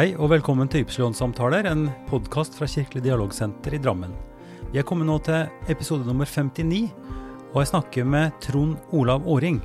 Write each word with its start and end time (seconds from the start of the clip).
Hei 0.00 0.14
og 0.16 0.30
velkommen 0.32 0.64
til 0.72 0.86
Ypsilon-samtaler, 0.86 1.66
en 1.68 1.90
podkast 2.08 2.54
fra 2.56 2.64
Kirkelig 2.64 3.02
dialogsenter 3.04 3.74
i 3.76 3.80
Drammen. 3.84 4.14
Vi 4.72 4.78
er 4.80 4.84
kommet 4.88 5.04
nå 5.04 5.18
til 5.26 5.50
episode 5.68 6.06
nummer 6.08 6.24
59, 6.24 6.86
og 7.50 7.58
jeg 7.60 7.68
snakker 7.68 8.06
med 8.08 8.38
Trond 8.40 8.78
Olav 8.96 9.26
Åring. 9.28 9.58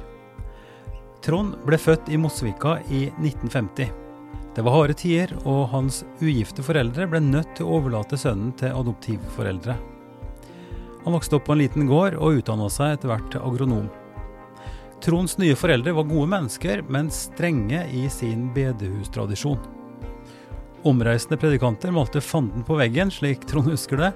Trond 1.23 1.53
ble 1.63 1.79
født 1.79 2.11
i 2.11 2.19
Mosvika 2.19 2.73
i 2.89 3.05
1950. 3.13 3.93
Det 4.57 4.65
var 4.67 4.75
harde 4.75 4.97
tider, 4.99 5.31
og 5.47 5.69
hans 5.71 6.01
ugifte 6.19 6.65
foreldre 6.67 7.07
ble 7.13 7.23
nødt 7.23 7.55
til 7.55 7.69
å 7.69 7.77
overlate 7.77 8.19
sønnen 8.19 8.51
til 8.59 8.75
adoptivforeldre. 8.75 9.77
Han 11.05 11.15
vokste 11.15 11.39
opp 11.39 11.47
på 11.47 11.55
en 11.55 11.63
liten 11.63 11.87
gård 11.87 12.19
og 12.19 12.41
utdanna 12.41 12.67
seg 12.67 12.97
etter 12.97 13.13
hvert 13.13 13.31
til 13.31 13.47
agronom. 13.53 13.87
Tronds 14.99 15.39
nye 15.39 15.55
foreldre 15.55 15.95
var 15.95 16.11
gode 16.11 16.27
mennesker, 16.35 16.83
men 16.91 17.13
strenge 17.23 17.85
i 17.87 18.03
sin 18.11 18.49
bedehustradisjon. 18.51 19.74
Omreisende 20.85 21.37
predikanter 21.41 21.91
malte 21.91 22.21
fanden 22.21 22.63
på 22.63 22.75
veggen, 22.77 23.09
slik 23.11 23.47
Trond 23.49 23.71
husker 23.73 23.97
det. 23.97 24.11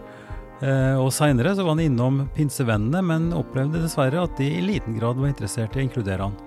Eh, 0.61 0.99
og 0.99 1.09
Seinere 1.15 1.55
var 1.57 1.71
han 1.73 1.81
innom 1.81 2.19
pinsevennene, 2.35 3.01
men 3.01 3.31
opplevde 3.33 3.81
dessverre 3.81 4.21
at 4.21 4.35
de 4.37 4.51
i 4.59 4.61
liten 4.61 4.97
grad 4.99 5.17
var 5.17 5.31
interessert 5.31 5.73
i 5.73 5.81
å 5.81 5.87
inkludere 5.87 6.27
han. 6.27 6.37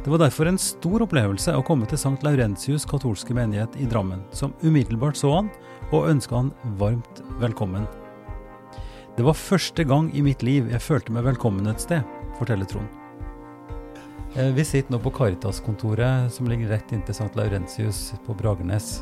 Det 0.00 0.12
var 0.12 0.22
derfor 0.22 0.48
en 0.48 0.60
stor 0.62 1.02
opplevelse 1.04 1.56
å 1.58 1.64
komme 1.66 1.88
til 1.90 1.98
St. 1.98 2.22
Laurentius 2.24 2.86
katolske 2.88 3.34
menighet 3.36 3.74
i 3.82 3.88
Drammen, 3.90 4.22
som 4.30 4.54
umiddelbart 4.62 5.18
så 5.18 5.34
han 5.40 5.50
og 5.90 6.06
ønska 6.12 6.38
han 6.38 6.54
varmt 6.78 7.20
velkommen. 7.42 7.90
Det 9.18 9.26
var 9.26 9.36
første 9.36 9.84
gang 9.84 10.08
i 10.14 10.22
mitt 10.24 10.46
liv 10.46 10.70
jeg 10.70 10.86
følte 10.86 11.12
meg 11.12 11.26
velkommen 11.26 11.66
et 11.68 11.82
sted, 11.82 12.06
forteller 12.38 12.70
Trond. 12.70 12.99
Eh, 14.34 14.54
vi 14.54 14.64
sitter 14.64 14.92
nå 14.92 14.98
på 15.02 15.10
Caritas-kontoret 15.10 16.30
som 16.32 16.46
ligger 16.46 16.68
rett 16.70 16.92
inntil 16.92 17.10
St. 17.10 17.32
Laurentius 17.34 18.12
på 18.26 18.34
Bragernes. 18.38 19.00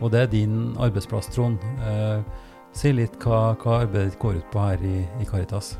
Og 0.00 0.12
det 0.12 0.20
er 0.20 0.28
din 0.32 0.58
arbeidsplass, 0.76 1.30
Trond. 1.32 1.62
Eh, 1.88 2.20
si 2.76 2.92
litt 2.92 3.16
hva, 3.24 3.54
hva, 3.62 3.78
arbeidet 3.86 4.12
ditt 4.12 4.20
går 4.20 4.42
ut 4.42 4.52
på 4.52 4.66
her 4.66 4.84
i, 4.84 4.98
i, 5.22 5.28
Caritas. 5.30 5.78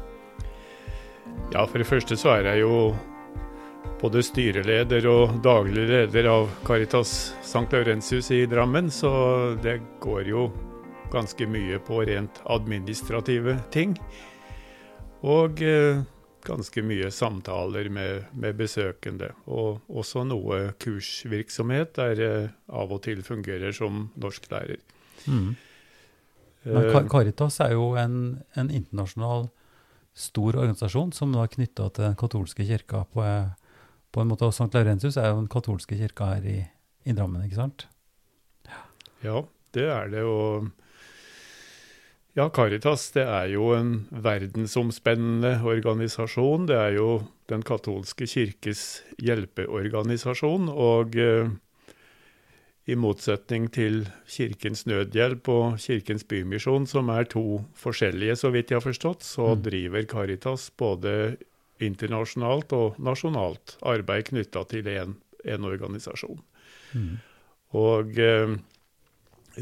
Ja, 1.53 1.67
for 1.67 1.77
det 1.77 1.89
første 1.91 2.17
så 2.17 2.33
er 2.39 2.49
jeg 2.49 2.65
jo 2.65 2.81
både 4.01 4.25
styreleder 4.25 5.05
og 5.13 5.37
daglig 5.45 5.85
leder 5.91 6.33
av 6.33 6.49
Caritas 6.65 7.35
St. 7.45 7.69
Laurentius 7.69 8.33
i 8.33 8.47
Drammen, 8.49 8.89
så 8.89 9.13
det 9.61 9.83
går 10.01 10.33
jo 10.33 10.49
ganske 11.13 11.45
mye 11.45 11.77
på 11.85 12.07
rent 12.09 12.41
administrative 12.49 13.61
ting. 13.75 13.99
Og 15.29 15.61
eh, 15.61 16.01
ganske 16.49 16.83
mye 16.85 17.11
samtaler 17.15 17.91
med, 17.93 18.29
med, 18.33 18.57
besøkende. 18.59 19.31
Og 19.47 19.83
også 19.89 20.25
noe 20.29 20.73
kursvirksomhet 20.81 21.95
der 21.99 22.23
jeg 22.23 22.51
av 22.69 22.95
og 22.95 23.03
til 23.07 23.23
fungerer 23.27 23.75
som 23.77 24.09
norsklærer. 24.19 24.81
Mm. 25.27 25.55
Men 26.69 26.89
eh, 26.89 26.99
Caritas 27.13 27.61
er 27.65 27.77
jo 27.77 27.93
en, 28.01 28.41
en 28.59 28.73
internasjonal 28.75 29.49
stor 30.19 30.59
organisasjon 30.59 31.13
som 31.15 31.37
er 31.39 31.53
knytta 31.53 31.89
til 31.95 32.09
den 32.09 32.19
katolske 32.19 32.67
kirka. 32.67 33.05
På, 33.13 33.25
på 34.11 34.25
en 34.25 34.33
måte, 34.33 34.49
og 34.49 34.57
St. 34.57 34.73
Laurentius 34.75 35.21
er 35.21 35.31
jo 35.31 35.39
den 35.43 35.53
katolske 35.53 35.99
kirka 36.01 36.33
her 36.35 36.49
i, 36.49 36.59
i 37.07 37.15
Drammen, 37.15 37.45
ikke 37.47 37.61
sant? 37.61 37.87
Ja. 38.69 38.83
ja, 39.23 39.43
det 39.77 39.89
er 39.95 40.13
det. 40.13 40.25
og 40.27 40.73
ja, 42.37 42.49
Caritas 42.55 43.09
det 43.15 43.25
er 43.25 43.49
jo 43.55 43.71
en 43.77 43.93
verdensomspennende 44.11 45.59
organisasjon. 45.65 46.69
Det 46.69 46.77
er 46.77 46.99
jo 46.99 47.11
Den 47.49 47.63
katolske 47.65 48.27
kirkes 48.29 49.03
hjelpeorganisasjon. 49.25 50.69
Og 50.69 51.15
eh, 51.17 51.49
i 52.89 52.97
motsetning 52.97 53.71
til 53.73 54.03
Kirkens 54.29 54.87
Nødhjelp 54.89 55.49
og 55.53 55.79
Kirkens 55.81 56.25
Bymisjon, 56.29 56.87
som 56.89 57.09
er 57.13 57.25
to 57.29 57.63
forskjellige, 57.77 58.37
så 58.37 58.53
vidt 58.53 58.71
jeg 58.71 58.81
har 58.81 58.85
forstått, 58.85 59.25
så 59.25 59.55
mm. 59.55 59.63
driver 59.65 60.07
Caritas 60.13 60.69
både 60.77 61.39
internasjonalt 61.85 62.73
og 62.77 63.01
nasjonalt 63.01 63.77
arbeid 63.87 64.31
knytta 64.31 64.65
til 64.69 64.89
én 64.89 65.69
organisasjon. 65.69 66.41
Mm. 66.93 67.17
Og 67.77 68.21
eh, 68.25 68.57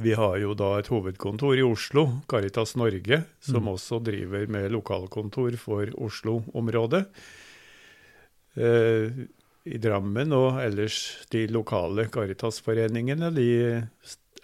vi 0.02 0.12
har 0.16 0.36
jo 0.42 0.54
da 0.58 0.76
et 0.78 0.90
hovedkontor 0.90 1.58
i 1.58 1.64
Oslo, 1.66 2.06
Caritas 2.28 2.74
Norge, 2.76 3.22
som 3.40 3.64
mm. 3.64 3.72
også 3.74 4.00
driver 4.04 4.46
med 4.52 4.70
lokalkontor 4.74 5.56
for 5.60 5.90
Oslo-området. 6.08 7.02
Eh, 8.56 9.24
I 9.66 9.80
Drammen 9.82 10.32
og 10.36 10.60
ellers 10.62 11.00
de 11.32 11.46
lokale 11.50 12.06
Caritas-foreningene 12.12 13.32
de 13.34 13.50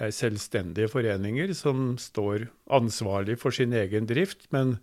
er 0.02 0.12
selvstendige 0.14 0.90
foreninger 0.90 1.52
som 1.54 1.94
står 2.00 2.48
ansvarlig 2.72 3.38
for 3.40 3.54
sin 3.54 3.74
egen 3.76 4.08
drift. 4.10 4.48
Men 4.50 4.76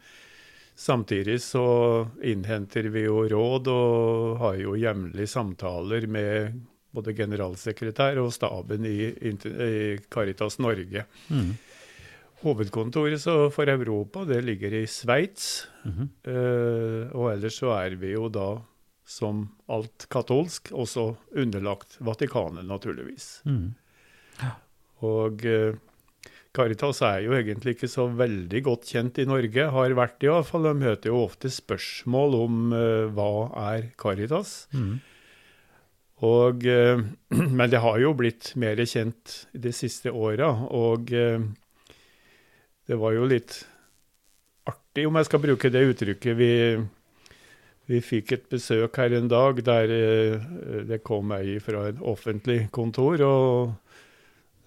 samtidig 0.80 1.42
så 1.44 2.08
innhenter 2.24 2.90
vi 2.94 3.06
jo 3.08 3.26
råd 3.28 3.70
og 3.74 4.38
har 4.44 4.60
jo 4.62 4.78
jevnlig 4.80 5.28
samtaler 5.30 6.08
med 6.08 6.62
både 6.96 7.14
generalsekretær 7.18 8.20
og 8.22 8.32
staben 8.34 8.86
i, 8.88 9.12
i 9.30 9.34
Caritas 10.12 10.60
Norge. 10.62 11.06
Mm. 11.30 11.52
Hovedkontoret 12.40 13.26
for 13.54 13.70
Europa 13.70 14.24
det 14.28 14.40
ligger 14.48 14.74
i 14.80 14.86
Sveits. 14.88 15.68
Mm 15.84 15.92
-hmm. 15.92 16.08
uh, 16.32 17.16
og 17.16 17.34
ellers 17.34 17.60
så 17.60 17.72
er 17.72 17.96
vi 17.96 18.14
jo 18.14 18.30
da, 18.30 18.62
som 19.06 19.50
alt 19.68 20.08
katolsk, 20.10 20.72
også 20.72 21.16
underlagt 21.36 21.98
Vatikanet, 22.00 22.66
naturligvis. 22.66 23.42
Mm. 23.46 23.74
Ja. 24.42 24.52
Og 25.02 25.46
uh, 25.46 25.76
Caritas 26.54 27.02
er 27.02 27.20
jo 27.20 27.34
egentlig 27.34 27.76
ikke 27.76 27.88
så 27.88 28.08
veldig 28.08 28.64
godt 28.64 28.86
kjent 28.86 29.18
i 29.18 29.26
Norge, 29.26 29.70
har 29.70 29.90
vært 29.90 30.20
det 30.22 30.28
iallfall. 30.28 30.64
De 30.64 30.74
møter 30.74 31.10
jo 31.10 31.24
ofte 31.24 31.50
spørsmål 31.50 32.36
om 32.36 32.74
uh, 32.74 33.06
hva 33.14 33.30
er 33.74 33.92
Caritas. 33.98 34.68
Mm. 34.74 35.00
Og, 36.26 36.66
eh, 36.68 37.00
men 37.58 37.72
det 37.72 37.82
har 37.84 38.00
jo 38.02 38.14
blitt 38.18 38.54
mer 38.60 38.80
kjent 38.86 39.44
de 39.54 39.74
siste 39.76 40.12
åra, 40.12 40.52
og 40.70 41.14
eh, 41.16 41.42
det 42.90 42.98
var 43.00 43.14
jo 43.16 43.28
litt 43.30 43.62
artig, 44.70 45.06
om 45.08 45.20
jeg 45.20 45.30
skal 45.30 45.44
bruke 45.44 45.72
det 45.72 45.86
uttrykket. 45.92 46.38
Vi, 46.40 46.54
vi 47.90 48.02
fikk 48.04 48.34
et 48.36 48.50
besøk 48.52 48.98
her 49.00 49.16
en 49.18 49.30
dag 49.32 49.62
der 49.66 49.94
eh, 49.94 50.50
det 50.90 51.04
kom 51.08 51.32
ei 51.38 51.60
fra 51.64 51.88
et 51.92 52.02
offentlig 52.02 52.66
kontor 52.76 53.24
og 53.26 53.78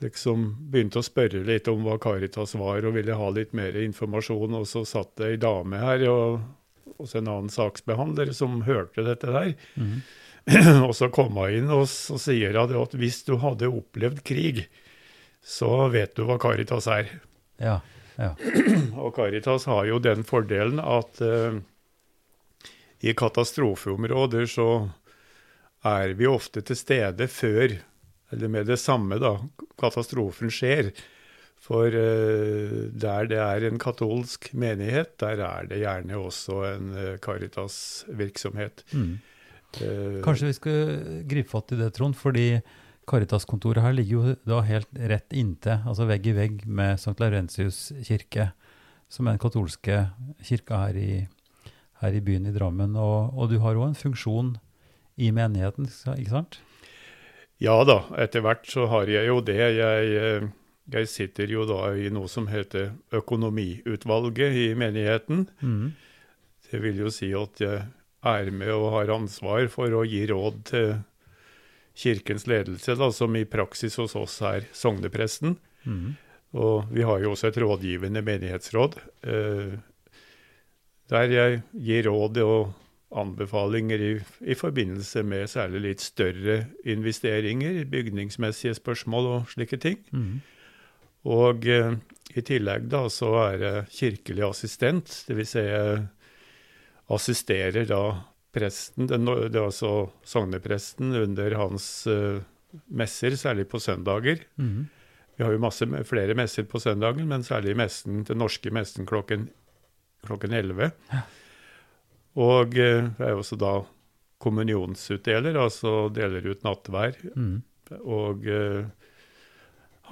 liksom 0.03 0.49
begynte 0.73 0.99
å 0.99 1.07
spørre 1.07 1.45
litt 1.47 1.69
om 1.71 1.85
hva 1.87 1.95
Caritas 2.03 2.57
var, 2.59 2.83
og 2.83 2.97
ville 2.97 3.15
ha 3.15 3.29
litt 3.31 3.53
mer 3.55 3.77
informasjon. 3.79 4.57
Og 4.59 4.67
så 4.67 4.83
satt 4.89 5.15
det 5.21 5.29
ei 5.29 5.39
dame 5.39 5.79
her, 5.79 6.03
og 6.11 6.97
også 7.03 7.21
en 7.21 7.31
annen 7.31 7.53
saksbehandler, 7.53 8.33
som 8.35 8.65
hørte 8.67 9.05
dette 9.07 9.31
der. 9.31 9.55
Mm. 9.77 10.01
og 10.87 10.95
så 10.99 11.09
kom 11.15 11.37
hun 11.39 11.55
inn 11.55 11.71
og 11.71 11.85
så 11.91 12.19
sier 12.21 12.57
at 12.59 12.97
hvis 12.99 13.23
du 13.29 13.37
hadde 13.43 13.71
opplevd 13.71 14.23
krig, 14.27 14.65
så 15.43 15.89
vet 15.93 16.15
du 16.17 16.25
hva 16.27 16.39
Caritas 16.43 16.89
er. 16.91 17.11
Ja, 17.63 17.81
ja. 18.17 18.33
Og 19.03 19.15
Caritas 19.17 19.67
har 19.71 19.87
jo 19.89 20.01
den 20.03 20.23
fordelen 20.27 20.81
at 20.83 21.23
uh, 21.25 21.59
i 23.03 23.15
katastrofeområder 23.19 24.47
så 24.51 24.69
er 25.87 26.15
vi 26.19 26.29
ofte 26.31 26.63
til 26.63 26.79
stede 26.79 27.27
før, 27.27 27.75
eller 28.31 28.53
med 28.53 28.71
det 28.71 28.79
samme, 28.79 29.19
da, 29.23 29.35
katastrofen 29.81 30.53
skjer. 30.55 30.93
For 31.63 31.91
uh, 31.95 32.79
der 32.91 33.31
det 33.31 33.43
er 33.43 33.67
en 33.67 33.83
katolsk 33.83 34.53
menighet, 34.55 35.17
der 35.23 35.43
er 35.47 35.67
det 35.71 35.83
gjerne 35.83 36.23
også 36.23 36.63
en 36.71 36.95
uh, 36.95 37.19
Caritas-virksomhet. 37.23 38.87
Mm. 38.95 39.21
Eh, 39.81 40.21
Kanskje 40.25 40.51
vi 40.51 40.57
skal 40.59 41.23
gripe 41.31 41.49
fatt 41.53 41.73
i 41.73 41.79
det, 41.81 41.93
Trond. 41.97 42.17
fordi 42.19 42.61
Caritas-kontoret 43.09 43.83
her 43.83 43.95
ligger 43.97 44.13
jo 44.13 44.35
da 44.47 44.61
helt 44.63 44.91
rett 44.95 45.33
inntil, 45.35 45.81
altså 45.89 46.07
vegg 46.07 46.27
i 46.31 46.35
vegg 46.37 46.67
med 46.67 47.01
St. 47.01 47.17
Laurentius 47.19 47.93
kirke, 48.07 48.53
som 49.11 49.27
er 49.27 49.35
den 49.35 49.43
katolske 49.43 49.97
kirka 50.45 50.85
her 50.87 50.99
i, 51.01 51.29
her 52.03 52.15
i 52.15 52.21
byen 52.23 52.47
i 52.47 52.55
Drammen. 52.55 52.95
Og, 52.97 53.33
og 53.35 53.51
du 53.51 53.59
har 53.65 53.75
òg 53.75 53.91
en 53.91 53.99
funksjon 53.99 54.55
i 55.19 55.33
menigheten, 55.35 55.89
ikke 56.15 56.31
sant? 56.31 56.61
Ja 57.63 57.77
da, 57.87 58.01
etter 58.19 58.43
hvert 58.43 58.67
så 58.71 58.87
har 58.91 59.11
jeg 59.11 59.29
jo 59.29 59.41
det. 59.45 59.59
Jeg, 59.59 60.15
eh, 60.19 60.47
jeg 60.95 61.11
sitter 61.11 61.51
jo 61.51 61.67
da 61.69 61.93
i 61.95 62.09
noe 62.11 62.31
som 62.31 62.49
heter 62.51 62.93
Økonomiutvalget 63.15 64.57
i 64.63 64.69
menigheten. 64.79 65.45
Mm. 65.61 65.93
Det 66.71 66.81
vil 66.83 67.03
jo 67.05 67.11
si 67.13 67.31
at 67.37 67.61
jeg 67.63 67.85
er 68.23 68.51
med 68.55 68.71
og 68.75 68.91
har 68.97 69.15
ansvar 69.17 69.67
for 69.73 69.95
å 69.95 70.05
gi 70.07 70.25
råd 70.31 70.61
til 70.71 70.93
kirkens 71.99 72.47
ledelse, 72.49 72.95
da, 72.97 73.11
som 73.13 73.35
i 73.37 73.45
praksis 73.49 73.99
hos 74.01 74.15
oss 74.17 74.39
er 74.47 74.69
sognepresten. 74.77 75.57
Mm. 75.85 76.15
Og 76.63 76.93
vi 76.93 77.05
har 77.07 77.23
jo 77.23 77.33
også 77.33 77.51
et 77.51 77.59
rådgivende 77.61 78.23
menighetsråd, 78.25 78.97
eh, 79.25 79.75
der 81.13 81.35
jeg 81.35 81.61
gir 81.73 82.09
råd 82.09 82.41
og 82.45 82.73
anbefalinger 83.13 84.01
i, 84.01 84.13
i, 84.41 84.55
forbindelse 84.57 85.23
med 85.29 85.51
særlig 85.53 85.83
litt 85.85 86.05
større 86.05 86.63
investeringer, 86.89 87.83
bygningsmessige 87.93 88.79
spørsmål 88.79 89.29
og 89.35 89.53
slike 89.53 89.77
ting. 89.81 89.99
Mm. 90.13 90.41
Og 91.29 91.69
eh, 91.69 91.93
i 92.33 92.45
tillegg 92.45 92.89
da 92.93 93.05
så 93.13 93.35
er 93.51 93.67
jeg 93.67 93.91
kirkelig 93.99 94.47
assistent, 94.49 95.13
dvs. 95.29 95.53
Si 95.53 95.65
jeg 95.67 96.07
assisterer 97.11 97.87
da 97.89 98.03
presten, 98.53 99.09
den, 99.09 99.27
det 99.27 99.57
er 99.57 99.69
altså 99.69 100.11
sognepresten, 100.29 101.15
under 101.17 101.57
hans 101.57 101.87
uh, 102.11 102.43
messer, 102.93 103.37
særlig 103.41 103.69
på 103.71 103.81
søndager. 103.81 104.45
Mm. 104.61 104.87
Vi 105.37 105.45
har 105.45 105.55
jo 105.55 105.63
masse, 105.63 105.89
flere 106.09 106.37
messer 106.37 106.69
på 106.69 106.81
søndagen, 106.83 107.27
men 107.29 107.47
særlig 107.47 107.77
messen, 107.79 108.23
den 108.29 108.43
norske 108.43 108.73
messen 108.75 109.09
klokken, 109.09 109.49
klokken 110.27 110.53
11. 110.53 110.93
Ja. 111.13 111.25
Og 112.43 112.77
uh, 112.77 113.09
jeg 113.09 113.29
er 113.29 113.37
også 113.37 113.59
da 113.61 113.79
kommunionsutdeler, 114.43 115.57
altså 115.57 116.11
deler 116.13 116.53
ut 116.53 116.65
nattvær. 116.67 117.17
Mm. 117.37 117.63
Og 118.03 118.49
uh, 118.49 118.85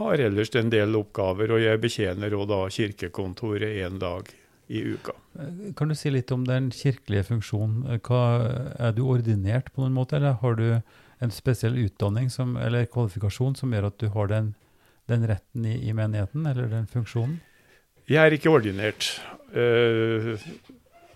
har 0.01 0.23
ellers 0.25 0.53
en 0.57 0.73
del 0.73 0.97
oppgaver, 0.97 1.53
og 1.53 1.61
jeg 1.61 1.81
betjener 1.83 2.37
òg 2.37 2.49
da 2.49 2.61
kirkekontoret 2.73 3.83
én 3.85 4.01
dag 4.01 4.31
i 4.71 4.83
uka. 4.95 5.13
Eh, 5.39 5.75
kan 5.77 5.91
du 5.91 5.97
si 5.99 6.13
litt 6.13 6.31
om 6.35 6.47
den 6.47 6.71
kirkelige 6.75 7.27
funksjonen? 7.33 7.85
Eh, 7.91 8.01
hva, 8.07 8.23
er 8.79 8.95
du 8.95 9.03
ordinert 9.11 9.73
på 9.75 9.83
noen 9.83 9.97
måte, 9.97 10.19
eller 10.19 10.39
har 10.43 10.59
du 10.61 10.67
en 11.21 11.35
spesiell 11.35 11.77
utdanning 11.83 12.31
som, 12.33 12.55
eller 12.57 12.89
kvalifikasjon 12.91 13.59
som 13.59 13.75
gjør 13.75 13.91
at 13.91 13.99
du 14.01 14.09
har 14.15 14.31
den, 14.31 14.53
den 15.11 15.27
retten 15.29 15.67
i, 15.67 15.77
i, 15.83 15.95
menigheten, 15.97 16.47
eller 16.47 16.71
den 16.71 16.87
funksjonen? 16.91 17.41
Jeg 18.11 18.23
er 18.23 18.35
ikke 18.35 18.53
ordinert. 18.55 19.11
Uh, 19.51 20.39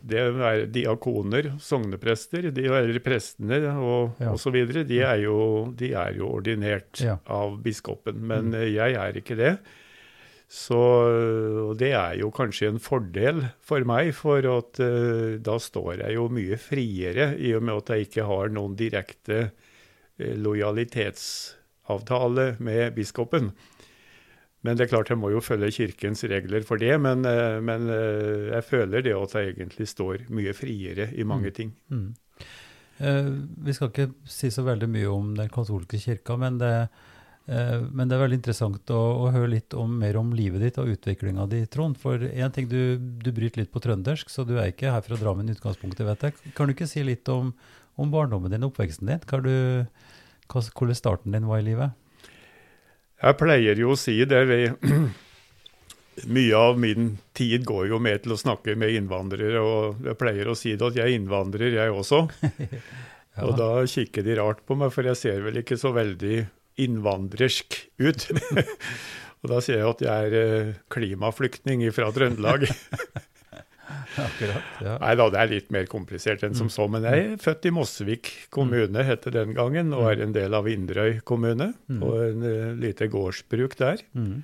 det 0.04 0.20
er 0.20 0.66
diakoner, 0.68 1.54
sogneprester, 1.62 2.50
de 2.52 2.66
eller 2.68 2.98
prestene 3.02 3.62
og 3.72 4.20
ja. 4.20 4.34
osv. 4.34 4.58
De, 4.68 4.82
de 4.84 5.00
er 5.00 5.22
jo 6.18 6.28
ordinert 6.28 7.00
ja. 7.00 7.16
av 7.24 7.56
biskopen, 7.64 8.20
men 8.20 8.52
mm. 8.52 8.60
jeg 8.74 8.98
er 9.00 9.22
ikke 9.22 9.38
det. 9.38 9.54
Så 10.50 10.79
det 11.79 11.93
er 11.96 12.19
jo 12.20 12.29
kanskje 12.35 12.69
en 12.70 12.81
fordel 12.82 13.44
for 13.64 13.81
meg, 13.88 14.14
for 14.17 14.38
at 14.38 14.81
uh, 14.82 15.41
da 15.43 15.58
står 15.61 15.94
jeg 16.05 16.14
jo 16.19 16.29
mye 16.32 16.56
friere, 16.61 17.37
i 17.41 17.55
og 17.56 17.62
med 17.64 17.75
at 17.81 17.91
jeg 17.94 18.00
ikke 18.08 18.25
har 18.29 18.49
noen 18.52 18.76
direkte 18.79 19.38
uh, 19.49 20.35
lojalitetsavtale 20.44 22.46
med 22.62 22.94
biskopen. 22.99 23.44
Men 24.64 24.76
det 24.76 24.82
er 24.87 24.93
klart 24.94 25.11
jeg 25.12 25.20
må 25.20 25.29
jo 25.32 25.41
følge 25.44 25.76
kirkens 25.76 26.20
regler 26.31 26.62
for 26.64 26.76
det. 26.81 26.94
Men, 27.00 27.19
uh, 27.26 27.58
men 27.64 27.81
jeg 27.88 28.64
føler 28.69 28.99
det 29.05 29.14
at 29.17 29.35
jeg 29.38 29.46
egentlig 29.56 29.88
står 29.91 30.17
mye 30.32 30.52
friere 30.56 31.06
i 31.12 31.25
mange 31.25 31.50
mm. 31.50 31.56
ting. 31.56 31.70
Mm. 31.88 32.14
vi 33.67 33.73
skal 33.75 33.88
ikke 33.91 34.12
si 34.31 34.50
så 34.55 34.62
veldig 34.62 34.87
mye 34.87 35.08
om 35.11 35.35
den 35.35 35.49
katolske 35.50 35.99
kirka, 35.99 36.37
men 36.38 36.61
det 36.61 36.69
er 36.70 36.87
men 37.44 38.08
det 38.08 38.17
er 38.17 38.23
veldig 38.23 38.38
interessant 38.38 38.91
å, 38.94 39.00
å 39.26 39.31
høre 39.35 39.50
litt 39.52 39.75
om, 39.76 39.99
mer 40.00 40.17
om 40.17 40.31
livet 40.32 40.62
ditt 40.64 40.79
og 40.81 40.88
utviklinga 40.94 41.44
di, 41.50 41.61
Trond. 41.69 41.99
For 42.00 42.23
én 42.25 42.55
ting, 42.55 42.70
du, 42.70 42.96
du, 42.96 43.31
bryter 43.37 43.61
litt 43.61 43.73
på 43.75 43.82
trøndersk, 43.85 44.32
så 44.32 44.46
du 44.49 44.55
er 44.56 44.70
ikke 44.73 44.94
her 44.94 45.05
fra 45.05 45.19
Drammen 45.20 45.50
i 45.50 45.56
utgangspunktet, 45.56 46.06
vet 46.08 46.25
jeg. 46.25 46.55
Kan 46.56 46.70
du 46.70 46.76
ikke 46.76 46.88
si 46.88 47.05
litt 47.05 47.29
om, 47.32 47.52
om 48.00 48.14
barndommen 48.14 48.52
din 48.52 48.64
og 48.64 48.73
oppveksten 48.73 49.12
din? 49.12 49.20
Du, 49.44 49.52
hva, 50.49 50.64
hvordan 50.64 50.99
starten 50.99 51.37
din 51.37 51.50
var 51.50 51.61
i 51.61 51.69
livet? 51.69 52.00
Jeg 53.25 53.38
pleier 53.41 53.79
jo 53.81 53.93
å 53.93 54.00
si 54.00 54.17
det. 54.29 54.43
Mye 56.35 56.56
av 56.56 56.81
min 56.81 57.14
tid 57.37 57.64
går 57.69 57.88
jo 57.93 58.00
med 58.00 58.25
til 58.25 58.37
å 58.37 58.41
snakke 58.41 58.76
med 58.79 58.96
innvandrere, 58.96 59.61
og 59.61 60.05
jeg 60.08 60.17
pleier 60.20 60.49
å 60.49 60.56
si 60.56 60.76
det 60.79 60.93
at 60.93 60.96
jeg 60.96 61.11
er 61.11 61.19
innvandrer, 61.19 61.76
jeg 61.76 61.93
også. 61.93 62.25
ja. 63.37 63.44
Og 63.44 63.56
da 63.61 63.73
kikker 63.91 64.25
de 64.25 64.37
rart 64.41 64.64
på 64.64 64.81
meg, 64.81 64.94
for 64.94 65.05
jeg 65.12 65.20
ser 65.20 65.44
vel 65.44 65.61
ikke 65.61 65.76
så 65.81 65.93
veldig 65.93 66.46
innvandrersk 66.80 67.78
ut. 68.02 68.26
og 69.42 69.52
da 69.52 69.60
sier 69.64 69.80
jeg 69.80 69.92
at 69.92 70.04
jeg 70.04 70.32
er 70.32 70.36
eh, 70.40 70.74
klimaflyktning 70.92 71.86
fra 71.94 72.10
Trøndelag. 72.14 72.66
Akkurat, 74.14 74.68
ja. 74.80 74.94
Nei 75.02 75.14
da, 75.18 75.26
det 75.32 75.40
er 75.40 75.50
litt 75.50 75.72
mer 75.74 75.88
komplisert 75.90 76.44
enn 76.46 76.54
som 76.56 76.70
så. 76.72 76.86
Men 76.90 77.06
jeg 77.06 77.24
er 77.24 77.40
født 77.42 77.66
i 77.68 77.72
Mosvik 77.74 78.30
kommune, 78.54 79.02
het 79.06 79.26
det 79.26 79.34
den 79.36 79.54
gangen, 79.56 79.92
og 79.96 80.06
er 80.12 80.22
en 80.24 80.34
del 80.34 80.54
av 80.56 80.68
Inderøy 80.70 81.18
kommune. 81.26 81.72
Mm. 81.90 82.00
Og 82.06 82.14
en 82.28 82.46
uh, 82.46 82.70
lite 82.78 83.10
gårdsbruk 83.12 83.76
der. 83.80 84.04
Mm. 84.16 84.38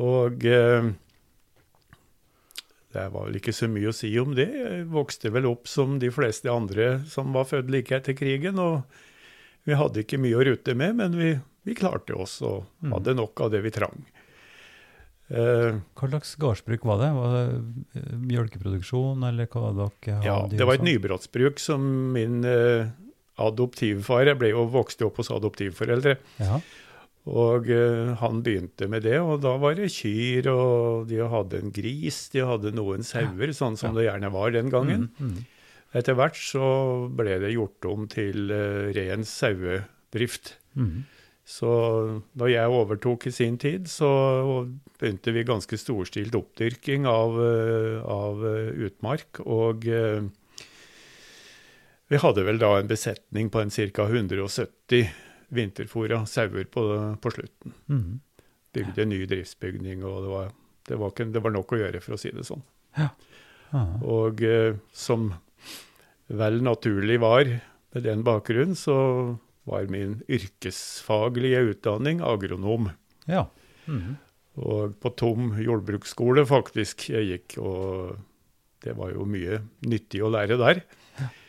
Og 0.00 0.48
uh, 0.48 0.90
det 2.90 3.06
var 3.14 3.28
vel 3.28 3.38
ikke 3.38 3.54
så 3.54 3.68
mye 3.70 3.92
å 3.92 3.94
si 3.94 4.10
om 4.18 4.34
det. 4.34 4.48
Jeg 4.50 4.88
vokste 4.90 5.30
vel 5.34 5.46
opp 5.50 5.70
som 5.70 6.00
de 6.02 6.10
fleste 6.14 6.50
andre 6.50 6.96
som 7.10 7.30
var 7.36 7.46
født 7.46 7.70
like 7.70 8.00
etter 8.00 8.16
krigen. 8.18 8.58
og 8.58 8.82
vi 9.68 9.76
hadde 9.76 10.04
ikke 10.04 10.20
mye 10.20 10.38
å 10.38 10.46
rute 10.46 10.74
med, 10.78 10.96
men 11.00 11.18
vi, 11.18 11.34
vi 11.68 11.76
klarte 11.78 12.16
oss 12.16 12.40
og 12.46 12.64
mm. 12.80 12.94
hadde 12.94 13.16
nok 13.18 13.44
av 13.46 13.52
det 13.54 13.62
vi 13.66 13.74
trang. 13.74 14.00
Uh, 15.30 15.78
hva 15.94 16.08
slags 16.10 16.32
gårdsbruk 16.42 16.84
var 16.88 16.98
det? 17.04 17.08
Var 17.14 17.34
det 17.36 18.00
uh, 18.00 18.14
mjølkeproduksjon, 18.18 19.22
eller 19.28 19.46
hva 19.52 19.68
dere 19.76 20.16
Ja, 20.26 20.40
det 20.50 20.66
var 20.66 20.80
et 20.80 20.86
nybrottsbruk 20.86 21.62
som 21.62 21.84
min 22.16 22.40
uh, 22.42 22.90
adoptivfar 23.38 24.26
Jeg 24.26 24.40
ble 24.40 24.50
jo 24.50 24.64
vokst 24.72 25.04
opp 25.06 25.20
hos 25.22 25.30
adoptivforeldre. 25.30 26.16
Ja. 26.42 26.58
Og 27.30 27.68
han 28.18 28.38
begynte 28.42 28.88
med 28.90 29.04
det, 29.04 29.18
og 29.20 29.42
da 29.44 29.52
var 29.60 29.76
det 29.76 29.90
kyr, 29.92 30.48
og 30.50 31.06
de 31.06 31.20
hadde 31.20 31.60
en 31.60 31.72
gris, 31.76 32.18
de 32.32 32.42
hadde 32.48 32.72
noen 32.74 33.04
sauer, 33.06 33.52
sånn 33.54 33.76
som 33.78 33.92
ja. 33.92 33.98
det 33.98 34.06
gjerne 34.06 34.30
var 34.34 34.54
den 34.56 34.72
gangen. 34.72 35.04
Mm, 35.20 35.34
mm. 35.36 35.59
Etter 35.90 36.14
hvert 36.14 36.38
så 36.38 36.66
ble 37.18 37.40
det 37.42 37.56
gjort 37.56 37.86
om 37.90 38.04
til 38.10 38.52
uh, 38.54 38.90
ren 38.94 39.24
sauedrift. 39.26 40.54
Mm. 40.78 41.02
Så 41.50 41.70
da 42.38 42.46
jeg 42.46 42.70
overtok 42.70 43.26
i 43.26 43.32
sin 43.34 43.56
tid, 43.58 43.88
så 43.90 44.06
begynte 45.00 45.34
vi 45.34 45.42
ganske 45.48 45.78
storstilt 45.80 46.36
oppdyrking 46.38 47.08
av, 47.10 47.34
uh, 47.34 47.98
av 48.06 48.44
uh, 48.44 48.70
utmark. 48.86 49.42
Og 49.42 49.88
vi 52.10 52.22
hadde 52.22 52.46
vel 52.46 52.62
da 52.62 52.76
en 52.78 52.90
besetning 52.90 53.50
på 53.50 53.64
en 53.64 53.74
ca. 53.74 54.06
170 54.06 55.10
vinterfòra 55.50 56.22
sauer 56.30 56.70
på, 56.70 56.86
på 57.18 57.34
slutten. 57.34 57.74
Mm. 57.90 58.20
Bygde 58.70 59.10
ny 59.10 59.24
driftsbygning, 59.26 60.06
og 60.06 60.22
det 60.22 60.30
var, 60.30 60.56
det, 60.86 61.02
var 61.02 61.10
ikke, 61.10 61.30
det 61.34 61.42
var, 61.42 61.58
nok 61.58 61.74
å 61.74 61.82
gjøre, 61.82 62.02
for 62.04 62.14
å 62.14 62.22
si 62.22 62.30
det 62.30 62.46
sånn. 62.46 62.62
Ja. 62.94 63.10
Og 64.06 64.42
som 64.94 65.32
vel 66.30 66.60
naturlig 66.62 67.18
var 67.22 67.48
med 67.90 68.04
den 68.06 68.24
bakgrunnen, 68.26 68.78
så 68.78 68.96
var 69.68 69.90
min 69.90 70.20
yrkesfaglige 70.30 71.62
utdanning 71.72 72.22
agronom. 72.24 72.90
Ja. 73.30 73.48
Mm. 73.86 74.16
Og 74.60 74.96
på 75.00 75.12
Tom 75.18 75.52
jordbruksskole, 75.62 76.44
faktisk, 76.48 77.08
jeg 77.12 77.28
gikk, 77.30 77.58
og 77.62 78.16
det 78.84 78.96
var 78.98 79.12
jo 79.14 79.26
mye 79.28 79.60
nyttig 79.86 80.22
å 80.24 80.30
lære 80.32 80.58
der. 80.60 80.82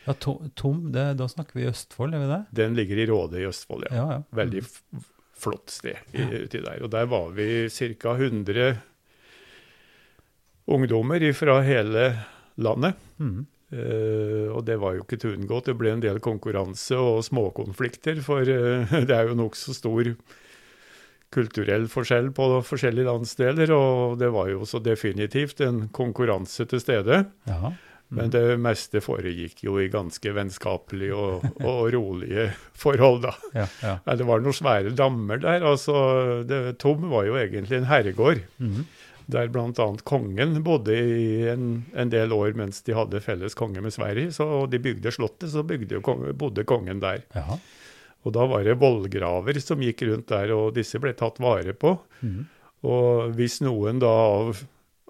Ja, 0.02 0.14
Tom, 0.18 0.90
det, 0.94 1.12
da 1.18 1.28
snakker 1.30 1.60
vi 1.60 1.68
Østfold, 1.70 2.14
er 2.16 2.24
vi 2.24 2.30
det? 2.32 2.40
Den 2.58 2.76
ligger 2.78 2.98
i 2.98 3.06
Råde 3.10 3.40
i 3.40 3.46
Østfold, 3.48 3.86
ja. 3.88 3.94
ja, 3.96 4.06
ja. 4.18 4.22
Veldig 4.34 4.64
flott 5.42 5.72
sted 5.74 6.14
i, 6.14 6.26
uti 6.44 6.60
der. 6.62 6.82
Og 6.82 6.90
der 6.92 7.06
var 7.10 7.30
vi 7.36 7.66
ca. 7.70 8.16
100 8.18 8.74
ungdommer 10.72 11.24
fra 11.38 11.60
hele 11.66 12.04
landet. 12.62 12.98
Mm. 13.18 13.46
Uh, 13.72 14.52
og 14.52 14.66
det 14.68 14.76
var 14.82 14.98
jo 14.98 15.04
ikke 15.06 15.16
til 15.16 15.32
å 15.32 15.36
unngå. 15.38 15.62
Det 15.64 15.74
ble 15.80 15.94
en 15.94 16.02
del 16.04 16.20
konkurranse 16.20 16.98
og 17.00 17.22
småkonflikter, 17.24 18.20
for 18.24 18.44
uh, 18.44 18.96
det 19.08 19.16
er 19.16 19.30
jo 19.30 19.38
nokså 19.38 19.76
stor 19.76 20.10
kulturell 21.32 21.86
forskjell 21.88 22.28
på 22.36 22.48
forskjellige 22.68 23.08
landsdeler, 23.08 23.72
og 23.72 24.18
det 24.20 24.28
var 24.34 24.50
jo 24.52 24.66
så 24.68 24.82
definitivt 24.84 25.62
en 25.64 25.86
konkurranse 25.94 26.68
til 26.68 26.82
stede. 26.82 27.24
Ja. 27.48 27.72
Mm. 28.12 28.18
Men 28.18 28.32
det 28.34 28.44
meste 28.60 29.00
foregikk 29.00 29.62
jo 29.64 29.78
i 29.80 29.88
ganske 29.88 30.34
vennskapelige 30.36 31.16
og, 31.16 31.46
og 31.64 31.86
rolige 31.96 32.50
forhold, 32.76 33.22
da. 33.24 33.32
Ja, 33.56 33.70
ja. 33.80 33.94
Det 34.20 34.26
var 34.28 34.44
noen 34.44 34.58
svære 34.58 34.92
dammer 34.98 35.40
der. 35.40 35.64
altså 35.64 36.42
det, 36.44 36.76
Tom 36.82 37.08
var 37.08 37.24
jo 37.24 37.40
egentlig 37.40 37.80
en 37.80 37.88
herregård. 37.88 38.44
Mm 38.60 38.84
der 39.32 39.50
bl.a. 39.52 39.86
kongen 40.08 40.58
bodde 40.64 40.96
i 40.96 41.48
en, 41.52 41.84
en, 41.96 42.12
del 42.12 42.32
år 42.36 42.56
mens 42.58 42.82
de 42.86 42.96
hadde 42.96 43.22
felles 43.24 43.56
konge 43.58 43.82
med 43.84 43.94
Sverige. 43.94 44.32
Så, 44.36 44.46
og 44.62 44.70
de 44.72 44.80
bygde 44.82 45.12
slottet, 45.14 45.50
så 45.52 45.64
bygde, 45.66 46.02
bodde 46.38 46.66
kongen 46.68 47.02
der. 47.02 47.24
Jaha. 47.36 47.58
Og 48.22 48.34
da 48.36 48.44
var 48.46 48.66
det 48.66 48.78
vollgraver 48.78 49.58
som 49.62 49.82
gikk 49.82 50.04
rundt 50.06 50.28
der, 50.30 50.52
og 50.54 50.76
disse 50.76 51.00
ble 51.02 51.14
tatt 51.18 51.40
vare 51.42 51.74
på. 51.74 51.96
Mm. 52.22 52.44
Og 52.86 53.34
hvis 53.38 53.60
noen 53.64 53.98
da 54.02 54.10
av 54.10 54.62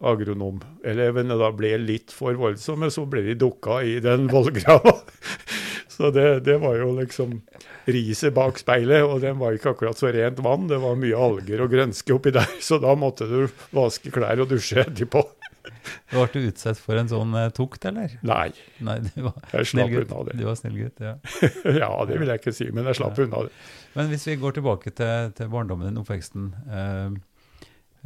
agronomelevene 0.02 1.36
da 1.38 1.50
ble 1.54 1.76
litt 1.80 2.12
for 2.14 2.36
voldsomme, 2.38 2.88
så 2.90 3.04
ble 3.08 3.22
de 3.28 3.36
dukka 3.38 3.82
i 3.86 3.98
den 4.02 4.26
vollgrava. 4.32 4.96
så 5.94 6.10
det, 6.14 6.42
det 6.48 6.58
var 6.62 6.80
jo 6.80 6.94
liksom 6.98 7.36
riset 7.90 8.34
bak 8.36 8.58
speilet, 8.60 9.02
og 9.02 9.20
den 9.24 9.38
var 9.40 9.56
ikke 9.56 9.72
akkurat 9.74 9.98
så 9.98 10.10
rent 10.14 10.38
vann. 10.44 10.68
Det 10.70 10.78
var 10.82 10.98
mye 11.00 11.18
alger 11.18 11.64
og 11.64 11.70
grønske 11.72 12.14
oppi 12.14 12.32
der, 12.34 12.48
så 12.62 12.78
da 12.82 12.94
måtte 12.98 13.26
du 13.30 13.46
vaske 13.74 14.12
klær 14.14 14.44
og 14.44 14.50
dusje 14.52 14.84
etterpå. 14.84 15.24
Ble 16.12 16.24
du 16.34 16.40
utsatt 16.48 16.78
for 16.82 16.98
en 16.98 17.08
sånn 17.10 17.34
eh, 17.38 17.48
tukt, 17.54 17.84
eller? 17.86 18.16
Nei, 18.26 18.48
Nei, 18.82 18.96
var 19.22 19.36
jeg 19.54 19.68
slapp 19.70 19.92
unna 20.02 20.22
det. 20.28 20.38
Du 20.40 20.44
var 20.48 20.56
snill 20.58 20.78
gutt, 20.80 21.02
ja. 21.02 21.12
Ja, 21.82 21.90
det 22.08 22.18
vil 22.18 22.30
jeg 22.32 22.42
ikke 22.42 22.54
si, 22.56 22.66
men 22.74 22.88
jeg 22.90 22.98
slapp 22.98 23.18
Ja. 23.18 23.26
unna 23.28 23.44
det. 23.46 23.52
Men 23.94 24.08
hvis 24.10 24.26
vi 24.26 24.38
går 24.40 24.56
tilbake 24.56 24.90
til, 24.96 25.30
til 25.38 25.50
barndommen 25.52 25.86
din, 25.90 26.00
oppveksten 26.02 26.48
eh, 26.66 27.14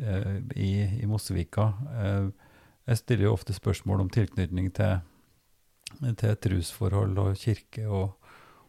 eh, 0.03 0.37
i, 0.57 0.71
i 1.01 1.09
Mossevika. 1.09 1.71
Eh, 1.97 2.29
jeg 2.91 3.01
stiller 3.01 3.29
jo 3.31 3.35
ofte 3.35 3.57
spørsmål 3.57 4.05
om 4.05 4.11
tilknytning 4.15 4.69
til, 4.77 5.01
til 6.21 6.37
trusforhold 6.45 7.17
og 7.23 7.33
kirke 7.41 7.87
og, 7.89 8.13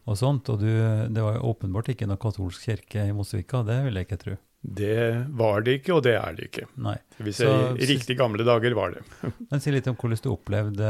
og 0.07 0.17
sånt. 0.19 0.49
Og 0.53 0.59
du, 0.63 0.67
det 1.13 1.23
var 1.23 1.37
jo 1.37 1.49
åpenbart 1.53 1.91
ikke 1.93 2.07
noe 2.09 2.19
katolsk 2.21 2.63
kirke 2.69 3.05
i 3.09 3.13
Mosvika, 3.15 3.63
det 3.67 3.81
vil 3.85 3.99
jeg 3.99 4.07
ikke 4.09 4.21
tro. 4.23 4.35
Det 4.67 5.27
var 5.37 5.61
det 5.63 5.77
ikke, 5.79 5.93
og 5.95 6.01
det 6.07 6.15
er 6.17 6.33
det 6.35 6.47
ikke. 6.49 6.65
Nei. 6.81 6.95
Hvis 7.21 7.37
Så- 7.39 7.47
jeg, 7.47 7.75
I 7.85 7.89
riktig 7.93 8.17
gamle 8.19 8.43
dager 8.47 8.73
var 8.75 8.95
det. 8.95 9.03
Men 9.51 9.61
si 9.63 9.71
litt 9.71 9.87
om 9.87 9.95
hvordan 9.95 10.23
du 10.23 10.31
opplevde 10.33 10.89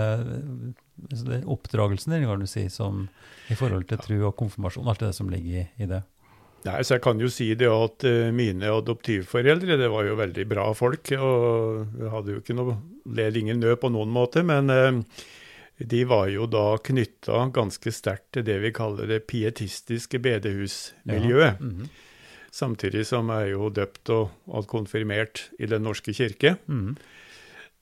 altså 1.12 1.41
oppdragelsen 1.45 2.15
din, 2.15 2.25
kan 2.29 2.39
du 2.41 2.47
si, 2.50 2.63
som, 2.74 3.03
i 3.51 3.57
forhold 3.59 3.88
til 3.89 4.00
tro 4.01 4.19
og 4.29 4.38
konfirmasjon, 4.39 4.88
alt 4.89 5.03
det 5.03 5.12
som 5.17 5.29
ligger 5.29 5.62
i, 5.62 5.65
i 5.83 5.89
det. 5.89 6.01
Nei, 6.65 6.79
så 6.83 6.95
jeg 6.97 7.03
kan 7.05 7.19
jo 7.21 7.29
si 7.31 7.51
det 7.55 7.67
at 7.69 8.03
eh, 8.09 8.31
mine 8.36 8.71
adoptivforeldre, 8.74 9.77
det 9.79 9.91
var 9.93 10.07
jo 10.07 10.15
veldig 10.19 10.45
bra 10.50 10.65
folk, 10.75 11.12
og 11.19 12.00
hadde 12.15 12.33
jo 12.33 12.41
ikke 12.41 12.55
noe 12.57 12.79
led 13.15 13.38
ingen 13.39 13.62
nød 13.62 13.77
på 13.83 13.91
noen 13.93 14.09
måte, 14.12 14.41
men 14.47 14.71
eh, 14.74 14.97
de 15.77 16.03
var 16.10 16.27
jo 16.34 16.48
da 16.50 16.77
knytta 16.81 17.48
ganske 17.53 17.91
sterkt 17.93 18.31
til 18.34 18.46
det 18.48 18.57
vi 18.63 18.74
kaller 18.74 19.10
det 19.10 19.24
pietistiske 19.29 20.19
bedehusmiljøet. 20.24 21.62
Ja. 21.62 21.63
Mhm. 21.63 21.89
Samtidig 22.57 23.03
som 23.05 23.29
jeg 23.29 23.50
er 23.50 23.51
jo 23.51 23.67
døpt 23.69 24.10
og, 24.10 24.31
alt 24.50 24.69
konfirmert 24.72 25.50
i 25.60 25.67
Den 25.69 25.84
norske 25.84 26.13
kirke. 26.13 26.57
Mhm. 26.65 26.96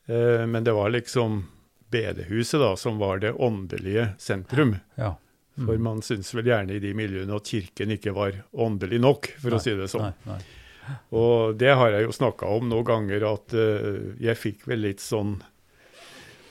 Eh, 0.08 0.46
men 0.46 0.64
det 0.64 0.74
var 0.74 0.90
liksom 0.90 1.46
bedehuset 1.92 2.60
da 2.60 2.76
som 2.76 2.98
var 2.98 3.20
det 3.20 3.34
åndelige 3.34 4.10
sentrum. 4.20 4.76
Ja. 4.96 5.16
Mm. 5.56 5.68
For 5.68 5.78
man 5.78 6.02
syns 6.02 6.34
vel 6.36 6.50
gjerne 6.50 6.76
i 6.76 6.82
de 6.84 6.92
miljøene 6.98 7.36
at 7.38 7.48
kirken 7.48 7.94
ikke 7.96 8.12
var 8.16 8.42
åndelig 8.52 9.00
nok, 9.00 9.30
for 9.40 9.54
Nei, 9.54 9.60
å 9.60 9.64
si 9.64 9.76
det 9.78 9.88
sånn. 9.88 10.12
Nei, 10.26 10.36
nei. 10.36 10.96
Og 11.16 11.56
det 11.58 11.72
har 11.80 11.94
jeg 11.96 12.06
jo 12.06 12.12
snakka 12.14 12.50
om 12.58 12.68
noen 12.70 12.86
ganger, 12.86 13.24
at 13.32 13.56
uh, 13.56 14.12
jeg 14.22 14.38
fikk 14.38 14.68
vel 14.70 14.84
litt 14.86 15.02
sånn 15.02 15.38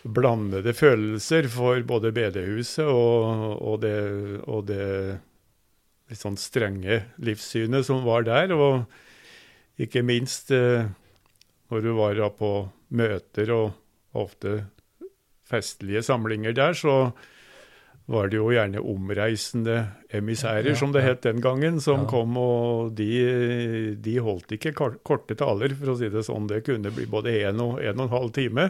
blandede 0.04 0.74
følelser 0.76 1.46
for 1.48 1.80
både 1.88 2.10
bedehuset 2.12 2.84
og, 2.84 3.56
og, 3.64 3.78
det, 3.80 3.94
og 4.44 4.66
det 4.68 4.88
litt 6.10 6.20
sånn 6.20 6.36
strenge 6.36 6.98
livssynet 7.24 7.86
som 7.88 8.04
var 8.04 8.26
der. 8.28 8.52
Og 8.52 8.84
ikke 9.80 10.04
minst 10.06 10.52
eh, 10.54 10.84
når 11.72 11.86
du 11.86 11.92
var 11.96 12.20
på 12.36 12.50
møter 12.94 13.50
og 13.56 13.72
ofte 14.14 14.58
festlige 15.48 16.02
samlinger 16.04 16.52
der, 16.56 16.76
så 16.76 17.12
var 18.12 18.28
det 18.28 18.36
jo 18.36 18.50
gjerne 18.52 18.82
omreisende 18.84 19.78
emissærer, 20.12 20.74
som 20.76 20.92
det 20.92 21.00
het 21.06 21.22
den 21.24 21.40
gangen, 21.40 21.78
som 21.80 22.02
Ja. 22.04 22.08
kom, 22.10 22.36
og 22.36 22.92
de, 22.98 23.96
de 23.96 24.18
holdt 24.20 24.52
ikke 24.52 24.74
kor- 24.76 24.98
korte 25.08 25.32
taler, 25.40 25.72
for 25.72 25.94
å 25.94 25.96
si 25.96 26.10
det 26.12 26.26
sånn. 26.26 26.44
Det 26.50 26.60
kunne 26.66 26.92
bli 26.92 27.06
både 27.08 27.32
én 27.40 27.62
og 27.64 27.80
en 27.80 27.96
og 28.04 28.04
en 28.04 28.12
halv 28.12 28.32
time. 28.36 28.66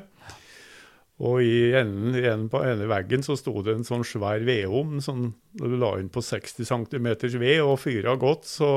Og 1.24 1.40
i 1.40 1.72
enden, 1.78 2.12
i 2.18 2.26
enden 2.26 2.50
på 2.52 2.60
ene 2.66 2.88
veggen 2.90 3.24
så 3.24 3.36
sto 3.38 3.56
det 3.64 3.78
en 3.78 3.86
sånn 3.86 4.04
svær 4.04 4.44
vedovn, 4.44 5.00
når 5.00 5.72
du 5.72 5.76
la 5.80 5.94
inn 6.00 6.12
på 6.12 6.20
60 6.24 6.68
cm 6.68 7.08
ved 7.40 7.62
og 7.64 7.78
fyra 7.80 8.16
godt, 8.20 8.48
så 8.50 8.70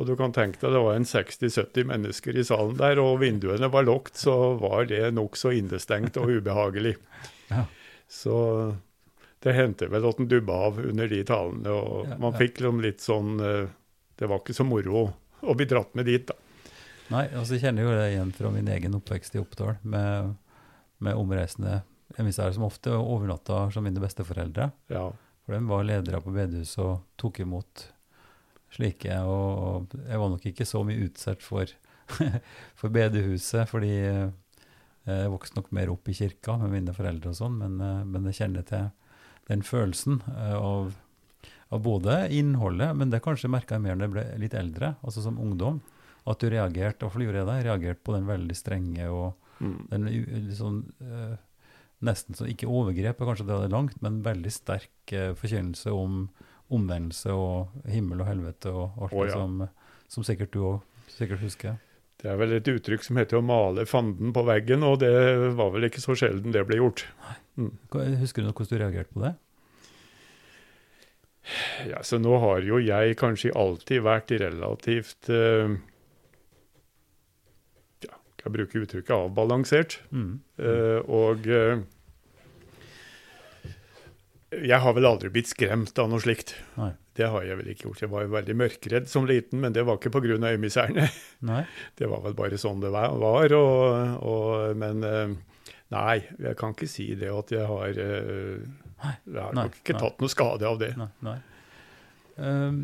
og 0.00 0.08
du 0.08 0.14
kan 0.16 0.32
tenke 0.32 0.60
deg 0.62 0.72
det 0.72 0.80
var 0.80 0.96
en 0.96 1.06
60-70 1.06 1.88
mennesker 1.90 2.38
i 2.40 2.44
salen 2.48 2.78
der, 2.78 3.00
og 3.02 3.20
vinduene 3.20 3.68
var 3.72 3.84
lukket, 3.84 4.22
så 4.24 4.36
var 4.60 4.86
det 4.88 5.10
nokså 5.12 5.52
innestengt 5.58 6.16
og 6.20 6.32
ubehagelig. 6.32 6.94
Ja. 7.52 7.66
Så 8.08 8.36
det 9.44 9.56
hendte 9.56 9.90
vel 9.92 10.06
at 10.08 10.20
den 10.20 10.30
dubba 10.30 10.56
av 10.68 10.80
under 10.80 11.10
de 11.10 11.20
talene, 11.28 11.74
og 11.74 12.08
Ja, 12.08 12.18
man 12.22 12.38
fikk 12.38 12.62
liksom 12.62 12.80
litt 12.84 13.04
sånn 13.04 13.36
eh, 13.42 13.68
Det 14.18 14.28
var 14.30 14.42
ikke 14.42 14.54
så 14.54 14.64
moro 14.68 15.04
å, 15.42 15.54
bli 15.58 15.66
dratt 15.66 15.96
med 15.98 16.06
dit, 16.06 16.24
da. 16.28 16.36
Nei, 17.12 17.26
altså 17.34 17.56
jeg 17.56 17.66
kjenner 17.66 17.84
jo 17.84 17.94
det 17.96 18.10
igjen 18.12 18.30
fra 18.36 18.52
min 18.54 18.68
egen 18.72 18.94
oppvekst 18.96 19.34
i 19.36 19.40
Oppdal, 19.42 19.74
med, 19.82 20.36
med 21.02 21.18
omreisende 21.18 21.80
emissærer 22.20 22.54
som 22.56 22.66
ofte 22.66 22.92
overnatta 22.96 23.66
som 23.72 23.84
mine 23.86 24.02
besteforeldre. 24.02 24.70
Ja. 24.92 25.08
For 25.42 25.56
de 25.56 25.62
var 25.66 25.86
ledere 25.86 26.20
på 26.22 26.34
bedehus 26.34 26.76
og 26.82 27.02
tok 27.20 27.42
imot 27.42 27.86
slike. 28.72 29.18
Og 29.28 29.92
jeg 29.98 30.20
var 30.20 30.32
nok 30.32 30.46
ikke 30.48 30.68
så 30.68 30.82
mye 30.86 31.08
utsatt 31.08 31.44
for, 31.44 31.70
for 32.78 32.94
bedehuset, 32.94 33.66
fordi 33.70 33.94
eh, 34.08 34.32
jeg 35.08 35.32
vokste 35.32 35.58
nok 35.58 35.72
mer 35.74 35.92
opp 35.92 36.08
i 36.08 36.16
kirka 36.16 36.56
med 36.62 36.76
mine 36.76 36.96
foreldre 36.96 37.32
og 37.32 37.38
sånn, 37.38 37.58
men, 37.62 37.78
eh, 37.82 38.02
men 38.08 38.28
jeg 38.30 38.42
kjenner 38.42 38.66
til 38.68 38.90
den 39.50 39.64
følelsen 39.66 40.20
eh, 40.30 40.56
av, 40.56 40.92
av 41.74 41.82
både 41.82 42.26
innholdet, 42.34 42.92
men 42.96 43.10
det 43.12 43.24
kanskje 43.24 43.50
merka 43.52 43.76
jeg 43.76 43.86
mer 43.86 43.98
når 43.98 44.06
jeg 44.06 44.14
ble 44.16 44.26
litt 44.44 44.58
eldre, 44.58 44.94
altså 45.02 45.24
som 45.24 45.40
ungdom. 45.42 45.82
At 46.22 46.38
du 46.38 46.46
reagerte, 46.52 47.02
iallfall 47.02 47.24
gjorde 47.26 47.40
jeg 47.40 47.48
det, 47.48 47.62
reagerte 47.66 48.06
på 48.06 48.14
den 48.14 48.28
veldig 48.28 48.54
strenge 48.54 49.08
og 49.10 49.32
Mm. 49.62 50.04
litt 50.10 50.58
sånn 50.58 50.84
eh, 51.00 51.34
Nesten 52.02 52.34
så 52.34 52.48
ikke 52.50 52.66
overgrep, 52.66 53.20
er 53.20 53.28
kanskje 53.28 53.44
det 53.46 53.54
er 53.54 53.70
langt, 53.70 54.00
men 54.02 54.24
veldig 54.26 54.50
sterk 54.50 55.12
eh, 55.14 55.36
forkynnelse 55.38 55.92
om 55.94 56.24
omvendelse 56.72 57.30
og 57.36 57.84
himmel 57.86 58.24
og 58.24 58.26
helvete 58.26 58.72
og 58.74 58.96
alt 59.06 59.14
Å, 59.14 59.26
det 59.28 59.36
som, 59.36 59.60
som 60.10 60.26
sikkert 60.26 60.50
du 60.56 60.64
òg 60.66 60.80
sikkert 61.12 61.44
husker. 61.44 61.78
Det 62.22 62.30
er 62.30 62.38
vel 62.38 62.56
et 62.56 62.68
uttrykk 62.70 63.06
som 63.06 63.18
heter 63.18 63.38
å 63.38 63.44
male 63.44 63.84
fanden 63.86 64.32
på 64.34 64.44
veggen, 64.46 64.84
og 64.86 65.00
det 65.02 65.12
var 65.58 65.72
vel 65.74 65.88
ikke 65.88 66.02
så 66.02 66.16
sjelden 66.18 66.54
det 66.54 66.62
ble 66.68 66.78
gjort. 66.78 67.04
Mm. 67.58 67.72
Husker 68.22 68.42
du 68.42 68.48
noe 68.48 68.56
hvordan 68.56 68.70
du 68.70 68.82
reagerte 68.82 69.14
på 69.14 69.24
det? 69.24 69.32
Ja, 71.90 72.02
så 72.06 72.20
nå 72.22 72.36
har 72.38 72.62
jo 72.62 72.78
jeg 72.78 73.16
kanskje 73.18 73.50
alltid 73.58 74.04
vært 74.06 74.30
relativt 74.42 75.30
Ja, 75.30 75.72
skal 78.42 78.54
bruke 78.56 78.82
uttrykket 78.82 79.14
avbalansert. 79.14 80.00
Mm. 80.10 80.40
Uh, 80.58 80.98
og 81.06 81.46
uh, 81.46 81.84
jeg 84.52 84.82
har 84.84 84.96
vel 84.96 85.08
aldri 85.08 85.30
blitt 85.32 85.48
skremt 85.48 85.96
av 86.02 86.10
noe 86.10 86.20
slikt. 86.20 86.56
Nei. 86.76 86.90
Det 87.16 87.28
har 87.28 87.44
jeg 87.44 87.58
vel 87.60 87.70
ikke 87.72 87.86
gjort. 87.86 88.02
Jeg 88.04 88.10
var 88.12 88.24
jo 88.24 88.32
veldig 88.32 88.56
mørkredd 88.56 89.08
som 89.08 89.26
liten, 89.28 89.60
men 89.62 89.72
det 89.76 89.84
var 89.88 90.00
ikke 90.00 90.12
pga. 90.12 90.36
Nei? 91.52 91.62
Det 91.96 92.08
var 92.08 92.22
vel 92.24 92.36
bare 92.36 92.58
sånn 92.60 92.82
det 92.82 92.90
var. 92.92 93.54
og, 93.56 94.20
og, 94.24 94.76
men 94.80 95.04
eh, 95.04 95.34
nei, 95.92 96.16
jeg 96.40 96.56
kan 96.60 96.72
ikke 96.72 96.88
si 96.88 97.10
det 97.20 97.28
at 97.32 97.52
jeg 97.52 97.68
har 97.68 97.92
Jeg 97.92 98.62
har 99.36 99.52
nei, 99.52 99.66
nok 99.66 99.76
ikke 99.82 99.96
nei. 99.96 100.02
tatt 100.04 100.24
noe 100.24 100.32
skade 100.32 100.68
av 100.68 100.80
det. 100.80 100.92
Nei. 101.24 101.36
Ehm, 102.40 102.80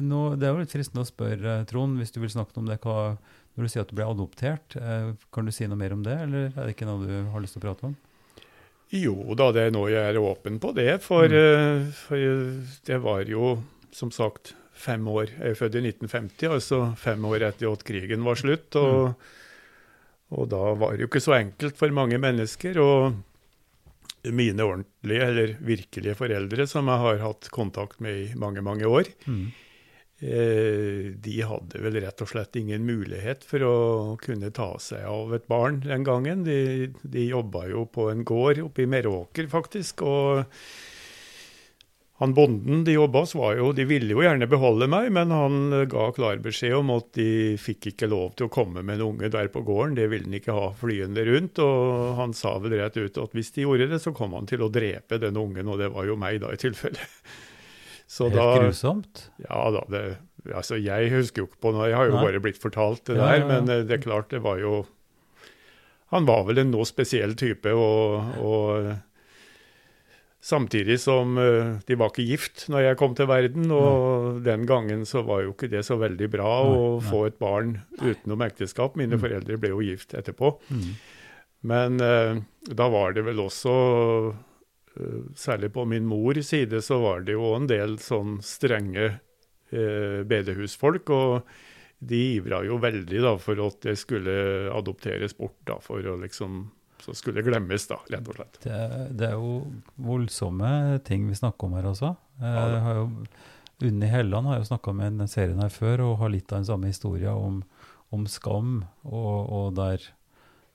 nå, 0.00 0.20
det 0.38 0.48
er 0.48 0.54
jo 0.54 0.62
litt 0.62 0.74
fristende 0.74 1.04
å 1.04 1.08
spørre, 1.08 1.58
Trond, 1.68 1.98
hvis 2.00 2.14
du 2.14 2.20
vil 2.22 2.32
snakke 2.32 2.60
om 2.60 2.68
det. 2.70 2.78
Hva, 2.84 3.16
når 3.56 3.62
du 3.62 3.70
sier 3.70 3.84
at 3.84 3.90
du 3.92 3.94
ble 3.98 4.06
adoptert, 4.10 4.76
eh, 4.76 5.12
kan 5.32 5.44
du 5.46 5.52
si 5.54 5.66
noe 5.70 5.78
mer 5.78 5.92
om 5.94 6.02
det, 6.02 6.16
eller 6.26 6.48
er 6.50 6.64
det 6.66 6.74
ikke 6.74 6.88
noe 6.88 7.06
du 7.06 7.30
har 7.30 7.40
lyst 7.44 7.54
til 7.54 7.62
å 7.62 7.66
prate 7.68 7.86
om? 7.90 7.94
Jo 8.94 9.34
da, 9.38 9.50
det 9.54 9.62
er 9.68 9.70
nå 9.74 9.86
jeg 9.90 10.02
er 10.14 10.18
åpen 10.20 10.58
på 10.62 10.72
det. 10.76 11.00
For, 11.02 11.26
Mm. 11.28 11.34
eh, 11.34 11.92
for 12.04 12.16
det 12.86 12.98
var 13.02 13.24
jo, 13.30 13.62
som 13.92 14.10
sagt, 14.14 14.54
fem 14.74 15.06
år. 15.08 15.30
Jeg 15.38 15.50
er 15.54 15.54
født 15.54 15.78
i 15.78 15.84
1950, 15.86 16.48
altså 16.50 16.80
fem 16.98 17.24
år 17.24 17.42
etter 17.48 17.70
at 17.72 17.84
krigen 17.86 18.22
var 18.26 18.34
slutt. 18.36 18.74
Og, 18.76 19.14
og 20.34 20.48
da 20.50 20.74
var 20.74 20.92
det 20.96 21.06
jo 21.06 21.08
ikke 21.08 21.22
så 21.22 21.38
enkelt 21.38 21.76
for 21.78 21.88
mange 21.94 22.18
mennesker. 22.18 22.78
Og 22.82 23.14
mine 24.34 24.60
ordentlige, 24.64 25.20
eller 25.30 25.54
virkelige 25.60 26.14
foreldre, 26.16 26.66
som 26.66 26.86
jeg 26.88 26.98
har 27.02 27.18
hatt 27.22 27.48
kontakt 27.52 28.00
med 28.00 28.14
i 28.16 28.34
mange, 28.40 28.62
mange 28.64 28.84
år, 28.88 29.04
Mm. 29.26 29.52
Eh, 30.24 31.12
de 31.20 31.34
hadde 31.44 31.80
vel 31.84 31.98
rett 32.00 32.22
og 32.24 32.30
slett 32.30 32.56
ingen 32.56 32.86
mulighet 32.88 33.42
for 33.44 33.66
å 33.68 33.76
kunne 34.22 34.48
ta 34.56 34.70
seg 34.80 35.04
av 35.04 35.34
et 35.36 35.44
barn 35.50 35.82
den 35.84 36.06
gangen. 36.06 36.46
De, 36.46 36.88
de 37.02 37.26
jobba 37.28 37.66
jo 37.68 37.84
på 37.92 38.08
en 38.12 38.24
gård 38.24 38.62
oppe 38.64 38.86
i 38.86 38.88
Meråker, 38.88 39.50
faktisk. 39.52 40.00
Og 40.08 40.46
han 42.22 42.32
bonden 42.32 42.86
de 42.86 42.94
jobba 42.94 43.24
hos, 43.24 43.34
var 43.36 43.58
jo 43.58 43.72
De 43.76 43.84
ville 43.90 44.14
jo 44.14 44.22
gjerne 44.24 44.48
beholde 44.48 44.88
meg, 44.88 45.10
men 45.12 45.34
han 45.34 45.78
ga 45.92 46.08
klar 46.16 46.40
beskjed 46.40 46.78
om 46.78 46.94
at 46.94 47.10
de 47.18 47.58
fikk 47.60 47.90
ikke 47.92 48.08
lov 48.08 48.36
til 48.38 48.48
å 48.48 48.54
komme 48.54 48.80
med 48.80 49.02
en 49.02 49.08
unge 49.10 49.32
der 49.34 49.52
på 49.52 49.64
gården. 49.66 49.98
Det 49.98 50.08
ville 50.08 50.30
han 50.30 50.40
ikke 50.40 50.56
ha 50.56 50.68
flyende 50.78 51.28
rundt. 51.28 51.60
Og 51.60 52.14
han 52.22 52.32
sa 52.32 52.56
vel 52.64 52.78
rett 52.80 52.96
ut 52.96 53.20
at 53.20 53.36
hvis 53.36 53.52
de 53.58 53.68
gjorde 53.68 53.92
det, 53.92 54.00
så 54.00 54.16
kom 54.16 54.38
han 54.38 54.48
til 54.48 54.64
å 54.64 54.72
drepe 54.72 55.20
den 55.20 55.36
ungen, 55.36 55.68
og 55.68 55.82
det 55.84 55.92
var 55.92 56.08
jo 56.08 56.16
meg 56.16 56.40
da 56.40 56.54
i 56.54 56.62
tilfelle. 56.64 57.12
Så 58.14 58.28
Helt 58.30 58.38
da 58.38 58.48
grusomt. 58.62 59.24
ja 59.42 59.62
da, 59.74 59.80
det, 59.90 60.02
altså 60.54 60.76
jeg 60.78 61.08
husker 61.10 61.42
jo 61.42 61.48
ikke 61.48 61.62
på 61.66 61.72
noe, 61.74 61.88
jeg 61.90 61.96
har 61.98 62.10
jo 62.12 62.14
Nei. 62.18 62.24
bare 62.28 62.42
blitt 62.44 62.60
fortalt 62.62 63.02
det 63.08 63.16
Ja, 63.18 63.24
der, 63.26 63.40
ja, 63.40 63.40
ja. 63.42 63.48
men 63.54 63.72
eh, 63.74 63.82
det 63.88 63.96
er 63.98 64.04
klart 64.04 64.30
det 64.30 64.42
var 64.44 64.60
jo 64.62 64.84
Han 66.14 66.28
var 66.28 66.44
vel 66.46 66.60
en 66.62 66.70
noe 66.70 66.86
spesiell 66.86 67.32
type, 67.40 67.72
og, 67.74 68.36
og 68.38 68.92
samtidig 70.44 70.98
som 71.00 71.38
eh, 71.40 71.70
de 71.88 71.96
var 71.98 72.12
ikke 72.12 72.26
gift 72.28 72.66
når 72.70 72.84
jeg 72.90 72.98
kom 73.00 73.14
til 73.16 73.26
verden, 73.30 73.70
og 73.72 74.42
den 74.44 74.66
gangen 74.68 75.02
så 75.08 75.22
var 75.26 75.42
jo 75.46 75.54
ikke 75.54 75.70
det 75.72 75.82
så 75.88 75.96
veldig 76.00 76.28
bra 76.34 76.50
å 76.68 77.00
få 77.02 77.24
et 77.30 77.38
barn 77.40 77.78
utenom 78.04 78.44
ekteskap. 78.46 78.94
Mine 79.00 79.16
Mm. 79.16 79.22
foreldre 79.24 79.58
ble 79.58 79.72
jo 79.72 79.80
gift 79.82 80.12
etterpå. 80.14 80.52
Mm. 80.70 80.90
Men 81.64 82.00
eh, 82.04 82.42
da 82.68 82.88
var 82.92 83.14
det 83.16 83.24
vel 83.24 83.40
også 83.40 83.74
Særlig 85.38 85.72
på 85.74 85.84
min 85.90 86.06
mors 86.06 86.50
side 86.50 86.80
så 86.84 87.00
var 87.02 87.24
det 87.26 87.34
jo 87.34 87.54
en 87.56 87.68
del 87.70 87.96
sånn 88.02 88.38
strenge 88.44 89.06
eh, 89.10 90.20
bedehusfolk. 90.28 91.10
Og 91.14 91.54
de 92.04 92.20
ivra 92.36 92.62
jo 92.66 92.78
veldig 92.82 93.22
da 93.24 93.34
for 93.40 93.60
at 93.64 93.80
det 93.86 93.96
skulle 94.00 94.34
adopteres 94.74 95.36
bort, 95.38 95.58
da, 95.68 95.78
for 95.82 96.04
å 96.04 96.18
liksom 96.20 96.66
så 97.04 97.12
skulle 97.16 97.42
glemmes, 97.44 97.84
da, 97.90 97.98
rett 98.08 98.28
og 98.30 98.38
slett. 98.38 98.60
Det, 98.64 98.76
det 99.18 99.26
er 99.28 99.34
jo 99.36 99.58
voldsomme 100.00 101.00
ting 101.04 101.26
vi 101.28 101.36
snakker 101.36 101.68
om 101.68 101.76
her 101.76 101.88
også. 101.90 102.14
Ja, 102.40 102.62
det. 102.72 102.94
jo, 102.96 103.04
Unni 103.84 104.08
Helland 104.08 104.48
har 104.48 104.60
jo 104.60 104.68
snakka 104.70 104.94
med 104.96 105.18
den 105.20 105.28
serien 105.28 105.60
her 105.60 105.72
før 105.72 106.06
og 106.06 106.18
har 106.22 106.32
litt 106.32 106.48
av 106.52 106.62
den 106.62 106.68
samme 106.70 106.88
historien 106.88 107.36
om, 107.36 107.58
om 108.14 108.24
skam, 108.30 108.78
og, 109.04 109.34
og 109.44 109.66
der, 109.76 110.06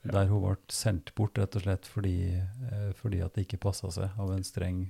Ja. 0.04 0.14
der 0.16 0.30
hun 0.30 0.46
ble 0.46 0.56
sendt 0.72 1.12
bort 1.18 1.36
rett 1.38 1.58
og 1.60 1.66
slett 1.66 1.88
fordi, 1.90 2.40
eh, 2.40 2.92
fordi 2.96 3.20
at 3.26 3.36
det 3.36 3.44
ikke 3.48 3.60
passa 3.68 3.90
seg 3.92 4.16
av 4.16 4.32
en 4.32 4.46
streng 4.48 4.86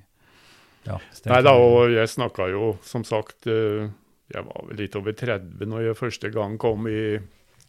ja, 0.85 0.99
streng 1.11 1.33
Nei 1.33 1.41
da, 1.43 1.55
og 1.57 1.89
jeg 1.91 2.11
snakka 2.11 2.45
jo 2.53 2.75
som 2.85 3.03
sagt 3.07 3.49
eh, 3.49 3.89
Jeg 4.29 4.45
var 4.45 4.67
vel 4.69 4.79
litt 4.83 4.95
over 4.99 5.15
30 5.17 5.65
når 5.65 5.87
jeg 5.87 5.97
første 5.97 6.29
gang 6.35 6.59
kom 6.61 6.85
i 6.87 7.17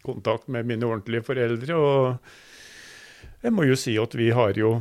kontakt 0.05 0.49
med 0.49 0.69
mine 0.69 0.87
ordentlige 0.89 1.25
foreldre. 1.25 1.77
Og 1.77 3.43
jeg 3.45 3.53
må 3.57 3.67
jo 3.69 3.77
si 3.81 3.97
at 4.01 4.17
vi 4.17 4.31
har 4.37 4.57
jo 4.61 4.75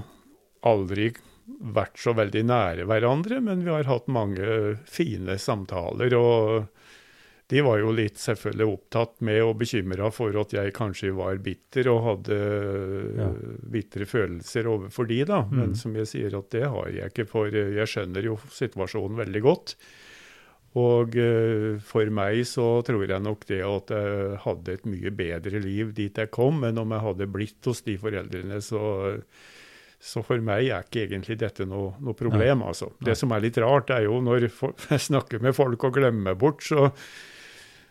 aldri 0.67 1.09
vært 1.59 1.97
så 1.99 2.13
veldig 2.15 2.43
nære 2.47 2.85
hverandre, 2.87 3.39
men 3.43 3.63
vi 3.65 3.71
har 3.73 3.87
hatt 3.89 4.11
mange 4.11 4.75
fine 4.87 5.37
samtaler. 5.39 6.15
og 6.15 6.67
de 7.49 7.61
var 7.65 7.79
jo 7.81 7.91
litt 7.97 8.19
selvfølgelig 8.21 8.67
opptatt 8.75 9.21
med 9.25 9.39
og 9.41 9.55
bekymra 9.57 10.11
for 10.13 10.35
at 10.37 10.51
jeg 10.53 10.73
kanskje 10.77 11.09
var 11.17 11.39
bitter 11.41 11.87
og 11.89 12.03
hadde 12.05 12.37
Ja. 13.17 13.29
bitre 13.73 14.05
følelser 14.05 14.67
overfor 14.69 15.07
de, 15.09 15.23
da. 15.25 15.39
Men 15.49 15.71
Mm. 15.71 15.75
som 15.75 15.95
jeg 15.97 16.05
sier 16.11 16.37
at 16.37 16.49
det 16.53 16.63
har 16.69 16.89
jeg 16.93 17.09
ikke, 17.09 17.25
for 17.27 17.49
jeg 17.49 17.87
skjønner 17.89 18.23
jo 18.23 18.37
situasjonen 18.53 19.17
veldig 19.17 19.41
godt. 19.41 19.75
Og 20.77 21.15
eh, 21.17 21.79
for 21.81 22.05
meg 22.13 22.43
så 22.45 22.83
tror 22.85 23.07
jeg 23.09 23.23
nok 23.25 23.47
det 23.49 23.63
at 23.65 23.89
jeg 23.89 24.37
hadde 24.43 24.75
et 24.77 24.85
mye 24.85 25.09
bedre 25.09 25.59
liv 25.63 25.95
dit 25.97 26.13
jeg 26.21 26.29
kom, 26.29 26.61
enn 26.63 26.77
om 26.77 26.91
jeg 26.93 27.01
hadde 27.01 27.25
blitt 27.33 27.65
hos 27.65 27.81
de 27.81 27.97
foreldrene. 27.97 28.61
Så, 28.61 29.23
så 29.99 30.21
for 30.23 30.37
meg 30.45 30.69
er 30.69 30.85
ikke 30.85 31.07
egentlig 31.07 31.39
dette 31.41 31.65
noe, 31.65 31.95
noe 31.99 32.13
problem, 32.13 32.61
altså. 32.61 32.91
Nei. 32.99 33.09
Det 33.09 33.17
som 33.17 33.33
er 33.33 33.41
litt 33.47 33.57
rart, 33.57 33.89
er 33.89 34.05
jo 34.05 34.21
når 34.21 34.45
jeg 34.91 35.01
snakker 35.09 35.41
med 35.41 35.57
folk 35.57 35.83
og 35.89 35.97
glemmer 35.97 36.37
bort, 36.37 36.61
så 36.61 36.91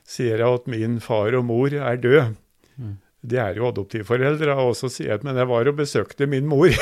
sier 0.08 0.40
jeg 0.40 0.60
at 0.60 0.70
min 0.70 0.98
far 1.04 1.36
og 1.36 1.44
mor 1.48 1.74
er 1.74 2.00
døde. 2.00 2.30
Mm. 2.78 2.96
De 3.28 3.40
er 3.42 3.58
jo 3.58 3.68
adoptivforeldre, 3.68 4.54
og 4.62 4.74
så 4.78 4.90
sier 4.92 5.12
jeg 5.12 5.20
at 5.20 5.26
men 5.26 5.38
jeg 5.38 5.50
var 5.50 5.68
og 5.68 5.78
besøkte 5.80 6.28
min 6.30 6.48
mor. 6.48 6.72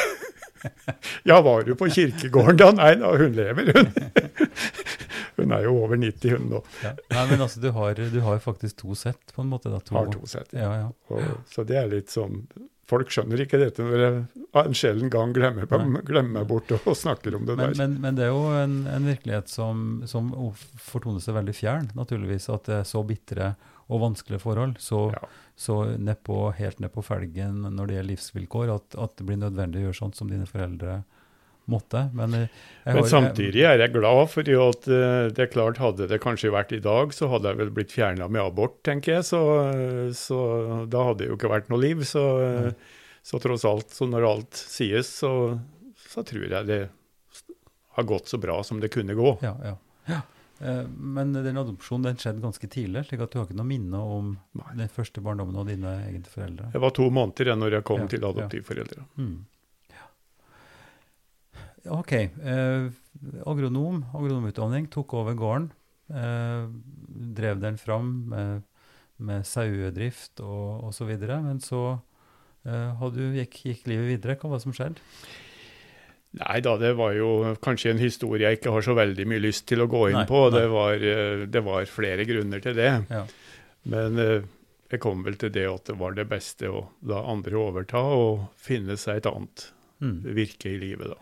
ja, 1.28 1.40
var 1.42 1.66
du 1.66 1.74
på 1.78 1.88
kirkegården 1.90 2.60
da? 2.60 2.70
Nei 2.76 2.92
da, 3.00 3.12
hun 3.16 3.34
lever, 3.36 3.72
hun. 3.74 3.90
hun 5.40 5.56
er 5.56 5.66
jo 5.66 5.74
over 5.80 5.98
90, 6.00 6.36
hun 6.36 6.48
nå. 6.54 6.62
Ja. 6.84 6.94
Nei, 7.16 7.26
men 7.32 7.44
altså, 7.48 7.62
du 7.64 7.70
har, 7.76 7.98
du 8.14 8.20
har 8.28 8.40
faktisk 8.44 8.82
to 8.84 8.96
sett, 8.98 9.34
på 9.34 9.42
en 9.42 9.50
måte. 9.52 9.72
Da, 9.72 9.80
to, 9.82 9.96
Har 9.98 10.12
to 10.12 10.22
sett. 10.30 10.52
Ja, 10.56 10.70
ja. 10.84 10.88
Og, 11.10 11.46
så 11.50 11.66
det 11.66 11.80
er 11.82 11.90
litt 11.92 12.12
sånn 12.12 12.44
Folk 12.86 13.10
skjønner 13.10 13.40
ikke 13.42 13.58
dette 13.58 13.82
når 13.82 14.02
jeg 14.04 14.18
en 14.62 14.76
sjelden 14.78 15.10
gang 15.10 15.32
glemmer, 15.34 15.66
glemmer 16.10 16.44
bort 16.46 16.70
og, 16.76 16.86
snakker 16.94 17.34
om 17.34 17.46
det 17.48 17.56
Men, 17.58 17.72
der. 17.72 17.80
men, 17.80 17.96
men 18.04 18.18
det 18.18 18.28
er 18.28 18.30
jo 18.34 18.44
en, 18.54 18.76
en 18.86 19.08
virkelighet 19.10 19.50
som, 19.50 20.04
som 20.06 20.30
fortoner 20.78 21.22
seg 21.24 21.34
veldig 21.34 21.54
fjern, 21.58 21.88
naturligvis. 21.98 22.46
At 22.54 22.68
det 22.70 22.78
er 22.80 22.86
så 22.86 23.02
bitre 23.06 23.54
og 23.90 24.00
vanskelige 24.02 24.42
forhold, 24.42 24.78
så, 24.82 25.08
Ja. 25.14 25.26
så 25.56 25.80
nedpå, 25.98 26.52
helt 26.58 26.80
ned 26.82 26.90
på 26.94 27.02
felgen 27.06 27.60
når 27.74 27.86
det 27.86 27.98
gjelder 27.98 28.12
livsvilkår, 28.14 28.72
at, 28.74 28.96
at 28.98 29.18
det 29.18 29.26
blir 29.28 29.38
nødvendig 29.42 29.82
å 29.82 29.88
gjøre 29.88 29.98
sånt 30.00 30.18
som 30.18 30.30
dine 30.30 30.46
foreldre 30.50 31.00
måtte. 31.70 32.04
Men, 32.16 32.34
eh, 32.34 32.48
jeg 32.86 32.94
Men 32.98 33.08
samtidig 33.10 33.64
er 33.66 33.78
jeg 33.82 33.92
glad 33.94 34.20
for 34.32 34.50
at 34.68 34.88
eh, 34.88 35.28
det 35.34 35.44
er 35.46 35.52
klart 35.52 35.80
hadde 35.82 36.06
det 36.10 36.20
kanskje 36.22 36.52
vært 36.54 36.72
i 36.76 36.82
dag, 36.84 37.14
så 37.16 37.28
hadde 37.32 37.50
jeg 37.52 37.60
vel 37.62 37.72
blitt 37.74 37.94
fjerna 37.94 38.28
med 38.30 38.42
abort, 38.44 38.78
tenker 38.86 39.18
jeg. 39.18 39.24
Så, 39.30 39.40
så 40.14 40.38
da 40.90 41.08
hadde 41.10 41.24
det 41.24 41.30
jo 41.32 41.38
ikke 41.38 41.50
vært 41.52 41.72
noe 41.72 41.82
liv. 41.82 42.04
Så, 42.06 42.22
så 43.26 43.40
tross 43.42 43.64
alt, 43.66 43.90
så 43.90 44.06
når 44.06 44.28
alt 44.28 44.54
sies, 44.60 45.10
så, 45.22 45.32
så 46.06 46.22
tror 46.26 46.46
jeg 46.46 46.70
det 46.70 46.82
har 47.96 48.04
gått 48.04 48.28
så 48.28 48.38
bra 48.38 48.60
som 48.64 48.80
det 48.80 48.92
kunne 48.94 49.14
gå. 49.16 49.38
Ja, 49.42 49.54
ja. 49.64 49.74
ja. 50.10 50.20
Eh, 50.60 50.84
Men 50.88 51.32
den 51.32 51.56
adopsjonen 51.58 52.10
den 52.10 52.20
skjedde 52.20 52.44
ganske 52.44 52.68
tidlig, 52.70 53.06
slik 53.08 53.24
at 53.24 53.32
du 53.32 53.40
har 53.40 53.48
ikke 53.48 53.56
noe 53.58 53.68
minne 53.68 54.00
om 54.00 54.30
Nei. 54.56 54.70
den 54.82 54.92
første 54.92 55.20
barndommen 55.24 55.56
og 55.60 55.68
dine 55.70 55.96
egne 56.06 56.28
foreldre. 56.30 56.70
Jeg 56.76 56.82
var 56.84 56.94
to 56.96 57.08
måneder 57.12 57.52
jeg, 57.52 57.60
når 57.60 57.78
jeg 57.78 57.86
kom 57.88 58.04
Ja, 58.04 58.08
til 58.12 58.24
ja. 58.24 58.30
adoptivforeldre. 58.34 59.04
Mm. 59.20 59.36
OK. 61.92 62.12
Eh, 62.12 62.88
agronom, 63.46 64.02
agronomutdanning, 64.14 64.88
tok 64.92 65.14
over 65.14 65.36
gården. 65.38 65.70
Eh, 66.10 66.68
drev 67.36 67.60
den 67.62 67.78
fram 67.80 68.10
med, 68.32 68.62
med 69.18 69.46
sauedrift 69.48 70.42
og 70.44 70.86
osv. 70.90 71.12
Men 71.18 71.60
så 71.64 71.82
eh, 72.66 73.04
du, 73.14 73.24
gikk, 73.38 73.60
gikk 73.70 73.90
livet 73.90 74.12
videre. 74.14 74.38
Hva 74.40 74.52
var 74.52 74.60
det 74.60 74.66
som 74.66 74.76
skjedde? 74.76 75.02
Nei 76.36 76.58
da, 76.60 76.74
det 76.76 76.90
var 76.98 77.14
jo 77.16 77.54
kanskje 77.64 77.94
en 77.94 78.02
historie 78.02 78.44
jeg 78.44 78.58
ikke 78.58 78.74
har 78.74 78.84
så 78.84 78.92
veldig 78.98 79.24
mye 79.30 79.40
lyst 79.46 79.64
til 79.70 79.80
å 79.80 79.88
gå 79.88 80.10
inn 80.10 80.18
Nei, 80.20 80.26
på. 80.28 80.42
Det 80.52 80.66
var, 80.72 81.00
eh, 81.00 81.46
det 81.48 81.62
var 81.64 81.88
flere 81.88 82.26
grunner 82.28 82.60
til 82.64 82.76
det. 82.76 82.90
Ja. 83.08 83.22
Men 83.88 84.20
eh, 84.20 84.44
jeg 84.92 85.00
kom 85.02 85.24
vel 85.26 85.38
til 85.40 85.54
det 85.54 85.64
at 85.70 85.88
det 85.88 85.96
var 85.98 86.14
det 86.14 86.28
beste 86.28 86.68
å 86.70 86.84
la 87.08 87.22
andre 87.32 87.56
overta 87.58 88.02
og 88.18 88.50
finne 88.60 88.98
seg 89.00 89.22
et 89.22 89.32
annet 89.32 89.70
Mm. 89.96 90.18
virke 90.36 90.68
i 90.68 90.76
livet. 90.76 91.08
da. 91.08 91.16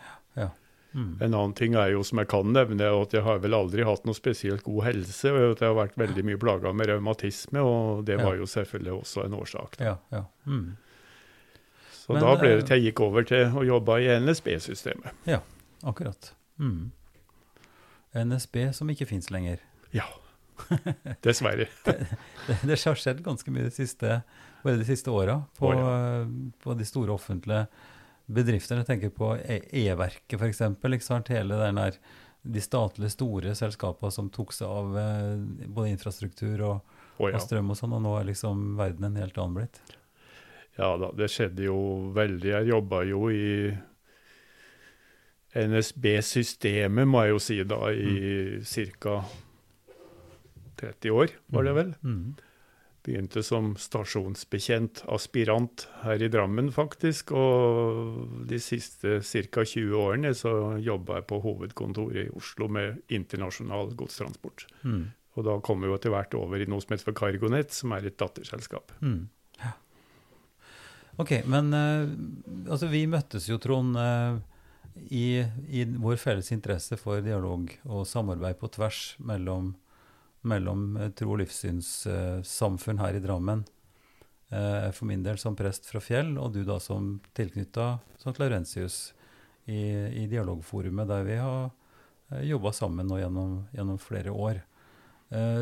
Mm. 0.95 1.17
En 1.21 1.35
annen 1.35 1.53
ting 1.59 1.75
er 1.75 1.89
jo 1.91 2.05
som 2.07 2.21
jeg 2.23 2.29
kan 2.31 2.53
nevne, 2.55 2.87
at 2.87 3.15
jeg 3.17 3.25
har 3.27 3.41
vel 3.43 3.57
aldri 3.57 3.83
hatt 3.83 4.05
noe 4.07 4.15
spesielt 4.15 4.63
god 4.63 4.85
helse. 4.87 5.27
og 5.33 5.57
at 5.57 5.61
Jeg 5.65 5.69
har 5.73 5.75
vært 5.75 5.97
veldig 5.99 6.23
mye 6.25 6.39
plaga 6.39 6.71
med 6.73 6.87
revmatisme, 6.87 7.59
og 7.59 8.05
det 8.07 8.19
Ja. 8.21 8.25
var 8.25 8.37
jo 8.37 8.47
selvfølgelig 8.47 8.93
også 9.01 9.25
en 9.25 9.35
årsak. 9.35 9.75
Ja, 9.81 9.97
ja. 10.13 10.23
Mm. 10.47 10.77
Så 11.91 12.13
Men, 12.13 12.23
da 12.23 12.37
ble 12.37 12.49
eh, 12.53 12.57
det 12.61 12.67
til 12.69 12.77
jeg 12.79 12.93
gikk 12.95 13.01
over 13.01 13.23
til 13.27 13.47
å 13.59 13.65
jobbe 13.67 13.99
i 14.05 14.07
NSB-systemet. 14.21 15.11
Ja, 15.27 15.41
Akkurat. 15.83 16.33
Mm. 16.61 16.93
NSB 18.15 18.73
som 18.73 18.89
ikke 18.89 19.07
fins 19.07 19.31
lenger. 19.31 19.59
Ja. 19.93 20.05
Dessverre. 21.27 21.67
Det, 22.47 22.59
det 22.63 22.79
har 22.85 22.95
skjedd 22.95 23.23
ganske 23.25 23.51
mye 23.51 23.65
de 23.65 23.71
siste, 23.75 24.23
bare 24.63 24.77
de 24.79 24.85
siste 24.85 25.11
åra 25.11 25.43
på, 25.59 25.73
oh, 25.73 26.21
eh, 26.21 26.27
på 26.63 26.75
de 26.79 26.85
store 26.85 27.11
offentlige 27.11 27.67
bedriftene. 28.27 28.83
Jeg 28.83 28.91
tenker 28.93 29.15
på 29.15 29.33
E- 29.39 29.65
E-verket 29.85 30.41
f.eks. 30.41 30.63
Hele 31.29 31.59
den 31.61 31.81
der, 31.81 31.99
de 32.43 32.61
statlige 32.61 33.13
store 33.15 33.55
selskapene 33.57 34.13
som 34.13 34.31
tok 34.33 34.53
seg 34.53 34.69
av 34.69 34.99
eh, 35.01 35.67
både 35.67 35.95
infrastruktur 35.95 36.61
og, 36.67 36.95
oh, 37.19 37.29
ja. 37.29 37.39
og 37.39 37.45
strøm 37.45 37.73
og 37.73 37.79
sånn, 37.81 37.97
og 37.97 38.05
nå 38.05 38.15
er 38.19 38.29
liksom 38.33 38.75
verden 38.81 39.09
en 39.09 39.21
helt 39.21 39.39
annen 39.41 39.61
blitt. 39.61 39.81
ja 40.79 40.91
da, 41.01 41.11
det 41.17 41.31
skjedde 41.33 41.69
jo 41.69 41.79
veldig. 42.17 42.51
Jeg 42.57 42.73
jobba 42.73 43.03
jo 43.09 43.29
i 43.33 43.73
NSB-systemet, 45.55 47.07
må 47.07 47.23
jeg 47.25 47.35
jo 47.35 47.43
si 47.43 47.61
da, 47.69 47.81
i 47.95 48.61
ca. 48.99 49.21
30 50.81 51.15
år, 51.15 51.37
var 51.55 51.69
det 51.69 51.75
vel. 51.77 51.93
Mm. 52.03 52.35
Begynte 53.05 53.43
som 53.45 53.75
stasjonsbetjent 53.77 55.03
aspirant 55.13 55.87
her 56.05 56.23
i 56.25 56.31
Drammen, 56.33 56.71
faktisk. 56.73 57.35
Og 57.37 58.47
de 58.49 58.61
siste 58.63 59.19
ca. 59.21 59.65
20 59.65 59.99
årene 60.01 60.33
så 60.37 60.55
jobba 60.81 61.21
jeg 61.21 61.29
på 61.29 61.43
hovedkontoret 61.45 62.23
i 62.23 62.33
Oslo 62.33 62.71
med 62.73 63.03
internasjonal 63.13 63.93
godstransport. 63.99 64.67
Mm. 64.89 65.13
Og 65.35 65.47
da 65.49 65.59
kom 65.67 65.83
vi 65.83 65.91
jo 65.91 65.99
etter 65.99 66.15
hvert 66.15 66.35
over 66.39 66.63
i 66.63 66.71
noe 66.71 66.81
som 66.81 66.95
heter 66.95 67.11
for 67.11 67.19
Cargonet, 67.19 67.75
som 67.77 67.93
er 67.93 68.09
et 68.09 68.19
datterselskap. 68.21 68.95
Mm. 69.05 69.27
Ja. 69.61 69.75
Ok, 71.21 71.37
men 71.51 71.71
uh, 71.77 72.09
altså 72.71 72.89
vi 72.89 73.05
møttes 73.11 73.51
jo, 73.51 73.61
Trond, 73.63 74.01
Uh, 74.01 74.43
i, 74.95 75.43
i 75.69 75.85
vår 75.85 76.17
felles 76.23 76.53
interesse 76.55 76.97
for 77.01 77.23
dialog 77.25 77.73
og 77.85 78.07
samarbeid 78.07 78.61
på 78.61 78.71
tvers 78.77 79.01
mellom, 79.19 79.75
mellom 80.49 80.97
eh, 80.97 81.11
tro- 81.17 81.33
og 81.35 81.41
livssynssamfunn 81.43 82.99
her 83.03 83.15
i 83.17 83.21
Drammen. 83.25 83.61
Eh, 84.51 84.91
for 84.93 85.05
min 85.09 85.23
del 85.25 85.39
som 85.41 85.57
prest 85.57 85.87
fra 85.91 86.01
Fjell, 86.05 86.39
og 86.39 86.53
du 86.55 86.63
da 86.67 86.77
som 86.83 87.21
tilknytta 87.37 87.85
St. 88.19 88.39
Laurentius 88.41 88.97
i, 89.65 89.81
i 90.25 90.27
dialogforumet, 90.31 91.09
der 91.09 91.23
vi 91.27 91.37
har 91.41 91.63
eh, 92.31 92.43
jobba 92.51 92.71
sammen 92.77 93.07
nå 93.09 93.17
gjennom, 93.23 93.51
gjennom 93.75 93.99
flere 94.03 94.31
år. 94.33 94.57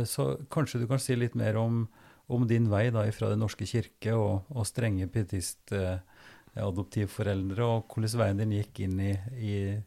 Så 0.04 0.22
kanskje 0.52 0.80
du 0.82 0.86
kan 0.90 1.00
si 1.00 1.14
litt 1.16 1.34
mer 1.38 1.56
om, 1.56 1.88
om 2.28 2.46
din 2.50 2.66
vei 2.68 2.90
da 2.92 3.12
fra 3.14 3.28
Den 3.30 3.40
norske 3.40 3.64
kirke 3.64 4.12
og, 4.12 4.42
og 4.52 4.66
strenge 4.68 5.08
pietist-adoptivforeldre, 5.14 7.64
og 7.64 7.86
hvordan 7.88 8.20
veien 8.20 8.40
din 8.42 8.52
gikk 8.58 8.80
inn 8.84 8.96
i, 9.00 9.14
i 9.38 9.80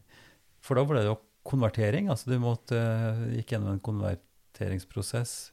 For 0.64 0.74
da 0.74 0.82
ble 0.88 1.00
det 1.04 1.10
jo 1.12 1.22
konvertering, 1.46 2.04
altså 2.10 2.26
du 2.32 2.38
måtte, 2.42 2.78
gikk 3.36 3.48
gjennom 3.54 3.76
en 3.76 3.84
konverteringsprosess. 4.56 5.52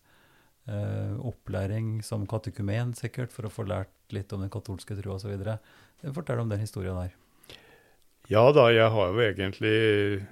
eh, 0.68 1.20
opplæring 1.20 2.02
som 2.04 2.26
katekumen, 2.26 2.94
sikkert, 2.96 3.32
for 3.32 3.44
å 3.44 3.52
få 3.52 3.66
lært 3.68 3.92
litt 4.12 4.32
om 4.32 4.40
den 4.40 4.50
katolske 4.50 4.96
tro 4.96 5.18
osv. 5.18 5.36
Fortell 6.14 6.40
om 6.40 6.50
den 6.50 6.60
historien 6.60 6.96
der. 6.96 7.12
Ja 8.30 8.52
da, 8.56 8.70
jeg 8.72 8.90
har 8.90 9.12
jo 9.12 9.20
egentlig 9.20 10.26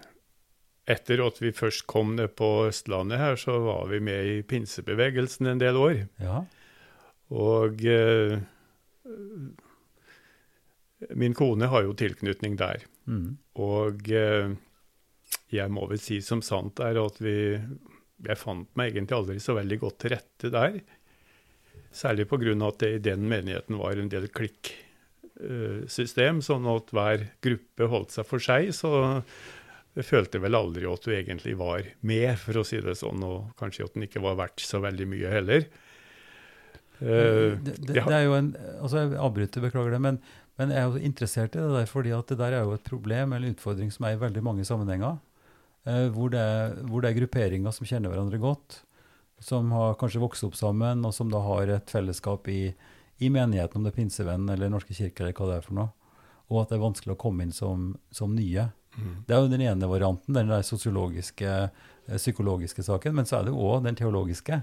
Etter 0.87 1.21
at 1.23 1.37
vi 1.39 1.51
først 1.51 1.85
kom 1.87 2.15
ned 2.15 2.33
på 2.35 2.65
Østlandet 2.67 3.19
her, 3.19 3.35
så 3.35 3.59
var 3.59 3.85
vi 3.87 3.99
med 3.99 4.25
i 4.25 4.41
pinsebevegelsen 4.41 5.45
en 5.47 5.59
del 5.61 5.77
år. 5.77 6.07
Ja. 6.19 6.41
Og 7.29 7.85
eh, 7.85 8.39
min 11.15 11.35
kone 11.37 11.69
har 11.69 11.83
jo 11.85 11.93
tilknytning 11.93 12.57
der. 12.59 12.81
Mm. 13.05 13.37
Og 13.61 14.09
eh, 14.09 14.55
jeg 15.53 15.71
må 15.71 15.85
vel 15.87 16.01
si 16.01 16.19
som 16.25 16.41
sant 16.41 16.81
er 16.83 16.97
at 16.99 17.21
vi 17.21 17.37
Jeg 18.27 18.39
fant 18.39 18.67
meg 18.79 18.93
egentlig 18.93 19.17
aldri 19.17 19.39
så 19.41 19.53
veldig 19.57 19.79
godt 19.81 19.97
til 20.03 20.13
rette 20.15 20.47
der. 20.53 20.73
Særlig 21.91 22.27
pga. 22.29 22.53
at 22.67 22.79
det 22.79 22.91
i 22.95 23.05
den 23.09 23.27
menigheten 23.27 23.79
var 23.79 23.97
en 23.97 24.11
del 24.11 24.27
klikksystem, 24.31 26.41
sånn 26.41 26.67
at 26.71 26.91
hver 26.95 27.25
gruppe 27.43 27.83
holdt 27.91 28.11
seg 28.15 28.25
for 28.27 28.39
seg. 28.39 28.71
Så 28.75 28.89
jeg 29.97 30.05
følte 30.07 30.39
vel 30.39 30.55
aldri 30.55 30.85
at 30.87 31.03
du 31.03 31.11
egentlig 31.11 31.57
var 31.59 31.83
med, 31.99 32.39
for 32.39 32.57
å 32.61 32.67
si 32.67 32.79
det 32.79 32.95
sånn. 32.99 33.23
Og 33.27 33.51
kanskje 33.59 33.85
at 33.85 33.93
den 33.97 34.03
ikke 34.07 34.23
var 34.23 34.35
verdt 34.39 34.59
så 34.63 34.79
veldig 34.83 35.07
mye 35.11 35.29
heller. 35.31 35.61
Uh, 37.01 37.57
det, 37.57 37.81
det, 37.81 37.97
det, 37.97 38.13
er 38.13 38.27
jo 38.27 38.33
en, 38.37 38.51
altså 38.77 39.01
Jeg 39.01 39.17
avbryter, 39.17 39.63
beklager 39.63 39.91
det. 39.95 40.01
men 40.03 40.21
men 40.61 40.75
jeg 40.75 40.77
er 40.77 40.91
jo 40.91 40.99
interessert 41.01 41.55
i 41.55 41.61
det 41.61 41.73
der, 41.73 41.87
fordi 41.89 42.11
at 42.13 42.29
det 42.29 42.37
der 42.37 42.53
er 42.53 42.67
jo 42.67 42.75
et 42.75 42.85
problem 42.85 43.31
eller 43.33 43.49
en 43.49 43.55
utfordring 43.55 43.89
som 43.93 44.05
er 44.05 44.13
i 44.13 44.21
veldig 44.21 44.43
mange 44.45 44.65
sammenhenger. 44.67 45.17
Eh, 45.83 46.07
hvor, 46.13 46.29
det 46.33 46.45
hvor, 46.85 47.01
det 47.01 47.11
er, 47.11 47.19
grupperinger 47.21 47.73
som 47.73 47.87
kjenner 47.89 48.13
hverandre 48.13 48.39
godt, 48.41 48.81
som 49.41 49.71
har 49.73 49.97
kanskje 50.01 50.21
vokst 50.21 50.45
opp 50.45 50.57
sammen, 50.57 51.05
og 51.07 51.15
som 51.15 51.31
da 51.31 51.41
har 51.41 51.71
et 51.73 51.89
fellesskap 51.89 52.49
i, 52.53 52.73
i 53.21 53.31
menigheten, 53.33 53.79
om 53.79 53.87
det 53.87 53.95
er 53.95 53.97
pinsevenn 53.97 54.49
eller 54.53 54.69
Norske 54.69 54.93
kirke 54.97 55.23
eller 55.23 55.33
hva 55.37 55.49
det 55.49 55.57
er 55.57 55.65
for 55.65 55.79
noe. 55.79 55.89
Og 56.51 56.61
at 56.61 56.69
det 56.71 56.77
er 56.77 56.83
vanskelig 56.83 57.15
å 57.15 57.21
komme 57.21 57.47
inn 57.47 57.55
som, 57.55 57.93
som 58.13 58.35
nye. 58.35 58.67
Mm. 58.97 59.15
Det 59.25 59.33
er 59.33 59.41
jo 59.41 59.49
den 59.53 59.63
ene 59.65 59.89
varianten, 59.89 60.35
den 60.35 60.51
der 60.51 60.67
sosiologiske, 60.67 61.55
eh, 61.71 62.19
psykologiske 62.19 62.85
saken. 62.85 63.15
Men 63.17 63.29
så 63.29 63.39
er 63.39 63.47
det 63.47 63.55
jo 63.55 63.65
òg 63.71 63.87
den 63.87 63.97
teologiske 63.97 64.59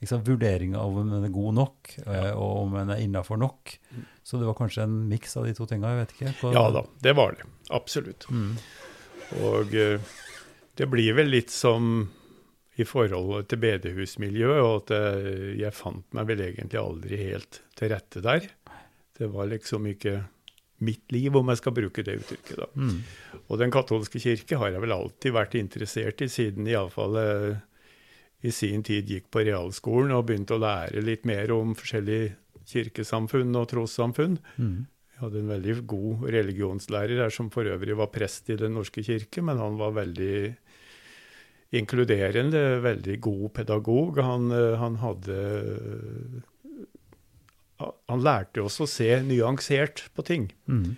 liksom, 0.00 0.22
Vurderinga 0.26 0.78
av 0.78 0.98
om 1.00 1.10
den 1.10 1.26
er 1.26 1.34
god 1.34 1.56
nok, 1.56 1.92
ja. 2.04 2.30
og 2.34 2.64
om 2.64 2.76
den 2.78 2.94
er 2.94 3.02
innafor 3.04 3.40
nok. 3.40 3.74
Mm. 3.90 4.04
Så 4.22 4.40
det 4.40 4.48
var 4.48 4.58
kanskje 4.58 4.86
en 4.86 4.96
miks 5.10 5.36
av 5.36 5.48
de 5.48 5.56
to 5.56 5.66
tinga? 5.68 5.94
jeg 5.94 6.04
vet 6.04 6.16
ikke. 6.16 6.54
Ja 6.54 6.68
da, 6.74 6.84
det 7.02 7.16
var 7.18 7.36
det. 7.36 7.48
Absolutt. 7.74 8.28
Mm. 8.30 8.54
Og 9.40 9.74
uh, 9.74 10.12
det 10.80 10.88
blir 10.88 11.12
vel 11.18 11.28
litt 11.28 11.52
som 11.52 12.08
i 12.80 12.86
forhold 12.88 13.44
til 13.50 13.60
bedehusmiljøet, 13.60 14.60
og 14.64 14.74
at 14.78 14.92
uh, 14.96 15.48
jeg 15.58 15.76
fant 15.76 16.06
meg 16.16 16.28
vel 16.30 16.44
egentlig 16.46 16.80
aldri 16.80 17.18
helt 17.20 17.60
til 17.76 17.92
rette 17.92 18.22
der. 18.24 18.46
Det 19.20 19.28
var 19.28 19.50
liksom 19.50 19.90
ikke 19.90 20.22
mitt 20.86 21.12
liv, 21.12 21.34
om 21.36 21.50
jeg 21.52 21.60
skal 21.60 21.74
bruke 21.76 22.04
det 22.06 22.14
uttrykket. 22.22 22.62
da. 22.62 22.68
Mm. 22.72 23.02
Og 23.42 23.58
Den 23.60 23.74
katolske 23.74 24.22
kirke 24.22 24.56
har 24.56 24.72
jeg 24.72 24.80
vel 24.80 24.94
alltid 24.96 25.36
vært 25.36 25.58
interessert 25.60 26.24
i, 26.24 26.30
siden 26.32 26.70
iallfall 26.70 27.18
uh, 27.20 27.58
i 28.40 28.52
sin 28.54 28.80
tid 28.86 29.10
gikk 29.10 29.28
på 29.28 29.44
realskolen 29.44 30.14
og 30.16 30.30
begynte 30.30 30.56
å 30.56 30.62
lære 30.62 31.04
litt 31.04 31.28
mer 31.28 31.52
om 31.52 31.76
forskjellige 31.76 32.32
kirkesamfunn 32.70 33.52
og 33.60 33.68
trossamfunn. 33.74 34.40
Mm. 34.56 34.88
Jeg 35.12 35.26
hadde 35.26 35.42
en 35.42 35.52
veldig 35.52 35.74
god 35.90 36.24
religionslærer 36.32 37.20
her, 37.26 37.32
som 37.34 37.50
for 37.52 37.68
øvrig 37.68 37.92
var 37.98 38.08
prest 38.14 38.48
i 38.48 38.56
Den 38.56 38.78
norske 38.78 39.04
kirke, 39.04 39.44
men 39.44 39.60
han 39.60 39.76
var 39.76 39.92
veldig 39.98 40.54
inkluderende, 41.76 42.80
veldig 42.84 43.16
god 43.22 43.46
pedagog. 43.54 44.18
Han, 44.24 44.50
eh, 44.50 44.76
han 44.80 45.00
hadde 45.04 45.38
Han 47.80 48.20
lærte 48.20 48.60
oss 48.60 48.76
å 48.82 48.86
se 48.90 49.08
nyansert 49.24 50.02
på 50.12 50.22
ting. 50.26 50.50
Mm. 50.68 50.96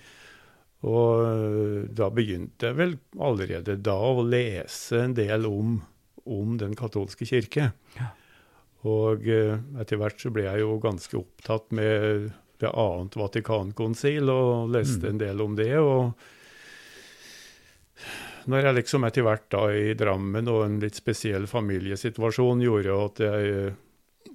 Og 0.90 1.20
eh, 1.28 1.84
da 1.94 2.08
begynte 2.10 2.72
jeg 2.72 2.78
vel 2.80 2.96
allerede 3.22 3.76
da 3.78 3.94
å 3.94 4.24
lese 4.26 5.04
en 5.04 5.14
del 5.14 5.46
om 5.46 5.80
om 6.22 6.52
den 6.54 6.76
katolske 6.78 7.26
kirke. 7.26 7.72
Ja. 7.98 8.12
Og 8.86 9.24
etter 9.26 9.98
hvert 9.98 10.22
så 10.22 10.30
ble 10.30 10.44
jeg 10.44 10.62
jo 10.62 10.76
ganske 10.82 11.16
opptatt 11.18 11.72
med 11.74 12.28
det 12.62 12.70
annet 12.70 13.16
Vatikankonsil 13.18 14.30
og 14.30 14.70
leste 14.74 15.02
mm. 15.02 15.10
en 15.10 15.20
del 15.22 15.42
om 15.42 15.56
det. 15.58 15.72
og 15.78 16.14
når 18.50 18.66
jeg 18.66 18.78
liksom 18.80 19.06
etter 19.06 19.26
hvert 19.26 19.48
da 19.52 19.62
i 19.74 19.94
Drammen 19.98 20.50
og 20.50 20.64
en 20.66 20.80
litt 20.82 20.98
spesiell 20.98 21.46
familiesituasjon 21.50 22.64
gjorde 22.64 22.98
at 23.06 23.22
jeg, 23.26 23.72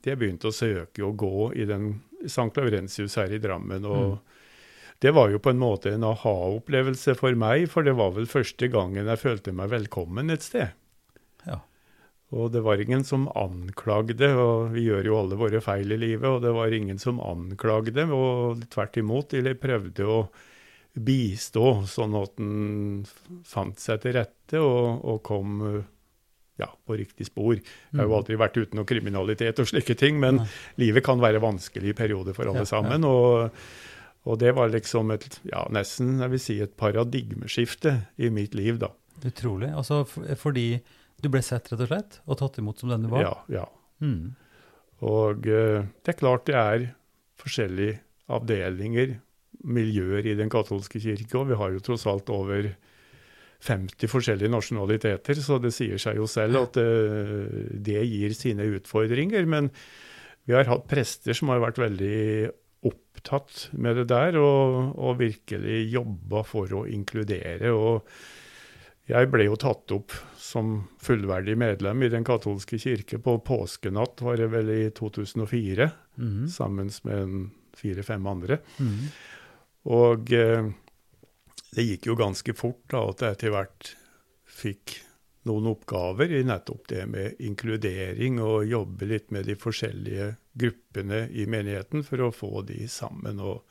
jeg 0.04 0.20
begynte 0.20 0.52
å 0.52 0.56
søke 0.56 1.06
å 1.06 1.14
gå 1.18 1.52
i 1.58 1.68
den 1.70 1.94
St. 2.26 2.50
Laurentius 2.58 3.18
her 3.20 3.34
i 3.34 3.42
Drammen. 3.42 3.86
og 3.86 4.18
mm. 4.18 4.18
Det 4.98 5.12
var 5.14 5.30
jo 5.30 5.38
på 5.38 5.52
en 5.54 5.60
måte 5.62 5.92
en 5.94 6.08
aha-opplevelse 6.08 7.14
for 7.20 7.38
meg, 7.38 7.68
for 7.70 7.86
det 7.86 7.94
var 8.00 8.16
vel 8.16 8.26
første 8.26 8.66
gangen 8.74 9.06
jeg 9.06 9.22
følte 9.22 9.54
meg 9.54 9.70
velkommen 9.70 10.34
et 10.34 10.42
sted. 10.42 10.74
Og 12.36 12.52
det 12.52 12.60
var 12.66 12.82
ingen 12.84 13.06
som 13.08 13.30
anklagde, 13.40 14.34
og 14.36 14.74
vi 14.74 14.84
gjør 14.90 15.06
jo 15.08 15.20
alle 15.22 15.38
våre 15.40 15.62
feil 15.64 15.94
i 15.96 16.00
livet, 16.00 16.28
og 16.28 16.42
det 16.44 16.52
var 16.58 16.74
ingen 16.76 17.00
som 17.00 17.22
anklagde, 17.24 18.04
og 18.12 18.66
tvert 18.74 19.00
imot, 19.00 19.32
de 19.32 19.54
prøvde 19.56 20.08
å 20.12 20.18
bistå, 20.98 21.84
sånn 21.90 22.16
at 22.18 22.34
den 22.40 23.04
fant 23.46 23.80
seg 23.82 24.02
til 24.04 24.18
rette 24.18 24.62
og, 24.64 25.06
og 25.06 25.22
kom 25.26 25.62
ja, 26.58 26.70
på 26.86 26.98
riktig 26.98 27.28
spor. 27.30 27.56
Jeg 27.56 28.00
har 28.00 28.08
jo 28.08 28.14
mm. 28.14 28.18
aldri 28.20 28.38
vært 28.42 28.58
uten 28.58 28.80
noe 28.80 28.90
kriminalitet 28.90 29.62
og 29.62 29.70
slike 29.70 29.96
ting, 30.00 30.18
men 30.22 30.42
Nei. 30.42 30.48
livet 30.82 31.06
kan 31.06 31.22
være 31.22 31.42
vanskelig 31.44 31.94
i 31.94 31.98
perioder 31.98 32.38
for 32.38 32.50
alle 32.50 32.66
ja, 32.66 32.70
sammen. 32.70 33.06
Ja. 33.06 33.14
Og, 33.14 33.68
og, 34.26 34.40
det 34.42 34.54
var 34.58 34.72
liksom 34.74 35.14
et, 35.16 35.30
ja, 35.48 35.68
nesten 35.74 36.18
jeg 36.24 36.34
vil 36.34 36.44
si 36.44 36.58
et 36.66 36.74
paradigmeskifte 36.80 37.94
i 38.18 38.32
mitt 38.34 38.58
liv, 38.58 38.82
da. 38.82 38.92
Utrolig. 39.26 39.70
Altså 39.74 40.04
fordi 40.08 40.68
du 41.22 41.30
ble 41.34 41.42
sett, 41.46 41.72
rett 41.72 41.86
og 41.86 41.90
slett, 41.90 42.20
og 42.26 42.42
tatt 42.42 42.60
imot 42.62 42.82
som 42.82 42.92
den 42.94 43.06
du 43.06 43.14
var? 43.14 43.26
Ja. 43.26 43.62
ja. 43.62 43.68
Mm. 44.02 44.36
Og 45.06 45.46
uh, 45.46 45.86
det 45.86 46.14
er 46.14 46.20
klart 46.20 46.50
det 46.50 46.58
er 46.58 46.90
forskjellige 47.38 48.00
avdelinger, 48.34 49.20
miljøer 49.64 50.26
i 50.28 50.36
den 50.38 50.52
katolske 50.54 51.02
kirke, 51.02 51.34
og 51.40 51.50
vi 51.52 51.58
har 51.60 51.74
jo 51.74 51.84
tross 51.84 52.06
alt 52.10 52.30
over 52.34 52.70
50 53.66 54.12
forskjellige 54.12 54.54
nasjonaliteter, 54.54 55.40
så 55.42 55.58
det 55.62 55.74
sier 55.74 55.98
seg 56.02 56.20
jo 56.20 56.28
selv 56.30 56.62
at 56.62 56.78
det, 56.78 57.82
det 57.88 58.04
gir 58.06 58.36
sine 58.38 58.68
utfordringer. 58.78 59.48
Men 59.50 59.72
vi 60.46 60.56
har 60.56 60.70
hatt 60.70 60.88
prester 60.90 61.36
som 61.38 61.50
har 61.52 61.64
vært 61.64 61.82
veldig 61.82 62.52
opptatt 62.88 63.70
med 63.82 63.98
det 64.02 64.10
der, 64.14 64.38
og, 64.40 64.94
og 64.94 65.18
virkelig 65.24 65.88
jobba 65.90 66.44
for 66.48 66.84
å 66.84 66.86
inkludere. 66.90 67.74
og 67.74 68.06
jeg 69.08 69.30
ble 69.32 69.46
jo 69.48 69.56
tatt 69.56 69.92
opp 69.96 70.12
som 70.36 70.82
fullverdig 71.00 71.56
medlem 71.60 72.02
i 72.04 72.10
Den 72.12 72.26
katolske 72.28 72.76
kirke 72.82 73.20
på 73.24 73.38
påskenatt, 73.40 74.20
var 74.24 74.36
det 74.40 74.50
vel 74.52 74.72
i 74.74 74.82
2004, 74.92 75.88
mm. 76.20 76.48
sammen 76.52 76.92
med 77.08 77.38
fire-fem 77.78 78.28
andre. 78.28 78.60
Mm. 78.84 79.08
Og 79.86 80.34
eh, 80.34 80.70
det 81.76 81.86
gikk 81.86 82.10
jo 82.10 82.18
ganske 82.20 82.56
fort 82.58 82.84
da, 82.92 83.04
at 83.12 83.24
jeg 83.24 83.38
etter 83.38 83.54
hvert 83.54 83.92
fikk 84.58 84.98
noen 85.48 85.70
oppgaver 85.72 86.34
i 86.36 86.42
nettopp 86.44 86.90
det 86.92 87.06
med 87.08 87.44
inkludering, 87.44 88.42
og 88.44 88.68
jobbe 88.68 89.08
litt 89.08 89.30
med 89.32 89.48
de 89.48 89.56
forskjellige 89.60 90.34
gruppene 90.58 91.28
i 91.32 91.46
menigheten 91.48 92.04
for 92.04 92.26
å 92.26 92.34
få 92.36 92.66
de 92.68 92.84
sammen. 92.92 93.40
og 93.40 93.64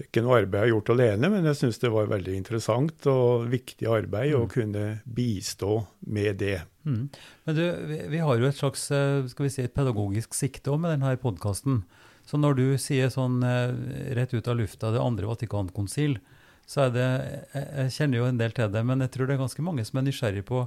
ikke 0.00 0.22
noe 0.24 0.38
arbeid 0.40 0.56
jeg 0.56 0.64
har 0.64 0.72
gjort 0.72 0.90
alene, 0.94 1.28
men 1.30 1.46
jeg 1.50 1.58
syns 1.58 1.80
det 1.82 1.90
var 1.92 2.08
veldig 2.10 2.34
interessant 2.34 3.06
og 3.12 3.48
viktig 3.52 3.88
arbeid 3.92 4.32
mm. 4.32 4.38
å 4.38 4.48
kunne 4.50 4.84
bistå 5.04 5.74
med 6.08 6.40
det. 6.40 6.62
Mm. 6.88 7.04
Men 7.46 7.58
du, 7.58 7.64
vi, 8.10 8.22
har 8.22 8.40
jo 8.40 8.48
et 8.48 8.58
slags 8.58 8.86
eh, 8.94 9.20
skal 9.30 9.46
vi 9.46 9.52
si, 9.52 9.66
et 9.66 9.76
pedagogisk 9.76 10.34
sikte 10.34 10.74
med 10.80 10.94
denne 10.94 11.12
podkasten. 11.20 11.82
Så 12.28 12.38
når 12.40 12.58
du 12.58 12.64
sier 12.80 13.10
sånn 13.12 13.42
eh, 13.46 13.74
rett 14.18 14.34
ut 14.34 14.48
av 14.48 14.58
lufta 14.60 14.92
det 14.94 15.02
andre 15.02 15.28
Vatikankonsil, 15.30 16.18
så 16.66 16.86
er 16.86 16.92
det 16.94 17.06
Jeg 17.52 17.92
kjenner 17.96 18.20
jo 18.20 18.26
en 18.30 18.38
del 18.38 18.52
til 18.54 18.70
det, 18.72 18.84
men 18.86 19.02
jeg 19.02 19.12
tror 19.12 19.28
det 19.28 19.34
er 19.34 19.42
ganske 19.42 19.64
mange 19.66 19.84
som 19.84 19.98
er 19.98 20.06
nysgjerrig 20.06 20.44
på 20.48 20.66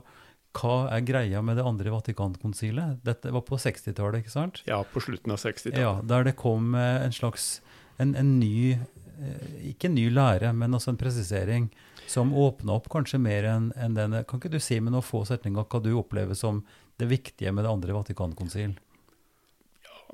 hva 0.56 0.76
er 0.92 1.04
greia 1.04 1.42
med 1.44 1.58
det 1.60 1.66
andre 1.68 1.92
Vatikankonsilet? 1.92 3.00
Dette 3.04 3.32
var 3.36 3.44
på 3.48 3.58
60-tallet, 3.60 4.24
ikke 4.24 4.32
sant? 4.32 4.62
Ja, 4.68 4.82
på 4.88 5.04
slutten 5.04 5.34
av 5.36 5.42
60-tallet. 5.42 5.82
Ja, 5.82 5.98
Der 6.00 6.28
det 6.28 6.38
kom 6.40 6.76
eh, 6.80 7.04
en 7.04 7.16
slags 7.16 7.60
en, 8.00 8.14
en 8.20 8.38
ny 8.40 8.78
Eh, 9.16 9.72
ikke 9.72 9.88
en 9.90 9.96
ny 9.96 10.10
lære, 10.12 10.52
men 10.54 10.76
også 10.76 10.92
en 10.92 11.00
presisering 11.00 11.70
som 12.08 12.34
åpna 12.36 12.76
opp 12.76 12.90
kanskje 12.92 13.20
mer 13.22 13.48
enn 13.50 13.70
en 13.80 13.96
den 13.96 14.18
Kan 14.28 14.42
ikke 14.42 14.52
du 14.52 14.60
si 14.60 14.80
med 14.80 14.94
noen 14.94 15.06
få 15.06 15.24
setninger 15.26 15.66
hva 15.66 15.82
du 15.82 15.94
opplever 15.96 16.36
som 16.38 16.64
det 17.00 17.08
viktige 17.10 17.52
med 17.52 17.66
det 17.66 17.72
andre 17.72 17.96
Vatikankonsil? 17.96 18.76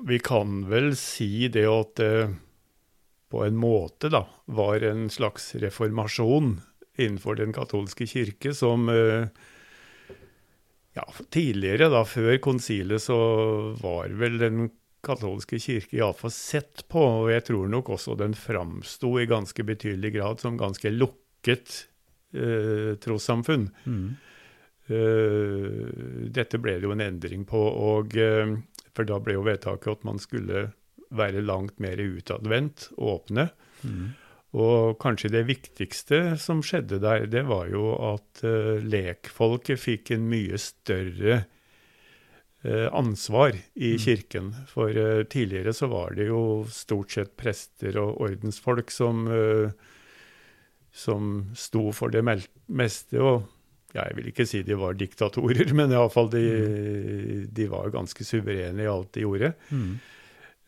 Vi 0.06 0.18
kan 0.18 0.64
vel 0.70 0.96
si 0.98 1.48
det 1.52 1.66
at 1.70 1.94
det 2.00 2.14
på 3.32 3.44
en 3.46 3.56
måte 3.56 4.10
da, 4.12 4.26
var 4.44 4.84
en 4.84 5.06
slags 5.10 5.54
reformasjon 5.56 6.58
innenfor 7.00 7.38
den 7.38 7.54
katolske 7.56 8.04
kirke 8.10 8.52
som 8.54 8.90
uh, 8.92 9.24
Ja, 10.92 11.06
Tidligere, 11.32 11.88
da, 11.88 12.02
før 12.04 12.36
konsilet, 12.44 13.00
så 13.00 13.16
var 13.80 14.12
vel 14.20 14.36
den 14.42 14.66
katolske 15.02 15.56
kirke 15.62 15.96
iallfall 15.96 16.34
sett 16.34 16.84
på, 16.92 17.00
og 17.22 17.30
jeg 17.32 17.46
tror 17.48 17.70
nok 17.72 17.94
også 17.96 18.18
den 18.20 18.36
framsto 18.36 19.14
i 19.16 19.24
ganske 19.30 19.64
betydelig 19.64 20.12
grad 20.18 20.44
som 20.44 20.60
ganske 20.60 20.92
lukket 20.92 21.86
eh, 22.36 22.92
trossamfunn. 23.00 23.70
Mm. 23.88 24.04
Eh, 24.92 25.88
dette 26.36 26.60
ble 26.60 26.76
det 26.76 26.86
jo 26.86 26.92
en 26.94 27.06
endring 27.08 27.48
på, 27.48 27.64
og, 27.88 28.16
eh, 28.20 28.52
for 28.96 29.08
da 29.08 29.18
ble 29.22 29.38
jo 29.38 29.46
vedtaket 29.46 29.98
at 29.98 30.04
man 30.08 30.20
skulle 30.22 30.70
være 31.12 31.44
langt 31.44 31.80
mer 31.82 32.00
utadvendt, 32.00 32.90
åpne. 32.96 33.50
Mm. 33.84 34.12
Og 34.52 34.98
kanskje 35.00 35.30
det 35.32 35.46
viktigste 35.48 36.36
som 36.40 36.60
skjedde 36.64 37.00
der, 37.00 37.26
det 37.28 37.46
var 37.48 37.70
jo 37.72 37.94
at 38.12 38.42
uh, 38.44 38.80
lekfolket 38.84 39.80
fikk 39.80 40.12
en 40.16 40.26
mye 40.28 40.60
større 40.60 41.38
uh, 42.64 42.88
ansvar 42.92 43.56
i 43.74 43.94
Mm. 43.94 44.02
kirken. 44.04 44.52
For 44.68 44.92
uh, 44.92 45.24
tidligere 45.24 45.72
så 45.72 45.88
var 45.92 46.12
det 46.16 46.28
jo 46.28 46.66
stort 46.68 47.12
sett 47.12 47.32
prester 47.36 47.96
og 48.00 48.20
ordensfolk 48.20 48.92
som, 48.92 49.24
som 50.92 51.32
sto 51.56 51.90
for 51.92 52.12
det 52.12 52.24
meste. 52.24 53.20
Og 53.20 53.48
ja, 53.94 54.06
jeg 54.08 54.16
vil 54.16 54.28
ikke 54.32 54.46
si 54.48 54.62
de 54.64 54.76
var 54.80 54.94
diktatorer, 54.96 55.72
men 55.78 55.92
iallfall 55.92 56.30
de, 56.32 56.42
de 57.52 57.66
var 57.72 57.90
ganske 57.94 58.24
suverene 58.24 58.82
i 58.86 58.90
alt 58.90 59.12
de 59.16 59.24
gjorde. 59.26 59.52
Mm. 59.70 59.92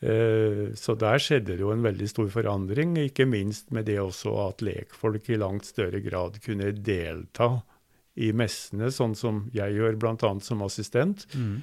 Eh, 0.04 0.64
Så 0.76 0.96
der 1.00 1.18
skjedde 1.22 1.54
det 1.54 1.60
jo 1.62 1.70
en 1.72 1.84
veldig 1.84 2.08
stor 2.10 2.28
forandring, 2.32 2.96
ikke 3.06 3.26
minst 3.30 3.70
med 3.72 3.86
det 3.88 3.98
også 4.02 4.34
at 4.48 4.64
lekfolk 4.66 5.30
i 5.32 5.38
langt 5.40 5.64
større 5.70 6.00
grad 6.04 6.40
kunne 6.44 6.72
delta 6.76 7.62
i 8.16 8.28
messene, 8.36 8.90
sånn 8.94 9.14
som 9.18 9.44
jeg 9.54 9.74
gjør 9.78 9.96
bl.a. 9.98 10.34
som 10.44 10.60
assistent, 10.62 11.24
Mm. 11.34 11.62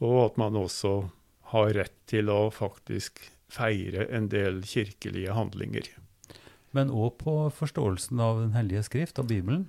og 0.00 0.18
at 0.26 0.36
man 0.38 0.54
også 0.54 1.10
har 1.54 1.72
rett 1.74 1.96
til 2.06 2.28
å 2.30 2.50
faktisk 2.52 3.18
feire 3.50 4.04
en 4.12 4.28
del 4.28 4.60
kirkelige 4.62 5.32
handlinger. 5.32 5.88
Men 6.76 6.90
òg 6.92 7.16
på 7.18 7.34
forståelsen 7.56 8.20
av 8.20 8.42
Den 8.42 8.52
hellige 8.52 8.82
skrift, 8.84 9.18
av 9.18 9.26
Bibelen. 9.26 9.64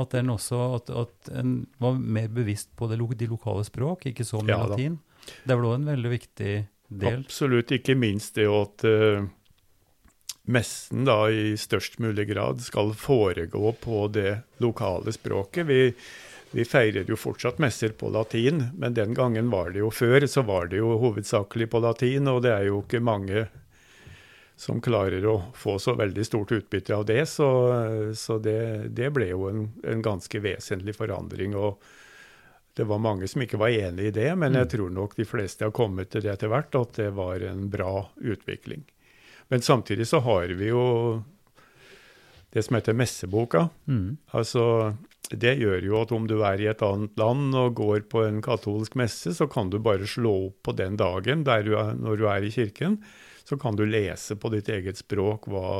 At, 0.00 0.14
den 0.16 0.30
også, 0.32 0.58
at, 0.78 0.90
at 0.90 1.30
en 1.42 1.54
var 1.82 1.98
mer 2.00 2.30
bevisst 2.32 2.70
på 2.78 2.88
det, 2.90 2.96
lo- 3.00 3.12
de 3.12 3.28
lokale 3.30 3.64
språk, 3.68 4.06
ikke 4.10 4.24
så 4.24 4.40
mye 4.40 4.54
Ja 4.54 4.62
latin. 4.70 4.98
Det 5.44 5.52
vel 5.52 5.66
òg 5.68 5.74
en 5.76 5.90
veldig 5.90 6.10
viktig 6.14 6.54
del. 6.88 7.20
Absolutt 7.26 7.70
ikke 7.76 7.94
minst 8.00 8.38
det 8.40 8.46
at 8.48 8.84
uh, 8.88 9.28
messen 10.50 11.04
da 11.06 11.18
i 11.30 11.52
størst 11.60 12.00
mulig 12.02 12.24
grad 12.32 12.62
skal 12.64 12.94
foregå 12.98 13.74
på 13.84 14.06
det 14.14 14.38
lokale 14.64 15.12
språket. 15.14 15.68
Vi, 15.68 15.80
vi 16.56 16.64
feirer 16.66 17.06
jo 17.06 17.18
fortsatt 17.20 17.60
messer 17.62 17.92
på 17.94 18.10
latin, 18.10 18.70
men 18.74 18.96
den 18.96 19.14
gangen 19.14 19.52
var 19.52 19.70
det 19.70 19.84
jo 19.84 19.90
før, 19.94 20.26
så 20.26 20.42
var 20.48 20.66
det 20.72 20.80
jo 20.80 20.96
hovedsakelig 20.98 21.68
på 21.70 21.82
latin, 21.84 22.26
og 22.32 22.42
det 22.48 22.56
er 22.56 22.66
jo 22.72 22.80
ikke 22.82 23.02
mange 23.04 23.44
som 24.60 24.80
klarer 24.84 25.24
å 25.24 25.38
få 25.56 25.78
så 25.80 25.94
veldig 25.96 26.24
stort 26.28 26.52
utbytte 26.52 26.92
av 26.92 27.06
det. 27.08 27.22
Så, 27.30 27.46
så 28.18 28.36
det, 28.44 28.90
det 28.92 29.08
ble 29.16 29.30
jo 29.32 29.46
en, 29.48 29.62
en 29.88 30.02
ganske 30.04 30.42
vesentlig 30.44 30.92
forandring. 30.98 31.56
og 31.56 31.80
det 32.76 32.84
var 32.86 33.00
mange 33.02 33.26
som 33.28 33.42
ikke 33.42 33.58
var 33.60 33.72
enig 33.74 34.10
i 34.10 34.14
det, 34.14 34.28
men 34.38 34.54
jeg 34.54 34.68
Mm. 34.68 34.72
tror 34.72 34.90
nok 34.94 35.16
de 35.16 35.24
fleste 35.26 35.64
har 35.66 35.72
kommet 35.74 36.10
til 36.12 36.22
det 36.22 36.30
etter 36.36 36.48
hvert, 36.52 36.74
at 36.78 36.92
det 37.00 37.08
var 37.16 37.42
en 37.42 37.64
bra 37.72 38.06
utvikling. 38.20 38.84
Men 39.50 39.60
samtidig 39.64 40.06
så 40.06 40.20
har 40.22 40.52
vi 40.54 40.68
jo 40.70 40.84
det 42.54 42.62
som 42.66 42.76
heter 42.78 42.94
messeboka. 42.96 43.68
Mm. 43.90 44.18
Altså, 44.34 44.94
det 45.30 45.56
gjør 45.60 45.82
jo 45.86 45.98
at 46.00 46.12
om 46.14 46.26
du 46.30 46.36
er 46.46 46.60
i 46.62 46.68
et 46.70 46.82
annet 46.82 47.18
land 47.18 47.54
og 47.58 47.74
går 47.78 48.06
på 48.10 48.22
en 48.26 48.40
katolsk 48.42 48.94
messe, 48.98 49.34
så 49.34 49.48
kan 49.50 49.70
du 49.70 49.78
bare 49.82 50.06
slå 50.06 50.32
opp 50.48 50.62
på 50.68 50.76
den 50.78 50.96
dagen 51.00 51.44
du 51.44 51.50
er, 51.52 51.94
når 51.98 52.16
du 52.22 52.26
er 52.30 52.46
i 52.46 52.50
kirken. 52.54 53.00
Så 53.50 53.56
kan 53.58 53.74
du 53.76 53.82
lese 53.86 54.36
på 54.38 54.48
ditt 54.52 54.68
eget 54.70 55.00
språk 55.00 55.48
hva 55.50 55.70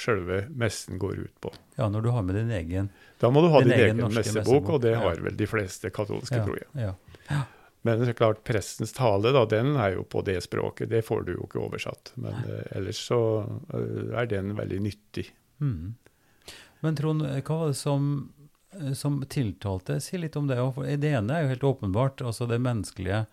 selve 0.00 0.46
messen 0.56 0.96
går 0.96 1.18
ut 1.26 1.34
på. 1.44 1.50
Ja, 1.76 1.90
når 1.92 2.06
du 2.06 2.08
har 2.14 2.24
med 2.24 2.38
din 2.38 2.52
egen 2.56 2.88
Da 3.20 3.28
må 3.28 3.42
du 3.44 3.50
ha 3.52 3.60
Din 3.60 3.68
din 3.68 3.76
egen 3.76 4.00
egen 4.00 4.14
messebok, 4.16 4.70
og 4.72 4.80
det 4.80 4.94
ja. 4.94 5.02
har 5.02 5.20
vel 5.20 5.36
de 5.36 5.48
fleste 5.50 5.90
katolske, 5.92 6.38
ja, 6.40 6.46
tror 6.48 6.62
jeg. 6.62 6.86
Ja. 7.28 7.42
Men 7.84 8.00
det 8.00 8.08
er 8.14 8.16
klart, 8.16 8.40
prestens 8.48 8.96
tale, 8.96 9.34
da, 9.36 9.44
den 9.44 9.74
er 9.76 9.98
jo 9.98 10.06
på 10.08 10.24
det 10.24 10.38
språket. 10.46 10.88
Det 10.94 11.02
får 11.04 11.26
du 11.28 11.34
jo 11.34 11.44
ikke 11.44 11.60
oversatt. 11.66 12.14
Men 12.16 12.40
uh, 12.48 12.64
ellers 12.72 13.04
så 13.04 13.20
uh, 13.44 14.16
er 14.16 14.32
den 14.32 14.56
veldig 14.56 14.80
nyttig. 14.88 15.26
Mm. 15.60 15.92
Men 16.80 16.96
Trond, 16.96 17.28
hva 17.28 17.60
var 17.66 17.76
det 17.76 17.78
som, 17.84 18.10
eh, 18.80 18.96
som 18.96 19.20
tiltalte? 19.28 20.00
Si 20.00 20.16
litt 20.16 20.40
om 20.40 20.48
det. 20.48 20.56
Det 20.96 21.12
ene 21.12 21.36
er 21.36 21.44
jo 21.44 21.52
helt 21.52 21.70
åpenbart, 21.74 22.24
altså 22.24 22.48
det 22.48 22.64
menneskelige, 22.64 23.26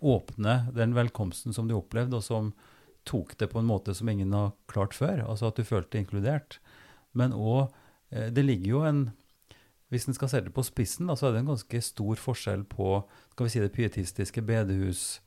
åpne, 0.00 0.62
den 0.72 0.96
velkomsten 0.96 1.52
som 1.52 1.68
du 1.68 1.76
opplevde, 1.76 2.16
og 2.16 2.24
som 2.24 2.54
tok 3.08 3.34
det 3.38 3.50
på 3.52 3.60
en 3.60 3.68
måte 3.68 3.94
som 3.94 4.08
ingen 4.08 4.34
har 4.36 4.52
klart 4.70 4.94
før. 4.94 5.24
Altså 5.26 5.50
at 5.50 5.58
du 5.58 5.66
følte 5.66 6.00
inkludert. 6.00 6.60
Men 7.12 7.32
òg 7.32 7.72
Det 8.12 8.44
ligger 8.44 8.68
jo 8.68 8.80
en 8.84 9.12
Hvis 9.88 10.06
en 10.08 10.14
skal 10.14 10.28
se 10.28 10.40
det 10.40 10.52
på 10.52 10.64
spissen, 10.64 11.06
da, 11.06 11.14
så 11.16 11.28
er 11.28 11.32
det 11.32 11.40
en 11.42 11.52
ganske 11.52 11.80
stor 11.80 12.16
forskjell 12.16 12.64
på 12.64 13.02
skal 13.32 13.44
vi 13.44 13.50
si 13.52 13.60
det 13.60 13.74
pietistiske 13.76 14.40
bedehus 14.40 15.20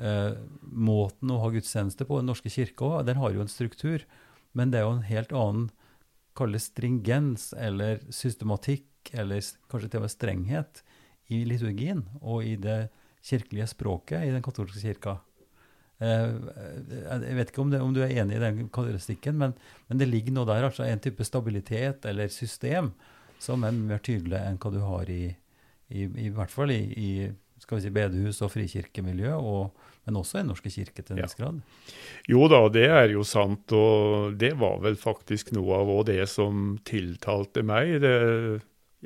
eh, 0.00 0.32
måten 0.62 1.32
å 1.32 1.40
ha 1.42 1.50
gudstjeneste 1.52 2.06
på. 2.08 2.22
Den 2.22 2.30
norske 2.32 2.48
kirke 2.48 2.80
også, 2.80 3.04
den 3.04 3.20
har 3.20 3.34
jo 3.34 3.42
en 3.44 3.52
struktur, 3.52 4.06
men 4.56 4.72
det 4.72 4.80
er 4.80 4.86
jo 4.86 4.94
en 4.94 5.04
helt 5.04 5.34
annen 5.36 5.68
kalle 6.36 6.60
stringens 6.60 7.50
eller 7.52 8.00
systematikk, 8.08 8.88
eller 9.12 9.44
kanskje 9.68 9.92
til 9.92 10.00
og 10.00 10.06
med 10.06 10.14
strenghet, 10.14 10.82
i 11.28 11.42
liturgien 11.44 12.04
og 12.22 12.44
i 12.46 12.54
det 12.56 12.86
kirkelige 13.26 13.66
språket 13.72 14.28
i 14.28 14.32
den 14.32 14.44
katolske 14.44 14.80
kirka. 14.80 15.18
Eh, 15.96 16.32
jeg 17.08 17.36
vet 17.38 17.50
ikke 17.52 17.62
om, 17.62 17.72
det, 17.72 17.80
om 17.80 17.94
du 17.96 18.02
er 18.04 18.12
enig 18.20 18.36
i 18.36 18.42
den 18.42 18.66
karakteristikken, 18.68 19.38
men, 19.40 19.56
men 19.88 20.00
det 20.00 20.10
ligger 20.10 20.36
noe 20.36 20.48
der, 20.48 20.68
altså 20.68 20.84
en 20.84 21.00
type 21.02 21.24
stabilitet 21.24 22.04
eller 22.08 22.32
system 22.32 22.92
som 23.40 23.64
er 23.64 23.74
mer 23.76 24.00
tydelig 24.04 24.38
enn 24.42 24.60
hva 24.60 24.72
du 24.72 24.80
har 24.84 25.10
i, 25.12 25.24
i, 25.88 26.06
i 26.26 26.30
hvert 26.32 26.52
fall 26.52 26.72
i, 26.74 26.82
i 26.96 27.10
skal 27.60 27.78
vi 27.78 27.86
si, 27.86 27.92
bedehus 27.94 28.42
og 28.44 28.52
frikirkemiljø, 28.52 29.32
og, 29.40 29.86
men 30.06 30.18
også 30.20 30.42
i 30.42 30.46
norske 30.46 30.70
kirke 30.70 31.02
til 31.02 31.16
en 31.16 31.22
viss 31.24 31.38
grad. 31.38 31.60
Jo 32.28 32.44
da, 32.52 32.60
det 32.72 32.84
er 32.92 33.14
jo 33.14 33.24
sant, 33.26 33.72
og 33.72 34.36
det 34.38 34.52
var 34.60 34.82
vel 34.84 34.98
faktisk 35.00 35.54
noe 35.56 35.80
av 35.80 35.92
det 36.08 36.20
som 36.30 36.76
tiltalte 36.86 37.64
meg. 37.66 37.96
Det, 38.04 38.12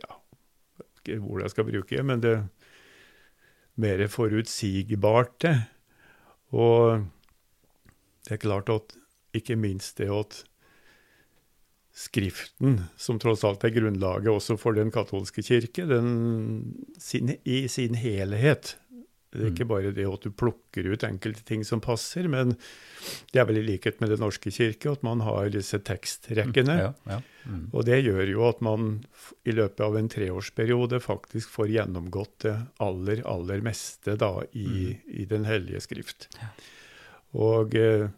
ja, 0.02 0.18
ikke 0.98 1.20
hvor 1.22 1.44
jeg 1.44 1.54
skal 1.54 1.68
bruke 1.70 1.94
det, 1.94 2.06
men 2.10 2.24
det 2.26 2.34
mer 3.80 4.02
forutsigbarte. 4.12 5.54
Og 6.50 7.04
det 8.26 8.36
er 8.36 8.42
klart 8.42 8.72
at 8.72 8.96
ikke 9.36 9.56
minst 9.56 9.98
det 9.98 10.10
at 10.12 10.44
Skriften, 12.00 12.78
som 12.96 13.18
tross 13.20 13.42
alt 13.44 13.64
er 13.66 13.74
grunnlaget 13.74 14.30
også 14.30 14.54
for 14.56 14.76
den 14.78 14.92
katolske 14.94 15.42
kirke, 15.42 15.84
den, 15.90 16.86
sin, 17.02 17.34
i 17.44 17.66
sin 17.68 17.98
helhet 17.98 18.76
Det 19.30 19.44
er 19.44 19.52
ikke 19.52 19.68
bare 19.70 19.92
det 19.94 20.06
at 20.10 20.24
du 20.26 20.32
plukker 20.34 20.88
ut 20.90 21.04
enkelte 21.06 21.44
ting 21.46 21.62
som 21.66 21.82
passer, 21.82 22.26
men 22.30 22.56
det 23.30 23.38
er 23.38 23.46
vel 23.46 23.60
i 23.60 23.66
likhet 23.66 24.00
med 24.02 24.10
Den 24.10 24.24
norske 24.24 24.50
kirke 24.50 24.90
at 24.90 25.04
man 25.06 25.22
har 25.22 25.52
disse 25.54 25.78
tekstrekkene. 25.86 26.76
Ja, 26.80 26.90
ja. 27.06 27.20
Mm. 27.46 27.68
Og 27.70 27.86
det 27.86 28.00
gjør 28.02 28.24
jo 28.26 28.42
at 28.48 28.58
man 28.64 28.88
i 29.46 29.54
løpet 29.54 29.84
av 29.86 29.98
en 30.00 30.10
treårsperiode 30.10 30.98
faktisk 31.04 31.52
får 31.54 31.70
gjennomgått 31.76 32.34
det 32.46 32.56
aller, 32.82 33.22
aller 33.30 33.62
meste 33.64 34.16
da 34.18 34.32
i, 34.50 34.96
i 35.06 35.28
Den 35.30 35.46
hellige 35.46 35.84
skrift. 35.86 36.26
Ja. 36.40 36.50
Og 37.38 37.78
eh, 37.78 38.08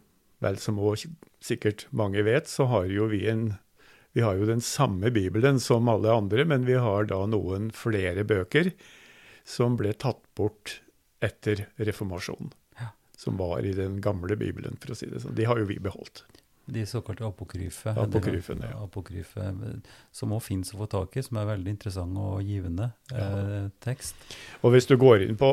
vel 0.41 0.57
som 0.59 0.81
også 0.81 1.13
sikkert 1.43 1.85
mange 1.93 2.25
vet, 2.25 2.49
så 2.49 2.65
har 2.71 2.89
jo 2.89 3.11
vi 3.11 3.27
en 3.29 3.51
vi 4.13 4.21
har 4.21 4.37
jo 4.37 4.45
den 4.45 4.61
samme 4.61 5.09
Bibelen 5.09 5.57
som 5.57 5.87
alle 5.89 6.11
andre, 6.13 6.43
men 6.45 6.67
vi 6.67 6.75
har 6.77 7.07
da 7.09 7.23
noen 7.25 7.71
flere 7.73 8.21
bøker 8.29 8.69
som 9.41 9.73
ble 9.79 9.95
tatt 9.97 10.21
bort 10.37 10.83
etter 11.23 11.65
reformasjonen. 11.75 12.53
Ja. 12.79 12.91
Som 13.17 13.37
var 13.39 13.65
i 13.65 13.73
den 13.77 13.99
gamle 14.03 14.37
Bibelen, 14.39 14.77
for 14.81 14.93
å 14.93 14.97
si 14.97 15.09
det 15.09 15.23
sånn. 15.23 15.35
De 15.37 15.47
har 15.47 15.61
jo 15.61 15.69
vi 15.69 15.79
beholdt. 15.83 16.25
De 16.65 16.85
såkalte 16.87 17.25
apokryfe. 17.27 17.91
Apokryfene, 17.99 18.69
ja. 18.71 18.79
apokryfe 18.85 19.49
som 20.15 20.31
òg 20.31 20.45
fins 20.45 20.71
å 20.71 20.79
få 20.79 20.87
tak 20.93 21.17
i, 21.19 21.23
som 21.25 21.41
er 21.41 21.49
veldig 21.49 21.73
interessant 21.75 22.19
og 22.19 22.39
givende 22.47 22.93
eh, 23.11 23.67
tekst. 23.83 24.15
Og 24.63 24.71
hvis 24.71 24.87
du 24.87 24.95
går 24.99 25.25
inn 25.25 25.39
på 25.39 25.51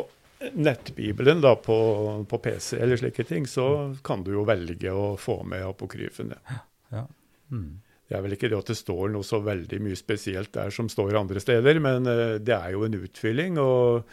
nettbibelen 0.54 1.42
da, 1.42 1.56
på, 1.58 1.76
på 2.30 2.38
PC 2.38 2.78
eller 2.78 3.00
slike 3.00 3.26
ting, 3.26 3.48
så 3.50 3.90
kan 4.06 4.22
du 4.24 4.32
jo 4.36 4.46
velge 4.48 4.94
å 4.94 5.12
få 5.20 5.40
med 5.50 5.66
apokryfene. 5.66 6.38
Mm. 7.50 7.80
Det 8.10 8.16
er 8.16 8.22
vel 8.24 8.34
ikke 8.34 8.48
det 8.50 8.58
at 8.58 8.70
det 8.70 8.78
står 8.78 9.10
noe 9.10 9.26
så 9.26 9.42
veldig 9.42 9.80
mye 9.82 9.98
spesielt 9.98 10.54
der 10.54 10.70
som 10.74 10.88
står 10.90 11.18
andre 11.18 11.42
steder, 11.42 11.82
men 11.82 12.06
eh, 12.10 12.36
det 12.38 12.54
er 12.54 12.76
jo 12.76 12.86
en 12.86 13.00
utfylling. 13.02 13.58
og 13.58 14.06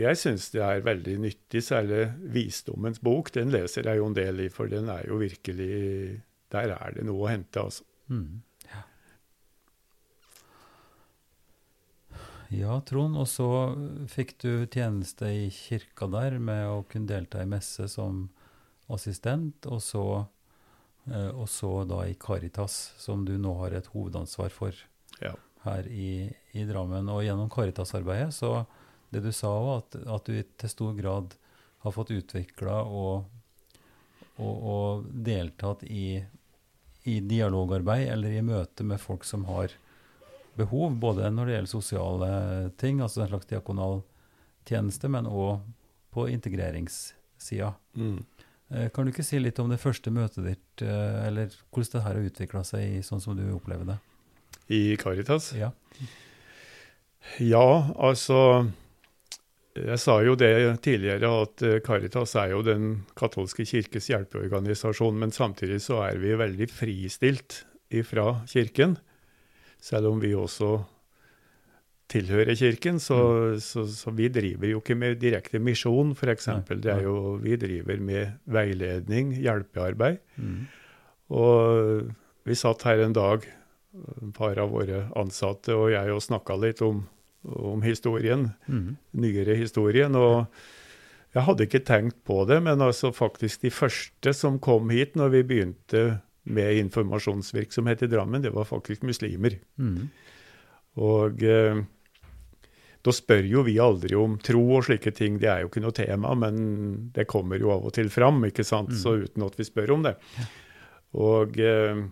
jeg 0.00 0.18
syns 0.20 0.50
det 0.54 0.62
er 0.64 0.80
veldig 0.86 1.16
nyttig, 1.22 1.62
særlig 1.66 2.04
Visdommens 2.34 3.00
bok. 3.04 3.30
Den 3.34 3.50
leser 3.54 3.86
jeg 3.88 4.00
jo 4.00 4.06
en 4.10 4.16
del 4.16 4.40
i, 4.46 4.48
for 4.52 4.70
den 4.70 4.88
er 4.92 5.06
jo 5.08 5.18
virkelig 5.20 6.22
Der 6.50 6.72
er 6.74 6.94
det 6.96 7.04
noe 7.06 7.26
å 7.26 7.30
hente, 7.30 7.62
altså. 7.62 7.84
Mm. 8.10 8.40
Ja. 8.66 8.80
Ja, 12.50 12.80
Trond. 12.82 13.14
Og 13.20 13.28
så 13.30 13.46
fikk 14.10 14.34
du 14.42 14.66
tjeneste 14.66 15.28
i 15.30 15.46
kirka 15.54 16.08
der 16.10 16.38
med 16.42 16.64
å 16.66 16.80
kunne 16.90 17.06
delta 17.10 17.42
i 17.44 17.48
messe 17.50 17.86
som 17.92 18.24
assistent, 18.90 19.68
og 19.70 19.78
så, 19.86 20.04
eh, 21.06 21.30
og 21.30 21.46
så 21.48 21.84
da 21.86 22.00
i 22.10 22.16
Caritas, 22.18 22.92
som 22.98 23.22
du 23.24 23.36
nå 23.38 23.54
har 23.60 23.70
et 23.78 23.86
hovedansvar 23.94 24.50
for 24.50 24.74
Ja. 25.22 25.34
her 25.64 25.86
i, 25.86 26.34
i 26.54 26.64
Drammen. 26.64 27.08
Og 27.08 27.22
gjennom 27.22 27.50
Caritas-arbeidet, 27.50 28.32
så 28.34 28.66
det 29.10 29.22
du 29.24 29.30
sa 29.34 29.50
òg, 29.50 29.70
at, 29.80 30.00
at 30.06 30.30
du 30.30 30.42
til 30.42 30.72
stor 30.72 30.94
grad 30.98 31.34
har 31.84 31.94
fått 31.94 32.12
utvikla 32.14 32.82
og, 32.84 33.24
og, 34.38 34.54
og 34.74 35.06
deltatt 35.10 35.84
i, 35.88 36.20
i 37.08 37.20
dialogarbeid 37.24 38.08
eller 38.12 38.36
i 38.36 38.44
møte 38.44 38.84
med 38.86 39.00
folk 39.02 39.24
som 39.24 39.46
har 39.48 39.74
behov, 40.58 40.92
både 41.00 41.30
når 41.32 41.46
det 41.46 41.54
gjelder 41.56 41.72
sosiale 41.72 42.30
ting, 42.80 43.00
altså 43.00 43.24
en 43.24 43.32
slags 43.32 43.48
diakonal 43.50 44.02
tjeneste, 44.68 45.08
men 45.08 45.28
òg 45.30 45.62
på 46.14 46.26
integreringssida. 46.30 47.72
Mm. 47.94 48.18
Eh, 48.70 48.88
Kan 48.94 49.06
du 49.06 49.12
ikke 49.12 49.26
si 49.26 49.40
litt 49.40 49.58
om 49.62 49.70
det 49.70 49.80
første 49.82 50.12
møtet 50.14 50.46
ditt, 50.46 50.84
eh, 50.84 51.26
eller 51.26 51.54
hvordan 51.70 51.92
det 51.94 52.02
her 52.04 52.18
har 52.18 52.28
utvikla 52.30 52.64
seg 52.66 52.98
i 52.98 53.04
sånn 53.06 53.22
som 53.22 53.38
du 53.38 53.46
opplever 53.54 53.88
det? 53.94 53.98
I 54.70 54.96
Caritas? 55.00 55.52
Ja. 55.58 55.72
Ja, 57.42 57.92
altså 57.98 58.70
Jeg 59.78 60.00
sa 60.02 60.16
jo 60.26 60.34
det 60.34 60.50
tidligere, 60.82 61.28
at 61.44 61.62
eh, 61.62 61.78
Caritas 61.86 62.34
er 62.40 62.54
jo 62.56 62.62
den 62.66 63.04
katolske 63.18 63.62
kirkes 63.68 64.08
hjelpeorganisasjon, 64.10 65.18
men 65.20 65.30
samtidig 65.30 65.78
så 65.84 66.00
er 66.08 66.18
vi 66.18 66.34
veldig 66.38 66.66
fristilt 66.74 67.62
ifra 67.94 68.40
kirken. 68.50 68.96
Selv 69.80 70.10
om 70.10 70.18
vi 70.22 70.32
også 70.34 70.80
tilhører 72.10 72.56
kirken, 72.58 72.98
så, 72.98 73.20
så, 73.62 73.84
så 73.86 74.10
vi 74.10 74.26
driver 74.32 74.72
jo 74.72 74.80
ikke 74.82 74.98
med 74.98 75.20
direkte 75.22 75.60
misjon, 75.62 76.16
f.eks. 76.18 76.50
Det 76.72 76.90
er 76.90 77.04
jo, 77.06 77.36
vi 77.42 77.54
driver 77.60 78.02
med 78.02 78.34
veiledning, 78.50 79.30
hjelpearbeid. 79.38 80.18
Mm. 80.34 80.66
Og 81.38 82.10
vi 82.48 82.58
satt 82.58 82.82
her 82.88 83.04
en 83.04 83.14
dag, 83.14 83.46
et 83.46 84.34
par 84.34 84.58
av 84.62 84.74
våre 84.74 85.04
ansatte 85.18 85.74
og 85.78 85.92
jeg, 85.94 86.10
og 86.10 86.26
snakka 86.26 86.58
litt 86.58 86.82
om, 86.82 87.04
om 87.44 87.82
historien, 87.82 88.50
Mm. 88.68 88.96
nyere 89.16 89.54
historien. 89.56 90.14
Og 90.16 90.46
jeg 91.34 91.42
hadde 91.46 91.66
ikke 91.66 91.84
tenkt 91.86 92.24
på 92.24 92.44
det, 92.46 92.62
men 92.62 92.78
altså 92.80 93.12
faktisk 93.14 93.62
de 93.62 93.70
første 93.70 94.34
som 94.34 94.58
kom 94.58 94.90
hit 94.90 95.14
når 95.16 95.30
vi 95.30 95.42
begynte 95.42 96.20
med 96.44 96.76
informasjonsvirksomhet 96.80 98.02
i 98.02 98.10
Drammen, 98.10 98.42
det 98.42 98.52
var 98.52 98.64
faktisk 98.64 99.02
muslimer. 99.02 99.58
Mm. 99.78 100.08
Og 100.96 101.42
eh, 101.42 101.82
da 103.02 103.12
spør 103.14 103.46
jo 103.48 103.62
vi 103.64 103.78
aldri 103.80 104.16
om 104.18 104.38
tro 104.44 104.60
og 104.76 104.84
slike 104.88 105.12
ting, 105.16 105.38
det 105.40 105.48
er 105.48 105.60
jo 105.62 105.68
ikke 105.70 105.80
noe 105.84 105.94
tema, 105.96 106.34
men 106.36 107.10
det 107.14 107.28
kommer 107.30 107.60
jo 107.60 107.70
av 107.72 107.86
og 107.88 107.94
til 107.96 108.10
fram, 108.12 108.42
ikke 108.44 108.64
sant, 108.66 108.90
så 108.92 109.14
uten 109.22 109.46
at 109.46 109.56
vi 109.56 109.64
spør 109.64 109.94
om 109.94 110.02
det. 110.04 110.16
Og 111.16 111.56
eh, 111.60 112.02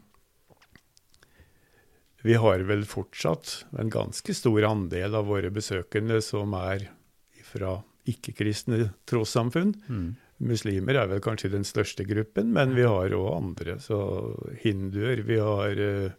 vi 2.26 2.34
har 2.34 2.64
vel 2.66 2.82
fortsatt 2.88 3.64
en 3.78 3.90
ganske 3.92 4.34
stor 4.34 4.64
andel 4.66 5.14
av 5.14 5.28
våre 5.30 5.50
besøkende 5.54 6.18
som 6.24 6.54
er 6.58 6.88
fra 7.46 7.76
ikke-kristne 8.08 8.88
trossamfunn. 9.08 9.74
Mm. 9.88 10.08
Muslimer 10.48 10.98
er 11.00 11.08
vel 11.10 11.20
kanskje 11.22 11.50
den 11.52 11.64
største 11.66 12.04
gruppen, 12.06 12.52
men 12.54 12.74
vi 12.76 12.84
har 12.86 13.14
òg 13.14 13.28
andre. 13.36 13.78
Så 13.82 13.96
hinduer, 14.62 15.22
vi 15.26 15.38
har 15.42 15.80
eh, 15.82 16.12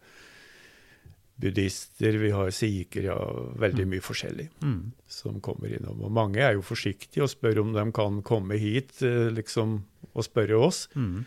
buddhister, 1.40 2.18
vi 2.20 2.32
har 2.36 2.52
sikher, 2.52 3.06
ja, 3.12 3.18
veldig 3.62 3.86
mye 3.88 4.04
forskjellig 4.04 4.50
Mm. 4.62 4.92
som 5.08 5.40
kommer 5.42 5.72
innom. 5.72 6.02
Og 6.04 6.12
mange 6.12 6.42
er 6.44 6.54
jo 6.58 6.62
forsiktige 6.62 7.24
og 7.24 7.30
spør 7.32 7.62
om 7.62 7.74
de 7.74 7.86
kan 7.96 8.22
komme 8.22 8.58
hit 8.60 9.02
eh, 9.02 9.30
liksom, 9.32 9.84
og 10.14 10.24
spørre 10.24 10.58
oss. 10.60 10.88
Mm. 10.96 11.26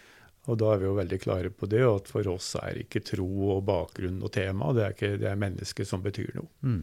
Og 0.50 0.58
da 0.58 0.72
er 0.72 0.80
vi 0.82 0.88
jo 0.88 0.96
veldig 0.96 1.18
klare 1.22 1.52
på 1.54 1.68
det, 1.70 1.84
og 1.86 2.00
at 2.00 2.08
for 2.10 2.32
oss 2.32 2.56
er 2.58 2.80
ikke 2.82 3.04
tro 3.06 3.28
og 3.54 3.62
bakgrunn 3.68 4.18
og 4.26 4.32
tema, 4.34 4.72
det 4.74 4.84
er, 4.84 4.96
ikke, 4.96 5.14
det 5.22 5.28
er 5.30 5.38
mennesket 5.38 5.86
som 5.86 6.02
betyr 6.02 6.32
noe. 6.40 6.50
Mm. 6.66 6.82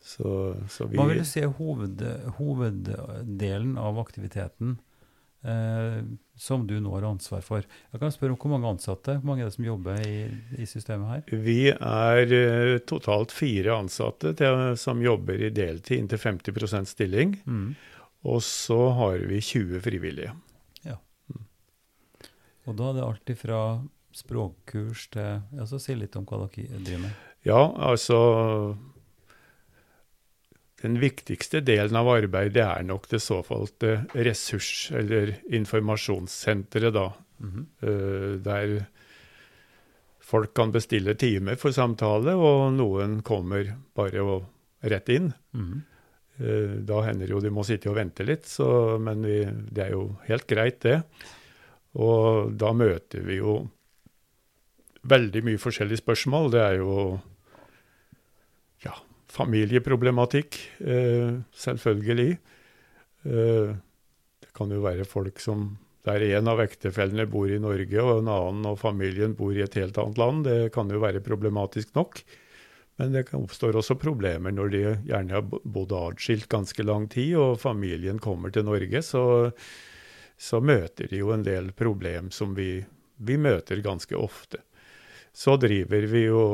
Så, 0.00 0.56
så 0.72 0.86
vi 0.88 0.96
Hva 0.96 1.04
vil 1.10 1.20
du 1.20 1.28
si 1.28 1.42
er 1.44 1.52
hoved, 1.58 2.00
hoveddelen 2.38 3.74
av 3.78 3.98
aktiviteten 4.00 4.78
eh, 5.44 6.00
som 6.40 6.64
du 6.66 6.78
nå 6.80 6.94
har 6.94 7.06
ansvar 7.10 7.44
for? 7.44 7.66
Jeg 7.92 8.00
kan 8.00 8.14
spørre 8.14 8.32
om 8.32 8.40
Hvor 8.40 8.54
mange 8.54 8.70
ansatte 8.72 9.18
hvor 9.18 9.28
mange 9.28 9.44
er 9.44 9.50
det 9.50 9.58
som 9.58 9.68
jobber 9.68 10.00
i, 10.08 10.16
i 10.56 10.66
systemet 10.66 11.12
her? 11.12 11.40
Vi 11.44 11.60
er 11.74 12.34
eh, 12.40 12.78
totalt 12.88 13.36
fire 13.36 13.76
ansatte 13.76 14.32
til, 14.40 14.62
som 14.80 15.04
jobber 15.04 15.44
i 15.44 15.52
deltid 15.52 16.00
inntil 16.00 16.24
50% 16.24 16.94
stilling. 16.96 17.36
Mm. 17.44 17.74
Og 18.30 18.40
så 18.44 18.80
har 18.96 19.20
vi 19.28 19.44
20 19.44 19.84
frivillige. 19.84 20.32
Og 22.70 22.76
da 22.78 22.90
er 22.92 22.98
det 23.00 23.06
alt 23.06 23.32
fra 23.40 23.60
språkkurs 24.14 25.08
til 25.14 25.42
ja, 25.58 25.66
så 25.66 25.78
Si 25.82 25.94
litt 25.98 26.16
om 26.18 26.24
hva 26.26 26.40
dere 26.46 26.78
driver 26.82 27.04
med. 27.04 27.26
Ja, 27.46 27.60
altså 27.90 28.16
Den 30.80 30.96
viktigste 31.00 31.60
delen 31.64 31.96
av 32.00 32.08
arbeidet 32.08 32.62
er 32.64 32.86
nok 32.88 33.06
det 33.10 33.20
såkalte 33.20 33.98
ressurs- 34.16 34.88
eller 34.96 35.34
informasjonssenteret, 35.52 36.94
da. 36.96 37.10
Mhm. 37.40 37.66
eh, 37.82 38.36
der 38.44 38.86
folk 40.20 40.54
kan 40.54 40.70
bestille 40.72 41.14
timer 41.18 41.56
for 41.58 41.70
samtale, 41.72 42.32
og 42.36 42.72
noen 42.76 43.20
kommer 43.22 43.74
bare 43.96 44.22
og 44.22 44.44
rett 44.82 45.08
inn. 45.08 45.32
Mhm. 45.52 45.82
Eh, 46.40 46.76
Da 46.86 47.02
hender 47.02 47.26
det 47.26 47.30
jo 47.34 47.40
de 47.40 47.50
må 47.50 47.64
sitte 47.64 47.90
og 47.90 47.96
vente 47.96 48.24
litt, 48.24 48.44
så, 48.44 48.98
men 48.98 49.20
vi, 49.22 49.44
det 49.44 49.84
er 49.86 49.90
jo 49.90 50.16
helt 50.28 50.46
greit, 50.46 50.80
det. 50.80 51.02
Og 51.98 52.52
da 52.54 52.70
møter 52.76 53.24
vi 53.26 53.40
jo 53.40 53.56
veldig 55.10 55.42
mye 55.46 55.60
forskjellige 55.60 56.02
spørsmål. 56.02 56.50
Det 56.54 56.62
er 56.62 56.78
jo 56.78 56.96
ja, 58.84 58.94
familieproblematikk, 59.32 60.58
eh, 60.84 61.40
selvfølgelig. 61.56 62.36
Eh, 63.26 63.72
det 64.40 64.52
kan 64.56 64.70
jo 64.70 64.82
være 64.84 65.08
folk 65.08 65.40
som 65.42 65.72
der 66.06 66.22
en 66.24 66.48
av 66.48 66.60
ektefellene 66.62 67.26
bor 67.28 67.50
i 67.52 67.60
Norge, 67.60 68.00
og 68.00 68.22
en 68.22 68.30
annen 68.32 68.68
og 68.70 68.78
familien 68.80 69.34
bor 69.36 69.52
i 69.52 69.64
et 69.64 69.76
helt 69.76 69.98
annet 70.00 70.20
land. 70.20 70.46
Det 70.46 70.70
kan 70.72 70.88
jo 70.88 71.02
være 71.02 71.20
problematisk 71.24 71.92
nok. 71.98 72.22
Men 73.00 73.14
det 73.14 73.30
oppstår 73.36 73.78
også 73.80 73.96
problemer 74.00 74.52
når 74.52 74.72
de 74.72 74.80
gjerne 75.08 75.32
har 75.32 75.44
bodd 75.48 75.92
atskilt 75.96 76.48
ganske 76.52 76.84
lang 76.84 77.06
tid, 77.12 77.34
og 77.40 77.60
familien 77.60 78.20
kommer 78.20 78.52
til 78.52 78.66
Norge. 78.68 79.00
Så, 79.04 79.22
så 80.40 80.60
møter 80.64 81.10
de 81.10 81.20
jo 81.20 81.34
en 81.34 81.44
del 81.44 81.70
problem 81.76 82.30
som 82.32 82.54
vi, 82.56 82.80
vi 83.20 83.36
møter 83.36 83.82
ganske 83.84 84.16
ofte. 84.16 84.62
Så 85.36 85.58
driver 85.60 86.06
vi 86.10 86.24
jo 86.26 86.44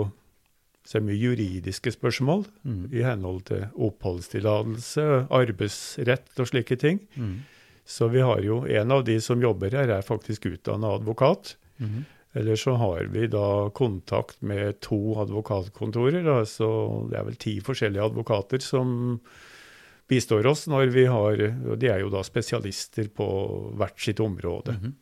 så 0.87 1.01
mye 1.03 1.19
juridiske 1.19 1.93
spørsmål 1.95 2.45
mm. 2.63 2.83
i 2.95 3.03
henhold 3.07 3.47
til 3.49 3.65
oppholdstillatelse, 3.89 5.07
arbeidsrett 5.35 6.43
og 6.43 6.51
slike 6.51 6.79
ting. 6.83 7.01
Mm. 7.15 7.39
Så 7.87 8.11
vi 8.11 8.23
har 8.27 8.43
jo 8.43 8.65
en 8.67 8.95
av 8.95 9.05
de 9.07 9.17
som 9.23 9.43
jobber 9.43 9.75
her, 9.75 9.91
er 9.91 10.07
faktisk 10.07 10.49
utdanna 10.51 10.95
advokat. 10.99 11.55
Mm. 11.79 12.05
Eller 12.37 12.59
så 12.59 12.75
har 12.77 13.07
vi 13.15 13.27
da 13.31 13.71
kontakt 13.75 14.43
med 14.43 14.81
to 14.85 15.17
advokatkontorer. 15.23 16.27
altså 16.27 16.57
så 16.59 16.71
det 17.11 17.19
er 17.19 17.29
vel 17.31 17.39
ti 17.41 17.55
forskjellige 17.65 18.11
advokater 18.11 18.63
som 18.63 19.21
bistår 20.09 20.47
oss 20.47 20.67
når 20.71 20.93
vi 20.95 21.07
har 21.11 21.41
og 21.47 21.79
De 21.79 21.89
er 21.91 22.01
jo 22.01 22.11
da 22.13 22.23
spesialister 22.27 23.09
på 23.15 23.27
hvert 23.77 24.01
sitt 24.01 24.21
område. 24.21 24.77
Mm 24.77 24.85
-hmm. 24.85 24.95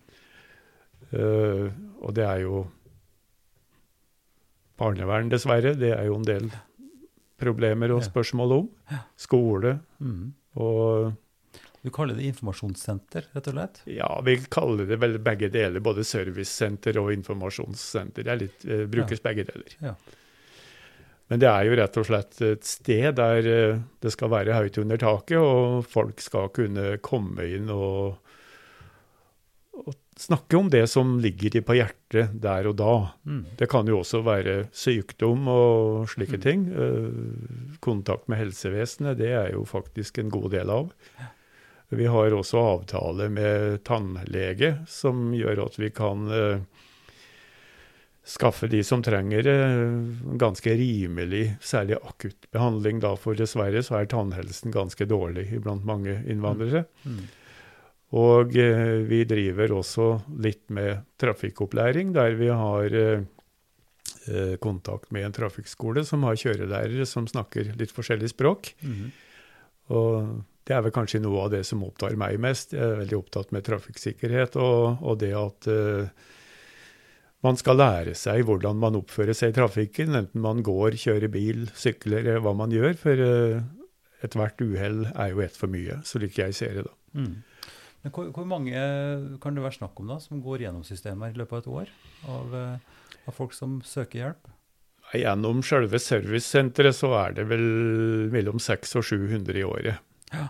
uh, 1.19 1.73
og 2.01 2.14
det 2.14 2.25
er 2.25 2.40
jo 2.40 2.67
barnevern, 4.77 5.29
dessverre. 5.29 5.75
Det 5.75 5.93
er 5.93 6.05
jo 6.05 6.17
en 6.17 6.27
del 6.27 6.49
problemer 7.40 7.93
og 7.95 8.05
spørsmål 8.05 8.53
om. 8.53 8.71
Skole 9.17 9.81
Mhm. 9.99 10.33
og 10.57 11.12
Du 11.85 11.90
kaller 11.90 12.14
det 12.14 12.25
informasjonssenter, 12.25 13.27
rett 13.35 13.48
og 13.48 13.52
slett? 13.52 13.83
Ja, 13.85 14.09
vi 14.25 14.38
kaller 14.48 14.87
det 14.87 14.96
vel 14.96 15.19
begge 15.19 15.50
deler. 15.52 15.81
Både 15.81 16.00
servicesenter 16.00 16.96
og 16.96 17.13
informasjonssenter. 17.13 18.25
Det 18.25 18.33
er 18.33 18.37
litt, 18.40 18.65
eh, 18.65 18.87
brukes 18.87 19.21
begge 19.21 19.44
deler. 19.44 19.75
Ja. 19.83 19.94
Men 21.33 21.40
det 21.40 21.48
er 21.48 21.64
jo 21.64 21.77
rett 21.79 21.96
og 21.96 22.04
slett 22.06 22.40
et 22.44 22.66
sted 22.68 23.14
der 23.16 23.46
eh, 23.48 23.79
det 24.04 24.12
skal 24.12 24.29
være 24.35 24.56
høyt 24.58 24.77
under 24.83 25.00
taket, 25.00 25.38
og 25.40 25.85
folk 25.88 26.20
skal 26.20 26.50
kunne 26.52 26.98
komme 27.04 27.46
inn 27.56 27.70
og, 27.72 28.18
og 29.81 29.94
snakke 30.20 30.58
om 30.60 30.68
det 30.70 30.85
som 30.92 31.16
ligger 31.18 31.50
de 31.56 31.62
på 31.64 31.75
hjertet 31.79 32.37
der 32.44 32.68
og 32.70 32.77
da. 32.79 32.92
Mm. 33.27 33.40
Det 33.58 33.66
kan 33.72 33.88
jo 33.90 34.02
også 34.02 34.20
være 34.27 34.58
sykdom 34.77 35.48
og 35.50 36.04
slike 36.12 36.37
Mm. 36.38 36.44
ting. 36.44 36.66
Eh, 36.70 37.79
Kontakt 37.81 38.29
med 38.29 38.38
helsevesenet, 38.44 39.18
det 39.18 39.33
er 39.33 39.50
jo 39.56 39.64
faktisk 39.64 40.18
en 40.22 40.31
god 40.31 40.50
del 40.52 40.70
av. 40.70 40.92
Vi 41.94 42.06
har 42.08 42.33
også 42.33 42.58
avtale 42.58 43.29
med 43.31 43.83
tannlege, 43.85 44.87
som 44.88 45.33
gjør 45.37 45.64
at 45.66 45.77
vi 45.79 45.90
kan 45.90 46.29
eh, 46.33 46.62
skaffe 48.25 48.68
de 48.72 48.81
som 48.85 49.02
trenger 49.04 49.44
det, 49.44 49.58
ganske 50.40 50.75
rimelig, 50.79 51.44
særlig 51.60 51.98
akutt 52.00 52.48
behandling. 52.54 53.02
Da, 53.04 53.14
for 53.20 53.37
dessverre 53.37 53.83
så 53.85 54.00
er 54.00 54.10
tannhelsen 54.10 54.72
ganske 54.75 55.06
dårlig 55.08 55.50
blant 55.64 55.85
mange 55.85 56.16
innvandrere. 56.31 56.87
Mm. 57.04 57.25
Og 58.14 58.56
eh, 58.60 59.02
vi 59.08 59.25
driver 59.29 59.75
også 59.81 60.08
litt 60.44 60.64
med 60.72 61.04
trafikkopplæring, 61.20 62.14
der 62.14 62.38
vi 62.38 62.48
har 62.48 62.96
eh, 62.96 63.27
eh, 64.31 64.56
kontakt 64.62 65.10
med 65.12 65.29
en 65.29 65.37
trafikkskole 65.37 66.04
som 66.06 66.25
har 66.29 66.38
kjørelærere 66.38 67.06
som 67.08 67.29
snakker 67.29 67.75
litt 67.77 67.92
forskjellig 67.92 68.31
språk. 68.33 68.72
Mm. 68.87 69.08
Og 69.92 70.37
det 70.64 70.77
er 70.77 70.85
vel 70.87 70.94
kanskje 70.96 71.20
noe 71.20 71.44
av 71.44 71.50
det 71.52 71.64
som 71.68 71.83
opptar 71.85 72.16
meg 72.16 72.38
mest. 72.40 72.72
Jeg 72.72 72.87
er 72.87 73.02
veldig 73.02 73.18
opptatt 73.18 73.52
med 73.52 73.66
trafikksikkerhet 73.66 74.56
og, 74.56 75.02
og 75.04 75.20
det 75.20 75.35
at 75.37 75.68
eh, 75.68 76.31
man 77.45 77.59
skal 77.61 77.79
lære 77.79 78.15
seg 78.17 78.47
hvordan 78.49 78.79
man 78.81 78.97
oppfører 78.99 79.37
seg 79.37 79.53
i 79.53 79.57
trafikken, 79.59 80.17
enten 80.17 80.45
man 80.45 80.63
går, 80.65 80.97
kjører 81.01 81.31
bil, 81.33 81.67
sykler, 81.77 82.38
hva 82.40 82.55
man 82.57 82.73
gjør. 82.73 82.97
For 83.01 83.21
uh, 83.21 83.65
ethvert 84.25 84.63
uhell 84.65 85.05
er 85.13 85.35
jo 85.35 85.42
ett 85.45 85.59
for 85.59 85.73
mye, 85.73 86.01
slik 86.09 86.40
jeg 86.40 86.57
ser 86.57 86.79
det. 86.79 86.87
da. 86.88 86.97
Mm. 87.21 87.35
Men 88.05 88.13
hvor, 88.13 88.27
hvor 88.37 88.49
mange 88.49 88.81
kan 89.40 89.57
det 89.57 89.65
være 89.65 89.79
snakk 89.79 90.01
om 90.01 90.11
da, 90.13 90.19
som 90.21 90.42
går 90.45 90.67
gjennom 90.67 90.85
systemet 90.85 91.33
i 91.33 91.40
løpet 91.40 91.57
av 91.57 91.63
et 91.63 91.71
år? 91.73 91.95
Av, 92.29 92.57
eh, 92.59 93.15
av 93.25 93.37
folk 93.37 93.55
som 93.57 93.79
søker 93.87 94.21
hjelp? 94.21 94.51
Gjennom 95.15 95.63
selve 95.65 96.01
servicesenteret 96.01 96.97
så 96.97 97.13
er 97.21 97.38
det 97.38 97.47
vel 97.49 97.65
mellom 98.33 98.61
600 98.61 99.01
og 99.01 99.09
700 99.09 99.61
i 99.61 99.65
året. 99.69 100.05
Ja, 100.35 100.49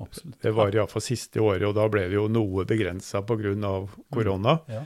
absolutt. 0.00 0.38
Det 0.44 0.52
var 0.56 0.72
iallfall 0.72 1.04
siste 1.04 1.42
året, 1.44 1.66
og 1.68 1.76
da 1.76 1.88
ble 1.92 2.06
det 2.08 2.16
jo 2.16 2.28
noe 2.32 2.64
begrensa 2.68 3.24
pga. 3.26 3.74
korona. 4.14 4.58
Ja. 4.70 4.84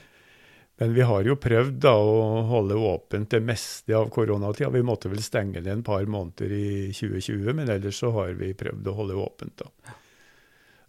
Men 0.80 0.94
vi 0.96 1.04
har 1.04 1.26
jo 1.26 1.36
prøvd 1.36 1.74
da 1.84 1.92
å 1.94 2.42
holde 2.48 2.78
åpent 2.80 3.30
det 3.30 3.42
meste 3.44 3.94
av 3.94 4.08
koronatida. 4.10 4.70
Vi 4.72 4.82
måtte 4.82 5.10
vel 5.12 5.22
stenge 5.22 5.60
det 5.60 5.70
en 5.70 5.84
par 5.86 6.06
måneder 6.10 6.54
i 6.56 6.70
2020, 6.96 7.52
men 7.58 7.70
ellers 7.70 8.00
så 8.00 8.10
har 8.16 8.32
vi 8.38 8.54
prøvd 8.56 8.88
å 8.88 8.96
holde 8.96 9.18
åpent. 9.20 9.62
da. 9.62 9.98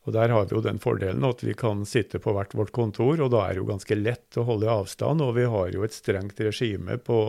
Og 0.03 0.13
Der 0.13 0.29
har 0.29 0.45
vi 0.45 0.55
jo 0.55 0.63
den 0.63 0.81
fordelen 0.83 1.23
at 1.27 1.43
vi 1.43 1.53
kan 1.55 1.85
sitte 1.87 2.19
på 2.19 2.33
hvert 2.35 2.55
vårt 2.55 2.73
kontor, 2.75 3.21
og 3.21 3.31
da 3.31 3.45
er 3.45 3.53
det 3.53 3.63
jo 3.63 3.69
ganske 3.69 3.95
lett 3.95 4.39
å 4.39 4.47
holde 4.47 4.71
avstand. 4.71 5.23
Og 5.23 5.35
vi 5.37 5.47
har 5.47 5.71
jo 5.71 5.85
et 5.85 5.95
strengt 5.95 6.39
regime 6.43 6.97
på 6.99 7.19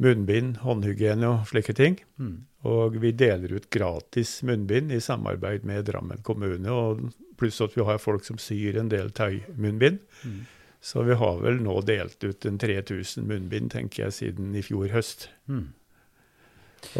munnbind, 0.00 0.60
håndhygiene 0.64 1.28
og 1.28 1.48
slike 1.50 1.76
ting. 1.76 1.98
Mm. 2.20 2.44
Og 2.68 2.96
vi 3.00 3.12
deler 3.16 3.56
ut 3.56 3.68
gratis 3.72 4.40
munnbind 4.46 4.92
i 4.92 5.00
samarbeid 5.00 5.64
med 5.68 5.86
Drammen 5.88 6.24
kommune. 6.24 6.72
og 6.72 7.08
Pluss 7.36 7.60
at 7.60 7.76
vi 7.76 7.84
har 7.84 8.00
folk 8.00 8.24
som 8.24 8.40
syr 8.40 8.78
en 8.80 8.88
del 8.92 9.12
tøymunnbind. 9.12 10.00
Mm. 10.24 10.44
Så 10.80 11.02
vi 11.02 11.16
har 11.18 11.40
vel 11.42 11.58
nå 11.64 11.80
delt 11.86 12.22
ut 12.24 12.46
en 12.46 12.58
3000 12.58 13.26
munnbind, 13.26 13.72
tenker 13.72 14.06
jeg, 14.06 14.16
siden 14.20 14.54
i 14.54 14.62
fjor 14.62 14.92
høst. 14.92 15.28
Mm. 15.50 15.72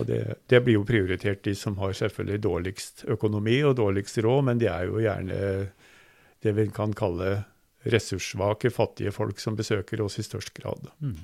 Og 0.00 0.06
det, 0.08 0.20
det 0.50 0.62
blir 0.64 0.80
jo 0.80 0.86
prioritert 0.88 1.44
de 1.46 1.54
som 1.54 1.76
har 1.78 1.94
selvfølgelig 1.94 2.42
dårligst 2.46 3.04
økonomi 3.12 3.60
og 3.68 3.76
dårligst 3.78 4.18
råd, 4.24 4.48
men 4.48 4.62
de 4.62 4.70
er 4.72 4.88
jo 4.88 5.02
gjerne 5.04 5.38
det 6.42 6.54
vi 6.56 6.66
kan 6.74 6.94
kalle 6.96 7.44
ressurssvake, 7.86 8.72
fattige 8.74 9.12
folk 9.14 9.40
som 9.42 9.56
besøker 9.58 10.02
oss 10.02 10.18
i 10.18 10.26
størst 10.26 10.54
grad. 10.56 10.88
Mm. 10.98 11.18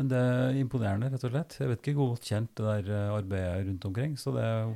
Men 0.00 0.08
det 0.08 0.20
er 0.20 0.58
imponerende, 0.60 1.10
rett 1.12 1.24
og 1.26 1.32
slett. 1.32 1.56
Jeg 1.60 1.70
vet 1.72 1.88
ikke 1.88 2.00
hvor 2.00 2.14
godt 2.14 2.28
kjent 2.30 2.52
det 2.56 2.66
der 2.66 2.90
eh, 2.96 3.14
arbeidet 3.14 3.66
rundt 3.66 3.86
omkring. 3.88 4.16
Så 4.20 4.32
det 4.36 4.44
er, 4.44 4.70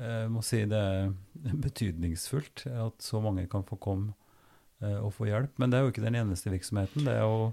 jeg 0.00 0.30
må 0.32 0.44
si 0.44 0.62
det 0.68 0.80
er 0.80 1.10
betydningsfullt 1.66 2.66
at 2.70 3.04
så 3.04 3.20
mange 3.24 3.46
kan 3.52 3.66
få 3.68 3.80
komme 3.80 4.14
eh, 4.82 4.98
og 5.00 5.12
få 5.16 5.28
hjelp. 5.30 5.52
Men 5.60 5.72
det 5.72 5.78
er 5.78 5.86
jo 5.86 5.92
ikke 5.94 6.06
den 6.06 6.18
eneste 6.20 6.52
virksomheten. 6.52 7.06
Det 7.06 7.16
er 7.16 7.24
jo 7.24 7.50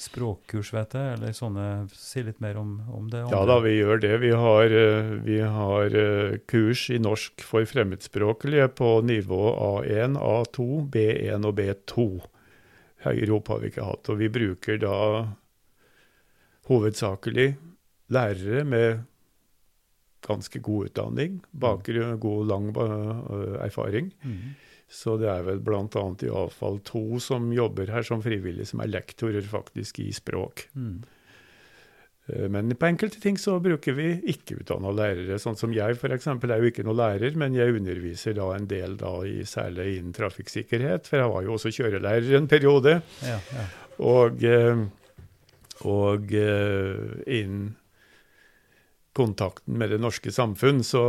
språkkurs, 0.00 0.70
vet 0.72 0.94
jeg, 0.96 1.16
eller 1.16 1.34
sånne 1.36 1.64
Si 1.92 2.22
litt 2.24 2.40
mer 2.40 2.56
om, 2.60 2.72
om 2.94 3.08
det. 3.12 3.22
Ja 3.32 3.42
da, 3.48 3.58
vi 3.64 3.74
gjør 3.76 4.00
det. 4.02 4.12
Vi 4.22 4.32
har, 4.32 4.72
eh, 4.72 5.10
vi 5.26 5.40
har 5.44 5.96
eh, 6.02 6.38
kurs 6.50 6.86
i 6.92 7.00
norsk 7.02 7.44
for 7.44 7.68
fremmedspråklige 7.68 8.70
på 8.80 8.94
nivå 9.06 9.42
A1, 9.56 10.16
A2, 10.16 10.68
B1 10.94 11.48
og 11.48 11.58
B2. 11.60 12.06
Høyere 13.04 13.36
opp 13.36 13.52
har 13.52 13.60
vi 13.60 13.72
ikke 13.72 13.86
hatt. 13.88 14.12
Og 14.12 14.20
vi 14.20 14.32
bruker 14.32 14.80
da 14.80 14.96
hovedsakelig 16.70 17.52
lærere 18.12 18.64
med 18.68 19.06
ganske 20.24 20.60
god 20.62 20.90
utdanning, 20.90 21.38
bakgrunn, 21.56 22.18
god, 22.20 22.42
lang 22.50 22.66
erfaring. 23.64 24.10
Mm. 24.22 24.52
Så 24.90 25.14
det 25.20 25.28
er 25.30 25.44
vel 25.46 25.60
bl.a. 25.62 25.86
iallfall 26.26 26.80
to 26.82 27.20
som 27.22 27.52
jobber 27.54 27.92
her 27.94 28.02
som 28.06 28.22
frivillige, 28.24 28.72
som 28.72 28.82
er 28.82 28.90
lektorer 28.90 29.46
faktisk 29.46 30.02
i 30.02 30.08
språk. 30.14 30.66
Mm. 30.74 30.96
Uh, 32.26 32.46
Men 32.50 32.74
på 32.74 32.88
enkelte 32.88 33.20
ting 33.22 33.38
så 33.38 33.54
bruker 33.62 33.94
vi 33.94 34.08
ikke-utdanna 34.34 34.90
lærere. 34.98 35.38
Sånn 35.38 35.58
som 35.58 35.74
jeg 35.74 35.94
f.eks. 35.94 36.26
er 36.26 36.56
jo 36.58 36.72
ikke 36.72 36.86
noen 36.88 36.98
lærer, 37.04 37.38
men 37.38 37.54
jeg 37.54 37.78
underviser 37.78 38.34
da 38.40 38.50
en 38.56 38.66
del 38.70 38.98
da 38.98 39.14
i, 39.30 39.44
særlig 39.46 39.92
innen 40.00 40.16
trafikksikkerhet. 40.16 41.06
For 41.06 41.22
jeg 41.22 41.34
var 41.36 41.46
jo 41.46 41.54
også 41.54 41.74
kjørelærer 41.78 42.40
en 42.40 42.50
periode. 42.50 42.98
Ja, 43.22 43.38
ja. 43.54 43.68
Og, 44.00 44.42
eh, 44.42 44.86
og 45.86 46.34
eh, 46.34 47.04
innen 47.30 47.76
kontakten 49.16 49.78
med 49.78 49.90
det 49.92 50.00
norske 50.00 50.32
samfunn, 50.32 50.82
så, 50.86 51.02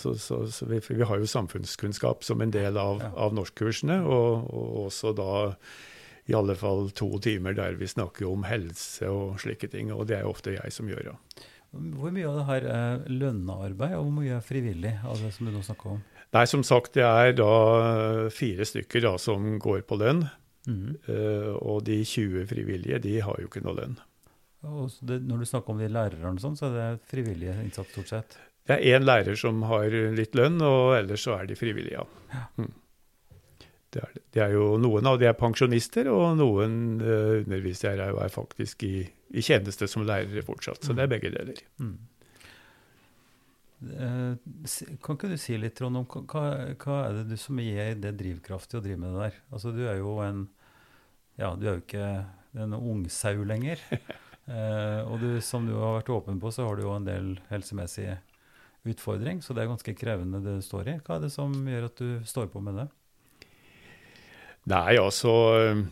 så, 0.00 0.14
så, 0.18 0.40
så 0.50 0.66
vi, 0.70 0.80
vi 0.88 1.06
har 1.06 1.20
jo 1.22 1.28
samfunnskunnskap 1.28 2.24
som 2.26 2.40
en 2.44 2.52
del 2.54 2.76
av, 2.80 3.02
Ja. 3.04 3.12
av 3.28 3.36
norskkursene, 3.36 4.00
og, 4.06 4.48
og 4.50 4.86
også 4.88 5.12
da 5.18 5.30
i 6.30 6.34
alle 6.36 6.54
fall 6.58 6.90
to 6.94 7.08
timer 7.22 7.54
der 7.58 7.74
vi 7.80 7.88
snakker 7.90 8.28
om 8.30 8.44
helse 8.46 9.08
og 9.10 9.38
slike 9.42 9.68
ting, 9.72 9.92
og 9.92 10.06
det 10.10 10.20
er 10.20 10.28
ofte 10.30 10.52
jeg 10.56 10.72
som 10.72 10.88
gjør 10.90 11.10
det. 11.10 11.16
Hvor 11.70 12.10
mye 12.14 12.26
av 12.26 12.36
det 12.40 12.46
her 12.48 12.64
er 12.74 13.02
lønna 13.10 13.56
arbeid, 13.68 13.94
og 13.98 14.08
hvor 14.08 14.14
mye 14.20 14.36
er 14.40 14.44
frivillig? 14.44 14.92
av 15.06 15.20
det 15.22 15.30
som 15.36 15.46
du 15.46 15.52
nå 15.54 15.62
snakker 15.66 15.96
om? 15.96 16.00
Nei, 16.34 16.44
som 16.46 16.62
sagt, 16.66 16.92
det 16.94 17.02
er 17.06 17.32
da 17.38 17.50
fire 18.30 18.66
stykker 18.66 19.02
da 19.06 19.16
som 19.18 19.56
går 19.62 19.82
på 19.90 19.98
lønn, 20.02 20.26
Mhm. 20.68 20.90
Uh, 21.08 21.54
og 21.64 21.86
de 21.86 21.94
20 22.04 22.42
frivillige, 22.50 22.98
de 23.00 23.14
har 23.24 23.38
jo 23.40 23.46
ikke 23.48 23.62
noe 23.64 23.78
lønn. 23.78 23.94
Det, 25.00 25.16
når 25.24 25.38
du 25.40 25.46
snakker 25.48 25.72
om 25.72 25.78
de 25.80 25.86
lærerne, 25.88 26.36
sånn, 26.42 26.52
så 26.58 26.68
er 26.68 26.74
det 26.76 27.06
frivillige 27.08 27.54
innsats 27.64 27.94
stort 27.94 28.10
sett? 28.12 28.36
Det 28.70 28.76
er 28.76 28.98
én 28.98 29.06
lærer 29.06 29.38
som 29.38 29.64
har 29.66 29.90
litt 30.14 30.36
lønn, 30.38 30.60
og 30.62 30.94
ellers 30.94 31.24
så 31.26 31.40
er 31.40 31.48
de 31.50 31.58
frivillige, 31.58 31.98
ja. 31.98 32.44
Mm. 32.60 32.70
Det, 33.90 34.02
er, 34.04 34.12
det. 34.20 34.42
er 34.44 34.52
jo 34.54 34.76
Noen 34.78 35.08
av 35.10 35.16
de 35.18 35.26
er 35.26 35.34
pensjonister, 35.34 36.06
og 36.14 36.36
noen 36.38 36.76
uh, 37.02 37.40
underviser 37.40 37.98
er, 37.98 38.14
er 38.14 38.30
faktisk 38.30 38.84
i, 38.86 39.02
i 39.34 39.42
tjeneste 39.42 39.88
som 39.90 40.06
lærere 40.06 40.44
fortsatt. 40.46 40.86
Så 40.86 40.94
det 40.94 41.02
er 41.02 41.10
begge 41.10 41.32
deler. 41.34 41.58
Mm. 41.82 41.96
Eh, 43.80 44.34
Kan 45.02 45.16
ikke 45.16 45.32
du 45.32 45.36
si 45.40 45.56
litt, 45.58 45.74
Trond, 45.78 45.98
om 45.98 46.06
hva, 46.06 46.44
hva 46.78 46.96
er 47.08 47.20
det 47.20 47.26
du 47.32 47.36
som 47.40 47.58
gir 47.58 47.96
det 47.98 48.14
drivkraft 48.20 48.70
til 48.70 48.80
å 48.80 48.84
drive 48.84 49.00
med 49.00 49.16
det 49.16 49.28
der? 49.28 49.38
Altså, 49.50 49.74
du 49.74 49.82
er 49.88 50.00
jo 50.02 50.18
en 50.24 50.46
Ja, 51.40 51.54
du 51.56 51.64
er 51.66 51.78
jo 51.78 51.82
ikke 51.82 52.08
en 52.60 52.76
ungsau 52.78 53.46
lenger. 53.48 53.82
Eh, 54.50 55.00
og 55.06 55.20
du, 55.22 55.36
som 55.44 55.62
du 55.68 55.76
har 55.76 56.00
vært 56.00 56.08
åpen 56.10 56.40
på, 56.42 56.50
så 56.50 56.64
har 56.66 56.74
du 56.74 56.80
jo 56.82 56.94
en 56.96 57.04
del 57.06 57.26
helsemessige 57.52 58.16
utfordring, 58.88 59.42
så 59.44 59.54
det 59.54 59.64
er 59.64 59.70
ganske 59.72 59.94
krevende 59.98 60.40
det 60.44 60.56
du 60.60 60.64
står 60.64 60.88
i. 60.88 60.96
Hva 61.04 61.18
er 61.18 61.26
det 61.26 61.32
som 61.34 61.52
gjør 61.68 61.88
at 61.90 62.00
du 62.00 62.10
står 62.28 62.48
på 62.52 62.62
med 62.64 62.80
det? 62.80 62.86
Nei, 64.70 64.96
altså 65.00 65.34
eh, 65.56 65.82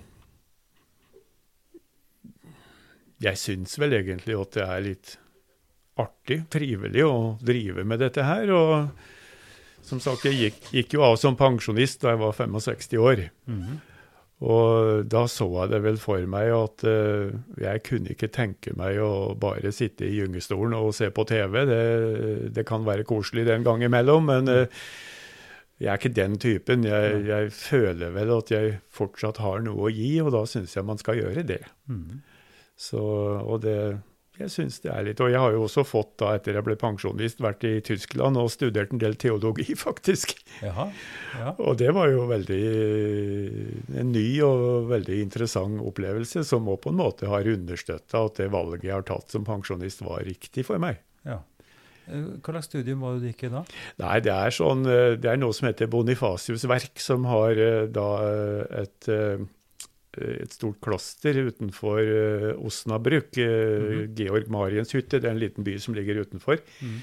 Jeg 3.24 3.40
syns 3.40 3.74
vel 3.80 3.96
egentlig 3.98 4.36
at 4.38 4.54
det 4.54 4.64
er 4.64 4.84
litt 4.84 5.14
artig, 5.98 6.44
trivelig, 6.52 7.02
å 7.02 7.36
drive 7.42 7.82
med 7.88 7.98
dette 8.04 8.22
her. 8.22 8.52
Og 8.54 9.84
som 9.88 9.98
sagt, 10.02 10.28
jeg 10.28 10.38
gikk, 10.38 10.60
gikk 10.76 10.94
jo 10.94 11.02
av 11.08 11.16
som 11.18 11.36
pensjonist 11.38 12.04
da 12.04 12.14
jeg 12.14 12.22
var 12.22 12.36
65 12.38 13.00
år. 13.02 13.28
Mhm. 13.50 13.78
Og 14.38 15.02
da 15.10 15.24
så 15.26 15.48
jeg 15.50 15.72
det 15.72 15.80
vel 15.82 15.96
for 15.98 16.22
meg 16.30 16.52
at 16.54 16.84
uh, 16.86 17.32
jeg 17.58 17.82
kunne 17.88 18.14
ikke 18.14 18.30
tenke 18.30 18.74
meg 18.78 19.00
å 19.02 19.34
bare 19.38 19.72
sitte 19.74 20.06
i 20.06 20.14
gyngestolen 20.20 20.76
og 20.78 20.92
se 20.94 21.10
på 21.10 21.24
TV. 21.26 21.64
Det, 21.66 21.84
det 22.54 22.66
kan 22.68 22.86
være 22.86 23.06
koselig 23.08 23.48
den 23.48 23.66
gang 23.66 23.82
imellom, 23.82 24.30
men 24.30 24.52
uh, 24.52 24.84
jeg 25.78 25.90
er 25.90 25.98
ikke 25.98 26.14
den 26.14 26.38
typen. 26.42 26.86
Jeg, 26.86 27.24
jeg 27.26 27.50
føler 27.54 28.14
vel 28.14 28.30
at 28.34 28.54
jeg 28.54 28.78
fortsatt 28.94 29.42
har 29.42 29.62
noe 29.66 29.88
å 29.88 29.92
gi, 29.94 30.12
og 30.22 30.30
da 30.34 30.44
syns 30.50 30.74
jeg 30.74 30.86
man 30.86 31.02
skal 31.02 31.18
gjøre 31.18 31.46
det. 31.46 31.64
Mm. 31.90 32.20
Så, 32.78 33.02
og 33.42 33.62
det, 33.66 33.78
jeg 34.38 34.52
syns 34.54 34.78
det 34.84 34.90
er 34.94 35.04
litt 35.08 35.20
Og 35.24 35.30
jeg 35.32 35.40
har 35.42 35.52
jo 35.54 35.64
også 35.66 35.82
fått, 35.86 36.12
da 36.22 36.32
etter 36.38 36.54
jeg 36.58 36.64
ble 36.66 36.76
pensjonist, 36.78 37.40
vært 37.42 37.64
i 37.68 37.74
Tyskland 37.84 38.38
og 38.40 38.50
studert 38.54 38.92
en 38.94 39.02
del 39.02 39.16
teologi, 39.20 39.74
faktisk. 39.86 40.36
Jaha. 40.62 40.88
Ja. 41.38 41.52
Og 41.58 41.76
det 41.80 41.90
var 41.96 42.08
jo 42.12 42.24
veldig 42.30 42.62
en 43.98 44.12
ny 44.14 44.26
og 44.46 44.88
veldig 44.92 45.20
interessant 45.24 45.82
opplevelse, 45.84 46.44
som 46.46 46.68
òg 46.70 46.80
på 46.84 46.92
en 46.94 47.00
måte 47.02 47.28
har 47.30 47.48
understøtta 47.50 48.24
at 48.28 48.40
det 48.42 48.50
valget 48.54 48.88
jeg 48.88 48.96
har 48.96 49.06
tatt 49.08 49.34
som 49.34 49.46
pensjonist, 49.46 50.02
var 50.06 50.24
riktig 50.26 50.66
for 50.68 50.80
meg. 50.82 51.00
ja. 51.28 51.40
Eh, 52.08 52.22
Hva 52.40 52.54
slags 52.54 52.70
studium 52.70 53.02
var 53.04 53.16
det 53.18 53.20
du 53.20 53.28
gikk 53.28 53.42
i 53.44 53.52
da? 53.52 53.60
Nei, 54.00 54.14
det 54.24 54.32
er 54.32 54.54
sånn 54.56 54.86
eh, 54.88 55.16
Det 55.20 55.28
er 55.28 55.36
noe 55.36 55.52
som 55.52 55.66
heter 55.68 55.90
Bonifasius 55.92 56.64
verk, 56.70 56.94
som 57.04 57.26
har 57.28 57.58
eh, 57.60 57.84
da 57.92 58.06
et 58.80 59.10
et 60.44 60.54
stort 60.54 60.80
kloster 60.84 61.38
utenfor 61.48 62.00
uh, 62.02 62.50
Osnabruk. 62.66 63.30
Uh, 63.38 63.44
mm. 63.44 64.14
Georg 64.18 64.50
Mariens 64.52 64.94
hytte. 64.96 65.20
Det 65.20 65.28
er 65.28 65.36
en 65.36 65.42
liten 65.42 65.66
by 65.66 65.78
som 65.82 65.96
ligger 65.96 66.22
utenfor. 66.24 66.62
Mm. 66.82 67.00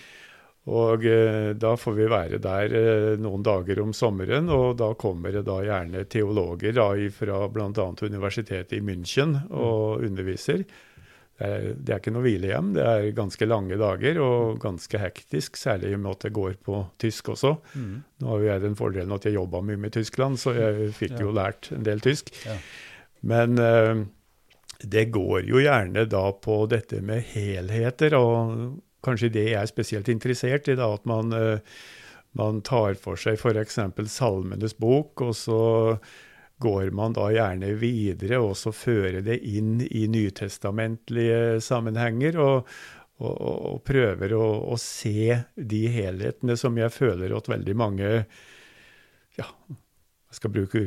Og 0.76 1.06
uh, 1.06 1.52
da 1.62 1.76
får 1.78 1.98
vi 2.00 2.10
være 2.10 2.42
der 2.42 2.76
noen 3.22 3.46
dager 3.46 3.84
om 3.84 3.94
sommeren, 3.94 4.50
og 4.50 4.80
da 4.82 4.94
kommer 4.98 5.36
det 5.36 5.46
da 5.48 5.60
gjerne 5.66 6.08
teologer 6.10 6.76
da 6.76 6.90
fra 7.14 7.46
bl.a. 7.52 7.88
universitetet 8.10 8.80
i 8.80 8.84
München 8.84 9.38
og 9.52 10.02
mm. 10.02 10.10
underviser. 10.10 10.66
Det 11.36 11.48
er, 11.52 11.66
det 11.76 11.92
er, 11.92 12.00
ikke 12.00 12.14
noe 12.16 12.24
hvilehjem. 12.24 12.68
Det 12.78 12.84
er 12.88 13.06
ganske 13.16 13.48
lange 13.48 13.76
dager 13.80 14.20
og 14.24 14.60
ganske 14.64 15.00
hektisk, 15.02 15.60
særlig 15.60 15.92
i 15.92 15.98
med 16.00 16.14
at 16.14 16.28
det 16.28 16.36
går 16.36 16.56
på 16.64 16.80
tysk 17.02 17.34
også. 17.34 17.58
Mm. 17.76 17.96
Nå 18.24 18.30
har 18.30 18.40
jo 18.40 18.48
jeg 18.48 18.64
den 18.64 18.78
fordelen 18.80 19.16
at 19.16 19.28
jeg 19.28 19.36
jobba 19.36 19.60
mye 19.68 19.82
med 19.82 19.96
Tyskland, 19.98 20.40
så 20.40 20.56
jeg 20.56 20.94
fikk 20.96 21.18
ja. 21.18 21.26
jo 21.26 21.34
lært 21.36 21.74
en 21.76 21.84
del 21.84 22.04
tysk. 22.04 22.32
Ja. 22.48 22.56
Men 23.26 23.60
uh, 23.60 24.06
det 24.82 25.08
går 25.16 25.50
jo 25.50 25.62
gjerne 25.64 26.06
da 26.10 26.26
på 26.32 26.64
dette 26.72 27.02
med 27.06 27.26
helheter, 27.34 28.18
og 28.20 28.80
kanskje 29.06 29.34
det 29.34 29.48
jeg 29.52 29.62
er 29.62 29.70
spesielt 29.70 30.10
interessert 30.14 30.70
i, 30.70 30.78
da, 30.78 30.92
at 30.94 31.06
man, 31.10 31.34
uh, 31.34 31.82
man 32.38 32.62
tar 32.66 32.98
for 33.02 33.20
seg 33.20 33.40
f.eks. 33.40 33.80
Salmenes 34.14 34.78
bok, 34.78 35.26
og 35.26 35.36
så 35.38 35.62
går 36.62 36.92
man 36.96 37.16
da 37.16 37.28
gjerne 37.34 37.74
videre 37.80 38.40
og 38.40 38.54
så 38.56 38.72
fører 38.72 39.20
det 39.26 39.42
inn 39.44 39.82
i 39.90 40.06
nytestamentlige 40.08 41.60
sammenhenger. 41.64 42.40
og, 42.40 42.70
og, 43.20 43.36
og 43.72 43.82
prøver 43.88 44.34
å, 44.36 44.46
å, 44.74 44.78
se 44.80 45.40
de 45.56 45.82
helhetene 45.92 46.58
som 46.60 46.76
jeg 46.80 46.92
føler 46.92 47.36
at 47.36 47.48
veldig 47.48 47.76
mange 47.80 48.10
ja, 49.40 49.48
skal 50.36 50.54
bruke 50.54 50.86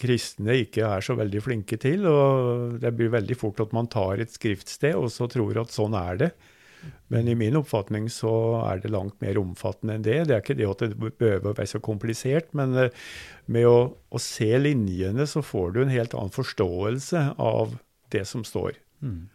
kristne 0.00 0.60
ikke 0.64 0.84
er 0.86 1.04
så 1.04 1.16
veldig 1.18 1.42
flinke 1.44 1.78
til. 1.80 2.06
og 2.10 2.78
Det 2.82 2.92
blir 2.98 3.14
veldig 3.14 3.38
fort 3.38 3.62
at 3.64 3.74
man 3.76 3.90
tar 3.90 4.22
et 4.22 4.34
skriftsted 4.34 4.98
og 4.98 5.10
så 5.14 5.30
tror 5.30 5.62
at 5.62 5.74
sånn 5.74 5.96
er 5.98 6.22
det. 6.24 6.30
Men 7.10 7.28
i 7.28 7.34
min 7.34 7.56
oppfatning 7.58 8.06
så 8.12 8.30
er 8.68 8.82
det 8.82 8.92
langt 8.92 9.16
mer 9.24 9.38
omfattende 9.40 9.96
enn 9.96 10.04
det. 10.06 10.18
Det 10.28 10.36
er 10.36 10.44
ikke 10.44 10.58
det 10.58 10.68
at 10.68 10.84
det 10.84 10.98
behøver 11.00 11.50
å 11.50 11.56
være 11.56 11.72
så 11.72 11.80
komplisert, 11.82 12.52
men 12.58 12.76
eh, 12.78 13.08
med 13.50 13.66
å, 13.66 13.78
å, 14.12 14.20
se 14.22 14.50
linjene 14.60 15.26
så 15.26 15.42
får 15.44 15.74
du 15.74 15.82
en 15.82 15.94
helt 15.94 16.14
annen 16.14 16.34
forståelse 16.34 17.24
av 17.34 17.78
det 18.14 18.24
som 18.28 18.44
står. 18.46 18.78
Mm. 19.02 19.26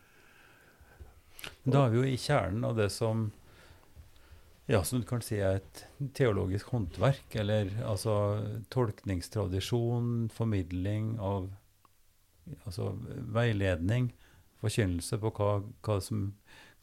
Da 1.67 1.85
er 1.85 1.93
vi 1.93 1.99
jo 1.99 2.05
i 2.13 2.19
kjernen 2.19 2.63
av 2.69 2.77
det 2.79 2.89
som 2.93 3.27
ja, 4.71 4.83
som 4.83 5.01
du 5.01 5.07
kan 5.07 5.23
si 5.25 5.39
er 5.41 5.59
et 5.59 5.83
teologisk 6.15 6.71
håndverk, 6.71 7.35
eller 7.41 7.71
altså 7.83 8.13
tolkningstradisjon, 8.73 10.29
formidling 10.33 11.17
av 11.19 11.49
altså 12.63 12.91
veiledning, 13.33 14.11
forkynnelse 14.63 15.19
på 15.19 15.31
hva, 15.35 15.51
hva 15.83 15.97
som 16.03 16.29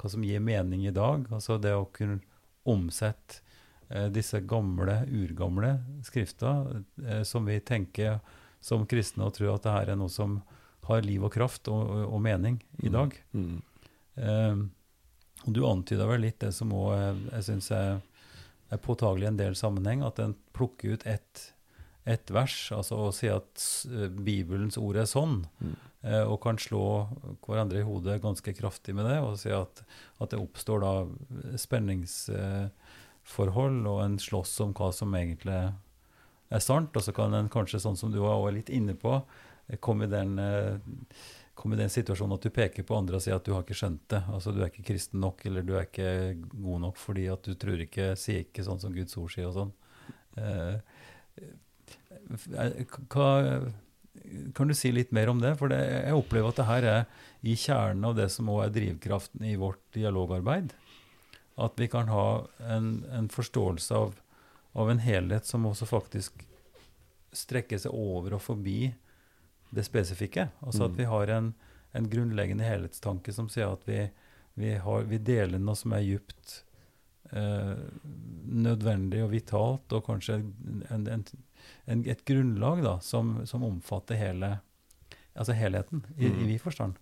hva 0.01 0.11
som 0.11 0.24
gir 0.24 0.41
mening 0.41 0.87
i 0.87 0.95
dag. 0.95 1.26
Altså 1.33 1.59
det 1.61 1.74
å 1.76 1.89
kunne 1.95 2.20
omsette 2.68 3.41
eh, 3.89 4.09
disse 4.12 4.41
gamle, 4.49 5.03
urgamle 5.09 5.76
skrifter 6.07 6.83
eh, 7.05 7.22
som 7.28 7.49
vi 7.49 7.61
tenker 7.61 8.20
som 8.64 8.87
kristne 8.89 9.26
og 9.26 9.37
tror 9.37 9.55
at 9.55 9.66
det 9.66 9.76
her 9.76 9.93
er 9.95 10.01
noe 10.01 10.12
som 10.12 10.41
har 10.89 11.05
liv 11.05 11.22
og 11.24 11.33
kraft 11.33 11.68
og, 11.72 11.89
og, 11.89 12.05
og 12.16 12.22
mening 12.24 12.61
i 12.83 12.89
mm. 12.89 12.95
dag. 12.97 13.16
Mm. 13.33 13.49
Mm. 13.49 13.59
Eh, 14.24 14.62
og 15.47 15.53
du 15.57 15.61
antyda 15.68 16.05
vel 16.11 16.22
litt 16.26 16.41
det 16.43 16.53
som 16.57 16.68
òg 16.76 16.91
jeg 17.30 17.43
syns 17.47 17.68
er, 17.76 17.91
er 18.70 18.78
påtagelig 18.82 19.24
i 19.26 19.30
en 19.32 19.41
del 19.41 19.55
sammenheng, 19.59 20.01
at 20.07 20.16
en 20.22 20.34
plukker 20.57 20.88
ut 20.95 21.05
ett 21.09 21.36
et 22.09 22.30
vers, 22.32 22.55
altså 22.72 22.97
å 22.97 23.11
si 23.12 23.28
at 23.28 23.61
Bibelens 24.24 24.78
ord 24.80 24.97
er 25.01 25.07
sånn, 25.09 25.47
mm. 25.61 25.76
Eh, 26.01 26.24
og 26.24 26.41
kan 26.41 26.57
slå 26.57 27.05
hverandre 27.45 27.82
i 27.82 27.84
hodet 27.84 28.22
ganske 28.24 28.57
kraftig 28.57 28.97
med 28.97 29.05
det, 29.05 29.20
og 29.20 29.36
si 29.36 29.53
at, 29.53 29.84
at 30.16 30.32
det 30.32 30.41
oppstår 30.41 30.80
da 30.80 31.05
spenningsforhold, 31.61 33.84
og 33.84 34.01
en 34.07 34.16
slåss 34.16 34.64
om 34.64 34.72
hva 34.78 34.88
som 34.97 35.12
egentlig 35.18 35.76
er 36.49 36.62
sant. 36.64 36.97
Og 36.97 37.05
så 37.05 37.12
kan 37.12 37.36
en 37.36 37.53
kanskje, 37.53 37.84
sånn 37.84 38.01
som 38.01 38.09
du 38.14 38.24
var 38.24 38.49
litt 38.57 38.72
inne 38.72 38.97
på, 38.97 39.20
komme 39.84 40.09
i 40.09 40.14
den 40.14 40.41
eh, 40.41 40.80
komme 41.61 41.77
i 41.77 41.81
den 41.83 41.93
situasjonen 41.93 42.39
at 42.39 42.47
du 42.47 42.53
peker 42.55 42.87
på 42.89 42.97
andre 42.97 43.19
og 43.19 43.25
sier 43.25 43.37
at 43.37 43.45
du 43.45 43.53
har 43.53 43.67
ikke 43.67 43.77
skjønt 43.77 44.07
det. 44.13 44.23
Altså 44.33 44.55
Du 44.57 44.63
er 44.63 44.73
ikke 44.73 44.87
kristen 44.93 45.21
nok, 45.21 45.45
eller 45.49 45.67
du 45.67 45.75
er 45.77 45.87
ikke 45.89 46.11
god 46.55 46.85
nok 46.87 46.99
fordi 47.01 47.29
at 47.33 47.45
du 47.45 47.53
tror 47.61 47.85
ikke, 47.85 48.15
sier 48.21 48.47
ikke 48.47 48.65
sånn 48.67 48.81
som 48.83 48.97
Guds 48.97 49.19
ord 49.21 49.35
sier 49.35 49.51
og 49.51 49.57
sånn. 49.59 49.73
Eh, 50.41 50.77
hva, 53.11 53.31
kan 54.55 54.71
du 54.71 54.75
si 54.77 54.93
litt 54.93 55.13
mer 55.15 55.31
om 55.33 55.41
det? 55.43 55.55
For 55.61 55.73
det, 55.73 55.81
jeg 55.81 56.17
opplever 56.17 56.51
at 56.51 56.61
det 56.61 56.69
her 56.69 56.89
er 56.95 57.27
i 57.47 57.57
kjernen 57.59 58.09
av 58.09 58.17
det 58.19 58.29
som 58.33 58.51
òg 58.53 58.65
er 58.67 58.75
drivkraften 58.75 59.45
i 59.47 59.57
vårt 59.61 59.83
dialogarbeid. 59.97 60.75
At 61.61 61.77
vi 61.81 61.89
kan 61.93 62.11
ha 62.11 62.27
en, 62.73 62.93
en 63.13 63.29
forståelse 63.33 63.97
av, 63.97 64.17
av, 64.73 64.91
en 64.91 65.03
helhet 65.03 65.49
som 65.49 65.67
også 65.69 65.89
faktisk 65.89 66.45
strekker 67.37 67.79
seg 67.79 67.95
over 67.95 68.37
og 68.37 68.45
forbi 68.45 68.93
det 69.71 69.85
spesifikke. 69.87 70.49
Altså 70.61 70.87
at 70.87 70.95
mm. 70.95 70.99
vi 70.99 71.09
har 71.11 71.35
en, 71.37 71.53
en 71.93 72.09
grunnleggende 72.11 72.66
helhetstanke 72.66 73.35
som 73.35 73.49
sier 73.53 73.73
at 73.73 73.87
vi, 73.89 74.03
vi, 74.59 74.75
har, 74.83 75.07
vi 75.11 75.21
deler 75.23 75.62
noe 75.62 75.79
som 75.79 75.95
er 75.97 76.07
djupt 76.07 76.57
eh, 77.33 77.77
nødvendig 78.51 79.23
og 79.25 79.31
vitalt, 79.35 79.93
og 79.95 80.07
kanskje 80.07 80.41
en, 80.41 81.07
en, 81.07 81.25
en, 81.87 82.03
et 82.09 82.25
grunnlag 82.27 82.83
da, 82.87 82.97
som, 83.05 83.39
som, 83.47 83.64
omfatter 83.66 84.18
hele, 84.21 84.57
altså 85.35 85.57
helheten, 85.57 86.05
i, 86.16 86.27
mm. 86.27 86.43
i 86.43 86.51
vid 86.55 86.61
forstand. 86.62 86.99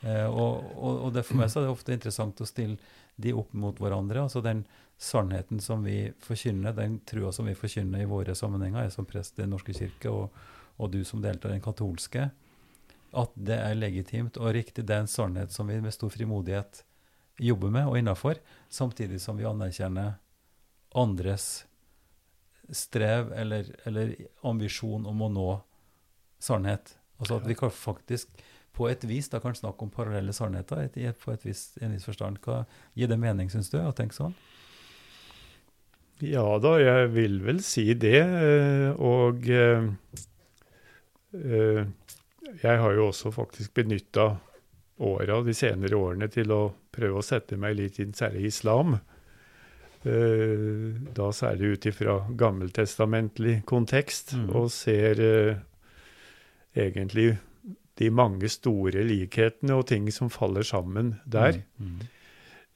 Eh, 0.00 0.26
og, 0.26 0.64
og, 0.76 1.06
og 1.06 1.14
det 1.14 1.26
for 1.28 1.40
meg 1.40 1.50
så 1.52 1.60
er 1.60 1.68
det 1.68 1.74
ofte 1.74 1.96
interessant 1.96 2.40
å 2.40 2.48
stille 2.48 2.78
de 3.20 3.34
opp 3.36 3.52
mot 3.52 3.76
hverandre. 3.80 4.22
altså 4.24 4.42
Den 4.44 4.64
sannheten 5.00 5.60
som 5.60 5.84
vi 5.84 6.10
forkynner, 6.24 6.74
den 6.76 7.00
trua 7.08 7.32
som 7.32 7.48
vi 7.48 7.56
forkynner 7.56 8.02
i 8.02 8.08
våre 8.08 8.34
sammenhenger, 8.36 8.86
jeg 8.86 8.96
som 8.96 9.08
prest 9.08 9.38
i 9.38 9.44
Den 9.44 9.54
norske 9.54 9.76
kirke, 9.76 10.12
og, 10.12 10.48
og 10.80 10.92
du 10.94 11.02
som 11.04 11.22
deltar 11.22 11.52
i 11.52 11.58
den 11.58 11.64
katolske, 11.64 12.30
at 13.10 13.32
det 13.34 13.58
er 13.58 13.78
legitimt 13.78 14.38
og 14.40 14.54
riktig. 14.54 14.86
Det 14.86 14.96
er 14.96 15.04
en 15.04 15.10
sannhet 15.10 15.52
som 15.52 15.68
vi 15.68 15.80
med 15.82 15.94
stor 15.94 16.12
frimodighet 16.14 16.84
jobber 17.40 17.72
med 17.72 17.88
og 17.88 17.98
innafor, 17.98 18.38
samtidig 18.68 19.20
som 19.20 19.38
vi 19.38 19.48
anerkjenner 19.48 20.18
andres 20.94 21.64
strev 22.70 23.32
eller, 23.34 23.66
eller, 23.88 24.14
ambisjon 24.46 25.06
om 25.06 25.26
å 25.26 25.30
nå 25.32 25.50
sannhet. 26.42 26.94
Altså 27.18 27.40
at 27.40 27.48
vi 27.48 27.56
kan 27.58 27.72
faktisk 27.74 28.30
på 28.76 28.86
et 28.88 29.02
vis 29.04 29.28
da 29.28 29.40
kan 29.42 29.56
snakke 29.56 29.84
om 29.84 29.90
parallelle 29.92 30.32
sannheter 30.32 30.84
et, 30.86 30.98
på 31.18 31.34
et 31.34 31.44
vis, 31.44 31.72
en 31.82 31.92
viss 31.94 32.06
forstand. 32.06 32.38
Hva 32.44 32.62
Gir 32.94 33.10
det 33.10 33.18
mening, 33.20 33.50
syns 33.50 33.72
du, 33.72 33.80
å 33.82 33.94
tenke 33.96 34.16
sånn? 34.16 34.36
Ja 36.20 36.44
da, 36.60 36.74
jeg 36.80 37.10
vil 37.14 37.38
vel 37.42 37.62
si 37.64 37.90
det. 37.96 38.20
Eh, 38.20 38.90
og 39.00 39.46
uh, 39.48 39.88
jeg 41.32 42.78
har 42.82 42.94
jo 42.96 43.06
også 43.10 43.30
faktisk 43.34 43.74
benytta 43.78 44.32
åra, 45.00 45.40
de 45.44 45.54
senere 45.56 45.96
årene, 45.96 46.28
til 46.32 46.52
å 46.52 46.62
prøve 46.92 47.20
å 47.20 47.24
sette 47.24 47.56
meg 47.60 47.78
litt 47.78 48.00
inn, 48.02 48.12
særlig 48.16 48.50
islam. 48.50 48.98
Eh, 50.00 50.96
da 51.12 51.28
særlig 51.36 51.74
ut 51.74 51.86
ifra 51.90 52.16
gammeltestamentlig 52.40 53.60
kontekst, 53.68 54.34
mm. 54.36 54.46
og 54.56 54.70
ser 54.72 55.20
uh, 55.20 55.58
egentlig 56.72 57.34
de 58.00 58.08
mange 58.08 58.48
store 58.48 59.04
likhetene 59.04 59.76
og 59.76 59.86
ting 59.90 60.08
som 60.14 60.32
faller 60.32 60.64
sammen 60.64 61.18
der. 61.28 61.60
Mm. 61.76 61.98
Mm. 62.00 62.06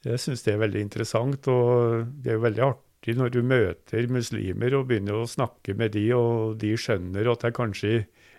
Jeg 0.05 0.21
syns 0.21 0.45
det 0.45 0.53
er 0.53 0.61
veldig 0.61 0.83
interessant, 0.85 1.47
og 1.49 2.11
det 2.21 2.33
er 2.33 2.37
jo 2.37 2.45
veldig 2.45 2.65
artig 2.67 3.15
når 3.17 3.33
du 3.33 3.41
møter 3.45 4.05
muslimer 4.09 4.77
og 4.77 4.85
begynner 4.89 5.17
å 5.17 5.29
snakke 5.29 5.73
med 5.77 5.95
de, 5.97 6.05
og 6.13 6.59
de 6.61 6.75
skjønner 6.77 7.31
at 7.31 7.41
det 7.41 7.49
er 7.49 7.57
kanskje 7.57 7.95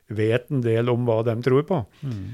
vet 0.08 0.50
en 0.50 0.62
del 0.64 0.90
om 0.92 1.06
hva 1.08 1.22
de 1.26 1.36
tror 1.42 1.66
på. 1.68 1.82
Mm. 2.02 2.24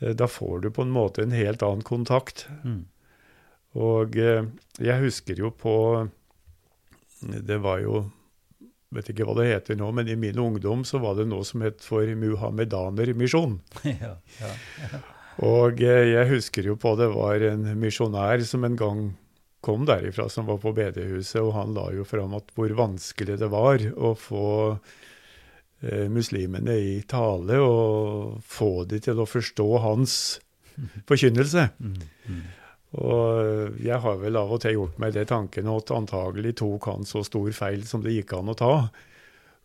Eh, 0.00 0.14
da 0.18 0.28
får 0.28 0.64
du 0.64 0.70
på 0.70 0.86
en 0.86 0.94
måte 0.94 1.22
en 1.22 1.36
helt 1.36 1.62
annen 1.62 1.84
kontakt. 1.86 2.46
Mm. 2.64 2.84
Og 3.82 4.18
eh, 4.20 4.48
jeg 4.82 5.04
husker 5.06 5.38
jo 5.40 5.48
på 5.56 5.76
Det 7.22 7.56
var 7.62 7.80
jo 7.80 8.02
vet 8.92 9.08
ikke 9.08 9.24
hva 9.24 9.36
det 9.38 9.48
heter 9.48 9.78
nå, 9.78 9.88
men 9.96 10.10
i 10.10 10.18
min 10.20 10.38
ungdom 10.38 10.82
så 10.84 11.00
var 11.00 11.16
det 11.16 11.24
noe 11.30 11.46
som 11.48 11.62
het 11.64 11.80
for 11.80 12.04
muhammedanermisjon. 12.04 13.58
Ja, 13.88 14.16
ja, 14.42 14.52
ja. 14.82 15.00
Og 15.40 15.80
eh, 15.80 16.10
jeg 16.12 16.28
husker 16.34 16.66
jo 16.68 16.76
på 16.76 16.92
det 17.00 17.08
var 17.14 17.40
en 17.46 17.64
misjonær 17.80 18.44
som 18.44 18.66
en 18.68 18.76
gang 18.76 19.04
kom 19.62 19.86
derifra, 19.86 20.26
som 20.28 20.48
var 20.50 20.58
på 20.60 20.74
bedehuset, 20.74 21.38
og 21.40 21.54
han 21.54 21.72
la 21.76 21.86
jo 21.94 22.04
fram 22.04 22.34
at 22.36 22.50
hvor 22.56 22.72
vanskelig 22.76 23.38
det 23.40 23.48
var 23.52 23.84
å 23.94 24.12
få 24.18 24.46
muslimene 26.12 26.74
i 26.78 26.96
tale 27.10 27.58
og 27.58 28.40
få 28.46 28.84
de 28.90 29.00
til 29.02 29.22
å 29.22 29.28
forstå 29.28 29.68
hans 29.82 30.16
forkynnelse. 31.10 31.68
Mm, 31.82 31.96
mm. 32.28 32.42
Og 33.02 33.78
jeg 33.80 33.98
har 34.04 34.18
vel 34.20 34.36
av 34.36 34.52
og 34.52 34.60
til 34.62 34.76
gjort 34.76 34.98
meg 35.00 35.14
det 35.16 35.30
tanken 35.30 35.70
at 35.72 35.94
antagelig 35.96 36.58
tok 36.60 36.90
han 36.90 37.08
så 37.08 37.22
stor 37.24 37.48
feil 37.56 37.86
som 37.88 38.04
det 38.04 38.12
gikk 38.18 38.34
an 38.36 38.52
å 38.52 38.58
ta. 38.58 38.74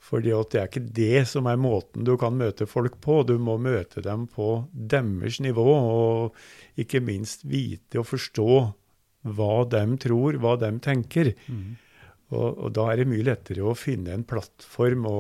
Fordi 0.08 0.32
at 0.32 0.54
det 0.54 0.60
er 0.62 0.70
ikke 0.70 0.90
det 0.96 1.24
som 1.28 1.50
er 1.50 1.60
måten 1.60 2.06
du 2.08 2.14
kan 2.20 2.38
møte 2.40 2.68
folk 2.70 3.00
på. 3.04 3.24
Du 3.28 3.36
må 3.42 3.58
møte 3.60 4.04
dem 4.06 4.28
på 4.32 4.62
deres 4.72 5.42
nivå, 5.44 5.66
og 5.68 6.80
ikke 6.80 7.02
minst 7.04 7.44
vite 7.50 8.00
og 8.00 8.08
forstå 8.14 8.52
hva 9.36 9.56
de 9.68 9.84
tror, 10.00 10.38
hva 10.40 10.56
de 10.62 10.72
tenker. 10.84 11.34
Mm. 11.52 11.76
Og, 12.36 12.48
og, 12.58 12.70
da 12.76 12.90
er 12.92 13.00
det 13.00 13.08
mye 13.08 13.24
lettere 13.24 13.64
å 13.64 13.76
finne 13.78 14.12
en 14.16 14.26
plattform 14.28 15.06
å, 15.08 15.20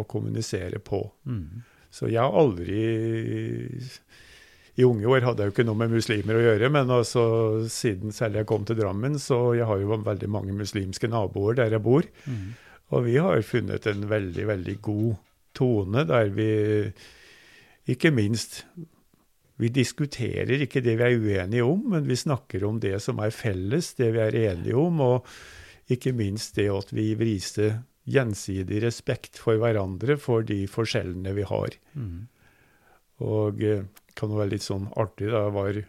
å 0.00 0.04
kommunisere 0.08 0.80
på. 0.80 1.02
Mm. 1.28 1.64
Så 1.92 2.08
jeg 2.08 2.20
har 2.20 2.36
aldri 2.36 2.78
I 4.76 4.84
unge 4.84 5.08
år 5.08 5.24
hadde 5.24 5.44
jeg 5.44 5.50
jo 5.50 5.54
ikke 5.54 5.66
noe 5.68 5.80
med 5.84 5.92
muslimer 5.92 6.38
å 6.38 6.46
gjøre, 6.46 6.70
men 6.72 6.92
altså, 6.92 7.26
siden 7.72 8.12
særlig 8.12 8.42
jeg 8.42 8.50
kom 8.50 8.64
til 8.68 8.80
Drammen, 8.80 9.20
så 9.20 9.40
jeg 9.56 9.68
har 9.68 9.80
jo 9.80 10.00
veldig 10.04 10.32
mange 10.32 10.56
muslimske 10.56 11.08
naboer 11.12 11.60
der 11.60 11.76
jeg 11.76 11.84
bor. 11.84 12.08
Mm. 12.24 12.56
Og 12.92 13.06
vi 13.08 13.16
har 13.20 13.46
funnet 13.46 13.88
en 13.90 14.08
veldig, 14.08 14.48
veldig 14.52 14.76
god 14.84 15.14
tone 15.56 16.04
der 16.08 16.28
vi 16.36 16.50
ikke 17.88 18.12
minst 18.12 18.62
vi 19.56 19.70
diskuterer 19.72 20.60
ikke 20.60 20.82
det 20.84 20.98
vi 21.00 21.04
er 21.06 21.16
uenige 21.16 21.64
om, 21.64 21.80
men 21.94 22.04
vi 22.04 22.18
snakker 22.18 22.64
om 22.68 22.80
det 22.80 22.98
som 23.00 23.20
er 23.24 23.32
felles, 23.32 23.94
det 23.96 24.10
vi 24.12 24.20
er 24.20 24.36
enige 24.50 24.76
om, 24.76 25.00
og 25.00 25.30
ikke 25.92 26.14
minst 26.16 26.56
det 26.58 26.68
at 26.72 26.92
vi 26.94 27.12
viser 27.18 27.80
gjensidig 28.06 28.80
respekt 28.84 29.38
for 29.42 29.58
hverandre 29.60 30.16
for 30.20 30.46
de 30.46 30.64
forskjellene 30.70 31.34
vi 31.36 31.46
har. 31.46 31.76
Mm. 31.98 32.26
Og 33.26 33.60
det 33.60 33.76
eh, 33.80 33.86
kan 34.16 34.32
være 34.32 34.54
litt 34.54 34.64
sånn 34.64 34.86
artig. 34.96 35.28
da 35.28 35.46
jeg 35.46 35.54
var 35.56 35.82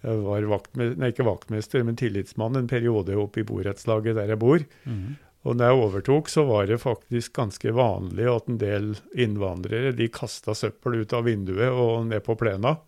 jeg 0.00 0.20
var 0.24 0.46
vaktmester, 0.48 0.96
nei, 0.96 1.10
ikke 1.12 1.26
vaktmester, 1.28 1.82
men 1.84 1.98
tillitsmann 2.00 2.56
en 2.56 2.70
periode 2.70 3.16
oppe 3.20 3.42
i 3.42 3.44
borettslaget 3.44 4.16
der 4.16 4.32
jeg 4.32 4.40
bor. 4.40 4.62
Mm. 4.88 5.18
Og 5.48 5.56
når 5.56 5.70
jeg 5.70 5.80
overtok, 5.80 6.30
så 6.32 6.44
var 6.48 6.68
det 6.68 6.80
faktisk 6.80 7.34
ganske 7.36 7.72
vanlig 7.76 8.28
at 8.28 8.48
en 8.48 8.60
del 8.60 8.88
innvandrere 9.12 9.92
de 9.96 10.08
kasta 10.12 10.54
søppel 10.56 11.02
ut 11.02 11.14
av 11.16 11.24
vinduet 11.28 11.68
og 11.68 12.08
ned 12.08 12.24
på 12.24 12.36
plena. 12.40 12.78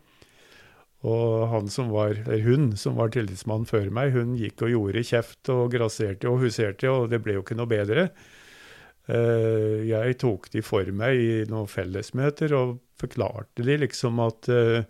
Og 1.03 1.49
han 1.51 1.67
som 1.73 1.91
var, 1.91 2.15
eller 2.15 2.45
hun 2.47 2.69
som 2.79 2.95
var 3.01 3.11
tillitsmann 3.11 3.67
før 3.67 3.89
meg, 3.95 4.15
hun 4.15 4.37
gikk 4.39 4.63
og 4.63 4.71
gjorde 4.71 5.03
kjeft 5.09 5.51
og 5.51 5.73
grasserte 5.75 6.31
og 6.31 6.45
huserte, 6.45 6.87
og 6.91 7.11
det 7.11 7.19
ble 7.25 7.35
jo 7.37 7.43
ikke 7.43 7.59
noe 7.59 7.71
bedre. 7.71 8.07
Eh, 9.11 9.83
jeg 9.89 10.19
tok 10.23 10.47
de 10.53 10.63
for 10.63 10.87
meg 10.95 11.19
i 11.19 11.33
noen 11.51 11.67
fellesmøter 11.71 12.55
og 12.55 12.77
forklarte 13.03 13.67
de 13.67 13.81
liksom 13.83 14.21
at 14.23 14.47
eh, 14.53 14.87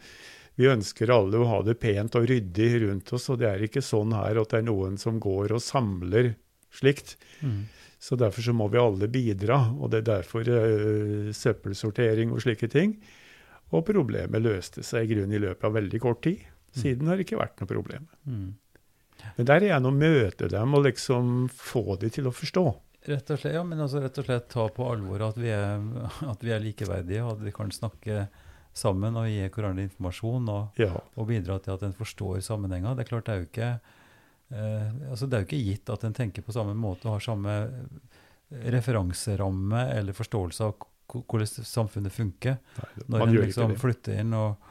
vi 0.60 0.68
ønsker 0.68 1.14
alle 1.14 1.40
å 1.40 1.48
ha 1.48 1.62
det 1.64 1.78
pent 1.80 2.18
og 2.20 2.26
ryddig 2.28 2.70
rundt 2.84 3.14
oss, 3.16 3.30
og 3.32 3.40
det 3.40 3.48
er 3.48 3.64
ikke 3.64 3.84
sånn 3.84 4.12
her 4.12 4.42
at 4.42 4.52
det 4.52 4.60
er 4.60 4.68
noen 4.68 5.00
som 5.00 5.16
går 5.22 5.56
og 5.56 5.64
samler 5.64 6.34
slikt. 6.72 7.16
Mm. 7.40 7.64
Så 8.02 8.18
derfor 8.20 8.44
så 8.44 8.52
må 8.56 8.66
vi 8.68 8.80
alle 8.82 9.08
bidra, 9.08 9.62
og 9.78 9.92
det 9.92 10.02
er 10.02 10.08
derfor 10.18 10.48
uh, 10.50 11.30
søppelsortering 11.36 12.32
og 12.34 12.42
slike 12.44 12.68
ting. 12.72 12.96
Og 13.72 13.84
problemet 13.88 14.44
løste 14.44 14.84
seg 14.84 15.06
i 15.06 15.14
grunnen 15.14 15.36
i 15.36 15.42
løpet 15.42 15.64
av 15.68 15.76
veldig 15.76 16.00
kort 16.02 16.22
tid. 16.26 16.42
Mm. 16.42 16.78
Siden 16.82 17.08
har 17.08 17.18
det 17.18 17.26
ikke 17.26 17.40
vært 17.40 17.60
noe 17.60 17.70
problem. 17.70 18.08
Mm. 18.28 18.50
Men 19.36 19.48
der 19.48 19.58
er 19.58 19.68
igjen 19.68 19.88
å 19.88 19.94
møte 19.94 20.48
dem 20.50 20.76
og 20.76 20.84
liksom 20.86 21.32
få 21.54 21.96
dem 22.02 22.12
til 22.12 22.28
å 22.28 22.34
forstå. 22.34 22.64
Rett 23.08 23.32
og 23.34 23.40
slett, 23.40 23.56
ja, 23.56 23.62
men 23.66 23.80
altså 23.82 24.02
rett 24.02 24.18
og 24.20 24.26
slett 24.28 24.48
ta 24.52 24.68
på 24.70 24.86
alvor 24.86 25.24
at 25.26 25.38
vi 25.40 25.50
er, 25.54 25.80
at 26.32 26.44
vi 26.44 26.52
er 26.54 26.62
likeverdige, 26.62 27.24
og 27.24 27.36
at 27.36 27.46
vi 27.46 27.54
kan 27.54 27.72
snakke 27.74 28.26
sammen 28.76 29.18
og 29.20 29.26
gi 29.28 29.48
hverandre 29.52 29.84
informasjon 29.84 30.46
og, 30.48 30.78
ja. 30.80 30.94
og 30.96 31.26
bidra 31.28 31.58
til 31.60 31.74
at 31.74 31.82
en 31.86 31.96
forstår 31.96 32.40
sammenhenger. 32.44 32.94
Det 32.96 33.04
er 33.04 33.10
klart 33.10 33.26
det 33.28 33.34
er 33.34 33.42
jo 33.42 33.50
ikke 33.50 33.72
Eh, 34.52 34.88
altså 35.10 35.26
det 35.26 35.36
er 35.36 35.44
jo 35.44 35.48
ikke 35.48 35.64
gitt 35.64 35.90
at 35.92 36.02
en 36.04 36.16
tenker 36.16 36.44
på 36.44 36.52
samme 36.52 36.74
måte 36.76 37.08
og 37.08 37.16
har 37.16 37.24
samme 37.24 37.54
referanseramme 38.72 39.86
eller 39.94 40.16
forståelse 40.16 40.66
av 40.66 40.74
hvordan 41.12 41.66
samfunnet 41.68 42.14
funker. 42.14 42.58
Nei, 42.78 42.92
når 43.06 43.26
en 43.26 43.34
liksom 43.36 43.74
flytter 43.80 44.22
inn. 44.22 44.32
Og, 44.36 44.70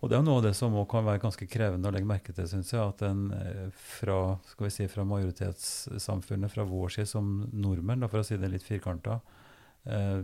og, 0.00 0.06
det 0.10 0.18
er 0.18 0.24
noe 0.26 0.38
av 0.40 0.46
det 0.46 0.54
som 0.58 0.76
kan 0.90 1.06
være 1.06 1.22
ganske 1.24 1.48
krevende 1.50 1.90
å 1.90 1.94
legge 1.94 2.08
merke 2.08 2.36
til, 2.36 2.48
syns 2.50 2.72
jeg. 2.74 2.82
At 2.82 3.04
en 3.08 3.26
eh, 3.36 3.66
fra, 3.98 4.20
skal 4.50 4.68
vi 4.68 4.72
si, 4.76 4.88
fra 4.92 5.06
majoritetssamfunnet, 5.08 6.52
fra 6.52 6.66
vår 6.68 6.96
side 6.98 7.10
som 7.10 7.36
nordmenn, 7.52 8.06
for 8.08 8.22
å 8.22 8.26
si 8.26 8.38
det 8.40 8.52
litt 8.52 8.66
firkanta, 8.66 9.20
eh, 9.84 10.22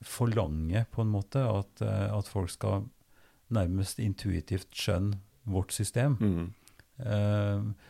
forlanger 0.00 0.86
på 0.90 1.04
en 1.04 1.12
måte 1.12 1.42
at, 1.44 1.82
eh, 1.84 2.08
at, 2.08 2.28
folk 2.28 2.50
skal 2.50 2.88
nærmest 3.52 4.00
intuitivt 4.00 4.72
skjønne 4.72 5.18
vårt 5.50 5.72
system. 5.74 6.16
Mm. 6.20 6.52
Eh, 7.04 7.88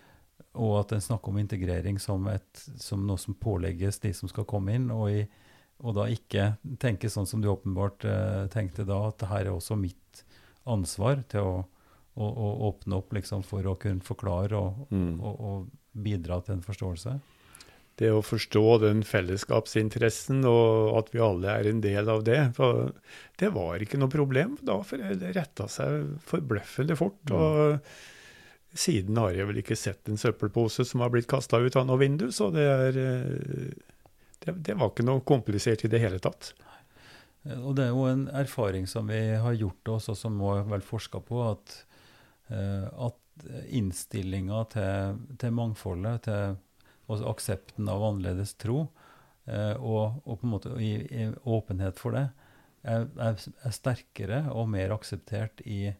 og 0.59 0.81
at 0.81 0.93
en 0.93 1.05
snakker 1.05 1.31
om 1.31 1.39
integrering 1.39 2.01
som, 2.03 2.27
et, 2.27 2.65
som, 2.83 3.05
noe 3.07 3.21
som 3.21 3.37
pålegges 3.39 4.01
de 4.03 4.13
som 4.17 4.31
skal 4.31 4.49
komme 4.51 4.75
inn, 4.75 4.89
og, 4.91 5.11
i, 5.13 5.27
og 5.81 5.97
da 5.97 6.07
ikke 6.13 6.55
tenke 6.83 7.11
sånn 7.13 7.29
som 7.29 7.43
du 7.43 7.49
åpenbart 7.53 8.05
eh, 8.09 8.47
tenkte 8.53 8.87
da, 8.89 9.03
at 9.09 9.21
det 9.23 9.31
her 9.31 9.47
er 9.47 9.53
også 9.55 9.79
mitt 9.81 10.25
ansvar 10.69 11.23
til 11.33 11.47
å, 11.47 11.59
å, 12.15 12.27
å 12.29 12.49
åpne 12.71 13.01
opp 13.01 13.15
liksom, 13.17 13.45
for 13.47 13.67
å 13.67 13.77
kunne 13.81 14.05
forklare 14.05 14.59
og, 14.59 14.87
mm. 14.93 15.13
og, 15.19 15.45
og 15.51 16.03
bidra 16.05 16.41
til 16.45 16.59
en 16.59 16.65
forståelse. 16.67 17.17
Det 18.01 18.09
å 18.15 18.23
forstå 18.25 18.65
den 18.81 19.03
fellesskapsinteressen 19.05 20.45
og 20.49 20.95
at 21.03 21.11
vi 21.13 21.21
alle 21.21 21.53
er 21.53 21.69
en 21.69 21.83
del 21.85 22.09
av 22.09 22.23
det. 22.25 22.39
For 22.57 22.95
det 23.41 23.51
var 23.53 23.83
ikke 23.83 24.01
noe 24.01 24.13
problem 24.13 24.55
da, 24.65 24.79
for 24.87 25.03
det 25.03 25.35
retta 25.37 25.67
seg 25.69 26.15
forbløffende 26.31 26.97
fort. 26.97 27.21
Mm. 27.29 27.37
og 27.37 27.93
siden 28.71 29.19
har 29.19 29.35
jeg 29.35 29.49
vel 29.49 29.61
ikke 29.63 29.79
sett 29.79 30.09
en 30.09 30.21
søppelpose 30.21 30.85
som 30.87 31.03
har 31.03 31.11
blitt 31.13 31.29
kasta 31.31 31.59
ut 31.59 31.77
av 31.77 31.89
noe 31.89 31.99
vindu, 32.01 32.29
så 32.35 32.51
det, 32.55 32.67
er, 32.71 32.99
eh, 33.03 33.73
det, 34.45 34.57
det, 34.67 34.77
var 34.79 34.93
ikke 34.93 35.07
noe 35.07 35.25
komplisert 35.27 35.85
i 35.85 35.91
det 35.93 36.01
hele 36.03 36.21
tatt. 36.23 36.53
Og 37.61 37.73
det 37.77 37.87
er 37.87 37.95
jo 37.95 38.05
en 38.09 38.27
erfaring 38.37 38.87
som 38.91 39.09
vi 39.09 39.21
har 39.41 39.57
gjort 39.57 39.93
oss, 39.95 40.11
og 40.13 40.19
som 40.19 40.37
må 40.37 40.55
vel 40.69 40.85
forska 40.85 41.23
på, 41.25 41.41
at, 41.49 41.77
eh, 42.53 42.87
at 42.89 43.47
innstillinga 43.73 44.65
til, 44.75 45.23
til, 45.41 45.55
mangfoldet, 45.57 46.29
til 46.29 47.25
aksepten 47.31 47.89
av 47.89 48.05
annerledes 48.11 48.53
tro, 48.61 48.85
eh, 49.49 49.73
og, 49.77 50.21
og, 50.27 50.37
på 50.37 50.47
en 50.47 50.53
måte 50.53 50.77
i, 50.77 50.93
i 51.09 51.31
åpenhet 51.49 52.01
for 52.01 52.17
det, 52.17 52.29
er, 52.85 53.09
er 53.21 53.73
sterkere 53.77 54.47
og 54.57 54.69
mer 54.73 54.93
akseptert 54.97 55.61
i 55.69 55.91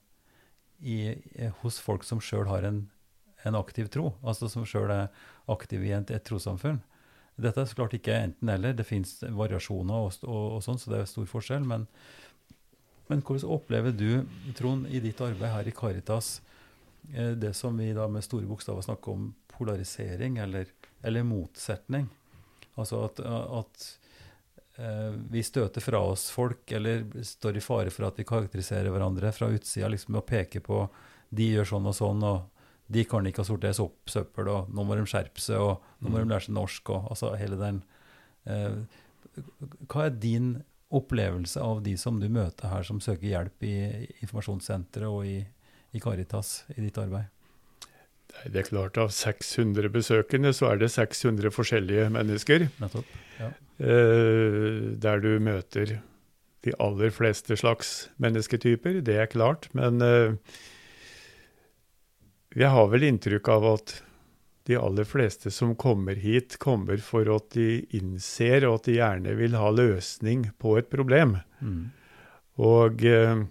i, 0.81 1.15
hos 1.61 1.79
folk 1.81 2.05
som 2.05 2.21
sjøl 2.25 2.49
har 2.49 2.65
en, 2.65 2.85
en, 3.45 3.57
aktiv 3.59 3.91
tro, 3.93 4.15
altså 4.25 4.49
som 4.49 4.67
sjøl 4.69 4.93
er 4.95 5.09
aktiv 5.51 5.85
i 5.85 5.93
et, 5.97 6.11
et 6.11 6.25
trossamfunn. 6.27 6.81
Dette 7.41 7.63
er 7.63 7.69
så 7.69 7.79
klart 7.79 7.95
ikke 7.97 8.17
enten-eller. 8.17 8.75
Det 8.77 8.87
fins 8.89 9.19
variasjoner 9.23 10.07
og, 10.07 10.17
og, 10.27 10.57
og, 10.57 10.63
sånn, 10.65 10.81
så 10.81 10.93
det 10.93 11.01
er 11.01 11.11
stor 11.11 11.29
forskjell. 11.31 11.67
Men, 11.69 11.87
men 13.11 13.23
hvordan 13.27 13.55
opplever 13.57 13.95
du, 13.97 14.25
Trond, 14.59 14.89
i 14.91 15.03
ditt 15.03 15.21
arbeid 15.25 15.55
her 15.55 15.71
i 15.71 15.75
Caritas, 15.77 16.41
eh, 17.15 17.33
det 17.39 17.55
som 17.59 17.79
vi 17.81 17.93
da 17.97 18.09
med 18.13 18.27
store 18.27 18.49
bokstaver 18.49 18.85
snakker 18.87 19.17
om 19.17 19.31
polarisering 19.55 20.41
eller, 20.43 20.69
eller 21.03 21.27
motsetning? 21.27 22.09
Altså 22.81 23.05
at, 23.09 23.21
at 23.25 23.89
eh, 24.81 25.11
vi 25.33 25.43
støter 25.45 25.85
fra 25.85 26.01
oss 26.13 26.29
folk, 26.33 26.65
eller 26.77 27.05
står 27.27 27.59
i 27.59 27.65
fare 27.65 27.93
for 27.95 28.09
at 28.09 28.21
vi 28.21 28.29
karakteriserer 28.29 28.93
hverandre 28.93 29.33
fra 29.37 29.51
utsida 29.53 29.91
liksom, 29.91 30.21
og 30.21 30.29
peker 30.29 30.65
på 30.65 30.85
de 31.31 31.53
gjør 31.55 31.69
sånn 31.75 31.87
og 31.87 31.95
sånn, 31.95 32.25
og 32.27 32.60
de 32.91 33.05
kan 33.07 33.27
ikke 33.27 33.45
ha 33.45 33.49
sortert 33.49 33.79
søppel, 34.11 34.51
og 34.51 34.73
nå 34.75 34.85
må 34.87 34.99
de 34.99 35.07
skjerpe 35.09 35.43
seg, 35.43 35.61
og 35.63 36.03
nå 36.03 36.11
må 36.11 36.19
de 36.19 36.27
mm. 36.27 36.33
lære 36.33 36.47
seg 36.49 36.57
norsk, 36.57 36.91
og 36.95 37.13
altså 37.15 37.35
hele 37.39 37.59
den 37.61 37.83
eh, 38.51 38.81
Hva 39.87 40.09
er 40.09 40.17
din 40.19 40.53
opplevelse 40.91 41.63
av 41.63 41.85
de 41.87 41.95
som 42.01 42.19
du 42.19 42.27
møter 42.33 42.73
her, 42.73 42.87
som 42.87 42.99
søker 43.03 43.29
hjelp 43.31 43.67
i 43.67 43.75
informasjonssenteret 44.25 45.07
og 45.07 45.29
i, 45.29 45.39
i 45.95 46.03
Caritas 46.03 46.65
i 46.75 46.81
ditt 46.83 46.99
arbeid? 46.99 47.31
Det 48.51 48.63
er 48.63 48.67
klart, 48.69 48.99
av 48.99 49.11
600 49.15 49.91
besøkende 49.93 50.53
så 50.55 50.73
er 50.73 50.83
det 50.83 50.91
600 50.95 51.51
forskjellige 51.55 52.11
mennesker. 52.15 52.69
Nettopp, 52.83 53.17
ja. 53.39 53.51
eh, 53.83 54.83
der 55.03 55.23
du 55.23 55.33
møter 55.43 55.99
de 56.65 56.75
aller 56.83 57.13
fleste 57.15 57.57
slags 57.59 58.11
mennesketyper, 58.23 59.01
det 59.05 59.17
er 59.19 59.31
klart. 59.31 59.69
Men 59.77 60.03
eh, 60.05 60.37
jeg 62.59 62.73
har 62.75 62.89
vel 62.91 63.07
inntrykk 63.07 63.49
av 63.53 63.67
at 63.77 63.95
de 64.69 64.77
aller 64.79 65.07
fleste 65.09 65.51
som 65.55 65.73
kommer 65.79 66.19
hit, 66.21 66.59
kommer 66.63 67.01
for 67.03 67.29
at 67.35 67.49
de 67.57 67.81
innser 67.97 68.67
og 68.69 68.81
at 68.81 68.91
de 68.91 68.99
gjerne 68.99 69.35
vil 69.39 69.57
ha 69.59 69.71
løsning 69.75 70.51
på 70.63 70.77
et 70.79 70.91
problem. 70.93 71.39
Mm. 71.63 71.91
Og 72.61 73.05
eh, 73.09 73.45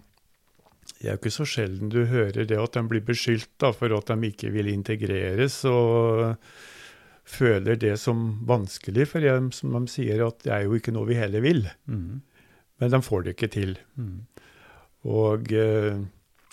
det 1.00 1.08
er 1.08 1.14
jo 1.14 1.20
ikke 1.20 1.32
så 1.34 1.46
sjelden 1.48 1.92
du 1.92 2.02
hører 2.10 2.44
det 2.44 2.58
at 2.60 2.76
de 2.76 2.84
blir 2.88 3.04
beskyldt 3.04 3.50
da, 3.62 3.72
for 3.76 3.92
at 3.96 4.12
de 4.12 4.30
ikke 4.30 4.52
vil 4.54 4.70
integreres, 4.72 5.62
og 5.68 6.36
føler 7.30 7.78
det 7.78 7.94
som 8.02 8.40
vanskelig 8.48 9.06
for 9.12 9.24
dem, 9.24 9.50
som 9.54 9.76
de 9.76 9.84
sier 9.90 10.22
at 10.26 10.40
det 10.44 10.54
er 10.54 10.66
jo 10.66 10.78
ikke 10.78 10.94
noe 10.94 11.08
vi 11.08 11.18
heller 11.18 11.44
vil. 11.44 11.64
Mm. 11.90 12.20
Men 12.80 12.94
de 12.94 13.02
får 13.04 13.26
det 13.26 13.36
ikke 13.36 13.52
til. 13.54 13.76
Mm. 14.00 14.24
Og 15.10 15.52
eh, 15.56 16.00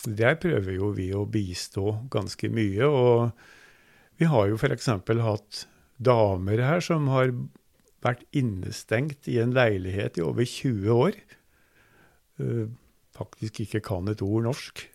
der 0.06 0.38
prøver 0.38 0.76
jo 0.76 0.92
vi 0.96 1.10
å 1.16 1.26
bistå 1.30 1.96
ganske 2.14 2.50
mye. 2.54 2.86
Og 2.86 4.20
vi 4.22 4.30
har 4.30 4.50
jo 4.50 4.60
f.eks. 4.60 4.90
hatt 5.24 5.64
damer 5.98 6.62
her 6.62 6.84
som 6.86 7.10
har 7.10 7.34
vært 8.06 8.24
innestengt 8.38 9.28
i 9.30 9.40
en 9.42 9.56
leilighet 9.56 10.20
i 10.20 10.26
over 10.26 10.46
20 10.46 10.94
år. 10.94 11.18
Uh, 12.38 12.70
faktisk 13.18 13.64
ikke 13.66 13.82
kan 13.86 14.08
et 14.12 14.22
ord 14.22 14.46
norsk. 14.46 14.86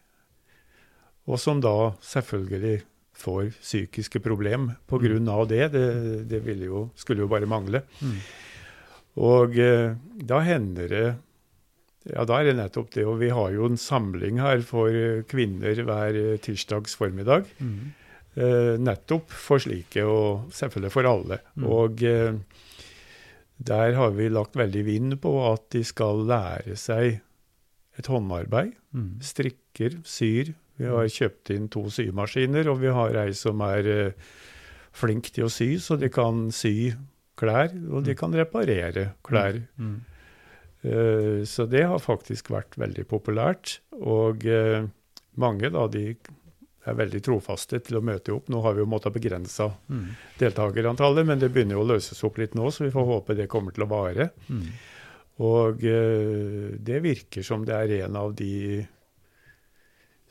Og 1.30 1.38
som 1.38 1.60
da 1.62 1.92
selvfølgelig 2.02 2.82
får 3.22 3.52
psykiske 3.60 4.22
problem 4.22 4.72
pga. 4.90 5.18
Mm. 5.18 5.28
det. 5.48 5.72
Det, 5.72 5.84
det 6.30 6.56
jo, 6.62 6.88
skulle 6.94 7.22
jo 7.22 7.30
bare 7.30 7.46
mangle. 7.46 7.82
Mm. 8.00 8.16
Og 9.22 9.58
uh, 9.58 9.98
da 10.18 10.40
hender 10.46 10.88
det 10.88 11.06
ja, 12.10 12.24
da 12.26 12.38
er 12.40 12.50
det 12.50 12.58
nettopp 12.58 12.92
det. 12.96 13.06
Og 13.08 13.18
vi 13.22 13.30
har 13.34 13.52
jo 13.54 13.66
en 13.68 13.80
samling 13.80 14.40
her 14.42 14.62
for 14.66 14.90
kvinner 15.30 15.82
hver 15.86 16.18
tirsdags 16.42 16.96
formiddag. 16.98 17.46
Mm. 17.62 17.92
Eh, 18.32 18.78
nettopp 18.80 19.28
for 19.28 19.60
slike, 19.60 20.04
og 20.08 20.52
selvfølgelig 20.56 20.92
for 20.94 21.08
alle. 21.08 21.38
Mm. 21.52 21.66
Og 21.68 22.04
eh, 22.08 22.38
der 23.60 23.98
har 23.98 24.14
vi 24.16 24.30
lagt 24.32 24.56
veldig 24.56 24.84
vind 24.86 25.18
på 25.20 25.34
at 25.50 25.66
de 25.74 25.82
skal 25.84 26.24
lære 26.30 26.78
seg 26.80 27.20
et 28.00 28.08
håndarbeid. 28.08 28.72
Mm. 28.96 29.18
Strikker, 29.20 29.98
syr. 30.08 30.54
Vi 30.80 30.88
har 30.88 31.12
kjøpt 31.12 31.52
inn 31.52 31.68
to 31.72 31.84
symaskiner, 31.92 32.70
og 32.72 32.80
vi 32.80 32.94
har 32.96 33.20
ei 33.20 33.34
som 33.36 33.60
er 33.68 33.90
eh, 33.92 34.30
flink 34.96 35.28
til 35.32 35.46
å 35.46 35.52
sy, 35.52 35.74
så 35.76 36.00
de 36.00 36.08
kan 36.12 36.46
sy 36.56 36.94
klær, 37.36 37.68
og 37.92 38.06
de 38.06 38.16
mm. 38.16 38.18
kan 38.18 38.40
reparere 38.40 39.10
klær. 39.24 39.60
Mm. 39.76 40.00
Eh, 40.82 41.44
så 41.44 41.66
det 41.66 41.82
har 41.86 42.02
faktisk 42.02 42.50
vært 42.52 42.78
veldig 42.80 43.06
populært. 43.10 43.78
Og 44.02 44.46
eh, 44.46 44.84
mange 45.38 45.70
da, 45.72 45.86
de 45.90 46.06
er 46.82 46.96
veldig 46.98 47.20
trofaste 47.22 47.78
til 47.86 48.00
å 48.00 48.04
møte 48.04 48.34
opp. 48.34 48.48
Nå 48.50 48.62
har 48.64 48.74
vi 48.74 48.82
jo 48.82 48.90
måttet 48.90 49.14
begrense 49.14 49.68
mm. 49.86 50.06
deltakerantallet, 50.40 51.28
men 51.28 51.42
det 51.42 51.52
begynner 51.54 51.78
jo 51.78 51.84
å 51.84 51.90
løses 51.94 52.24
opp 52.26 52.40
litt 52.42 52.56
nå, 52.58 52.72
så 52.74 52.88
vi 52.88 52.94
får 52.94 53.06
håpe 53.12 53.38
det 53.38 53.50
kommer 53.50 53.74
til 53.74 53.86
å 53.86 53.92
vare. 53.92 54.32
Mm. 54.48 54.64
Og 55.42 55.84
uh, 55.86 56.74
det 56.76 56.98
virker 57.02 57.46
som 57.46 57.62
det 57.66 57.72
er 57.72 57.94
en 58.02 58.18
av 58.18 58.34
de 58.36 58.82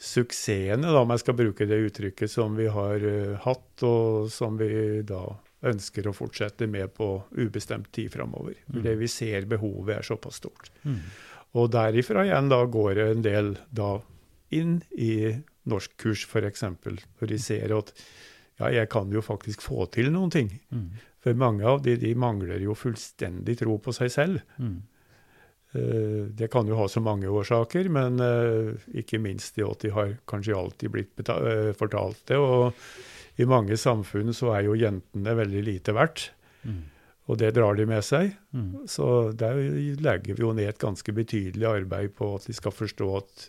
suksessene, 0.01 0.91
da, 0.91 1.01
om 1.01 1.13
jeg 1.15 1.23
skal 1.23 1.37
bruke 1.39 1.65
det 1.69 1.79
uttrykket, 1.87 2.31
som 2.31 2.53
vi 2.59 2.67
har 2.71 3.07
hatt, 3.45 3.83
og 3.87 4.27
som 4.33 4.59
vi 4.59 5.01
da 5.07 5.23
ønsker 5.67 6.07
å 6.09 6.15
fortsette 6.15 6.67
med 6.69 6.93
på 6.97 7.07
ubestemt 7.37 7.91
tid 7.93 8.11
framover. 8.13 8.55
Mm. 8.71 8.81
Det 8.85 8.95
vi 9.01 9.09
ser 9.11 9.45
behovet 9.49 9.99
er 9.99 10.07
såpass 10.07 10.41
stort. 10.41 10.71
Mm. 10.83 10.99
Og 11.59 11.69
derifra 11.73 12.25
igjen 12.25 12.49
da 12.51 12.63
går 12.65 12.91
det 12.97 13.07
en 13.11 13.25
del 13.25 13.53
da 13.69 13.91
inn 14.55 14.79
i 14.97 15.13
norskkurs, 15.69 16.25
f.eks. 16.25 16.63
Når 16.65 17.31
de 17.31 17.39
ser 17.41 17.73
at 17.75 17.93
ja, 18.61 18.69
jeg 18.71 18.89
kan 18.93 19.11
jo 19.13 19.23
faktisk 19.25 19.63
få 19.65 19.87
til 19.93 20.11
noen 20.13 20.33
ting. 20.33 20.51
Mm. 20.73 20.89
For 21.21 21.37
mange 21.37 21.65
av 21.67 21.83
de, 21.85 21.95
de 22.01 22.13
mangler 22.17 22.61
jo 22.63 22.77
fullstendig 22.77 23.59
tro 23.61 23.77
på 23.81 23.93
seg 23.95 24.11
selv. 24.13 24.41
Mm. 24.61 24.79
Uh, 25.71 26.27
det 26.35 26.49
kan 26.51 26.67
jo 26.67 26.75
ha 26.79 26.87
så 26.91 26.99
mange 27.03 27.29
årsaker, 27.31 27.87
men 27.93 28.19
uh, 28.19 28.73
ikke 28.97 29.21
minst 29.23 29.55
det 29.55 29.67
at 29.67 29.85
de 29.85 29.93
har 29.95 30.17
kanskje 30.27 30.57
alltid 30.57 30.93
blitt 30.93 31.29
uh, 31.29 31.71
fortalt 31.77 32.25
det. 32.27 32.39
og 32.41 32.73
i 33.39 33.47
mange 33.47 33.77
samfunn 33.79 34.33
så 34.35 34.51
er 34.57 34.65
jo 34.67 34.79
jentene 34.79 35.35
veldig 35.37 35.61
lite 35.67 35.95
verdt. 35.95 36.29
Mm. 36.67 36.81
Og 37.31 37.39
det 37.39 37.53
drar 37.55 37.77
de 37.77 37.85
med 37.87 38.03
seg. 38.03 38.33
Mm. 38.51 38.83
Så 38.91 39.05
der 39.37 39.59
legger 40.03 40.35
vi 40.35 40.43
jo 40.43 40.51
ned 40.57 40.67
et 40.67 40.81
ganske 40.81 41.15
betydelig 41.15 41.67
arbeid 41.69 42.15
på 42.17 42.33
at 42.35 42.49
de 42.49 42.55
skal 42.57 42.75
forstå 42.75 43.09
at 43.21 43.47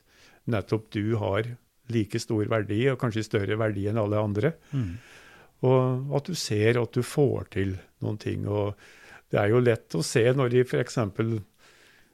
nettopp 0.53 0.91
du 0.95 1.16
har 1.18 1.49
like 1.93 2.20
stor 2.22 2.47
verdi, 2.51 2.85
og 2.93 3.01
kanskje 3.01 3.26
større 3.26 3.59
verdi 3.59 3.89
enn 3.91 4.01
alle 4.01 4.20
andre. 4.22 4.55
Mm. 4.70 4.93
Og 5.66 6.14
at 6.18 6.30
du 6.30 6.39
ser 6.39 6.78
at 6.80 6.95
du 6.95 7.03
får 7.07 7.51
til 7.57 7.76
noen 8.03 8.18
ting. 8.22 8.47
Og 8.51 8.74
det 9.33 9.41
er 9.41 9.53
jo 9.53 9.62
lett 9.62 9.99
å 9.99 10.05
se 10.07 10.24
når 10.37 10.55
de 10.55 10.64
f.eks 10.66 10.99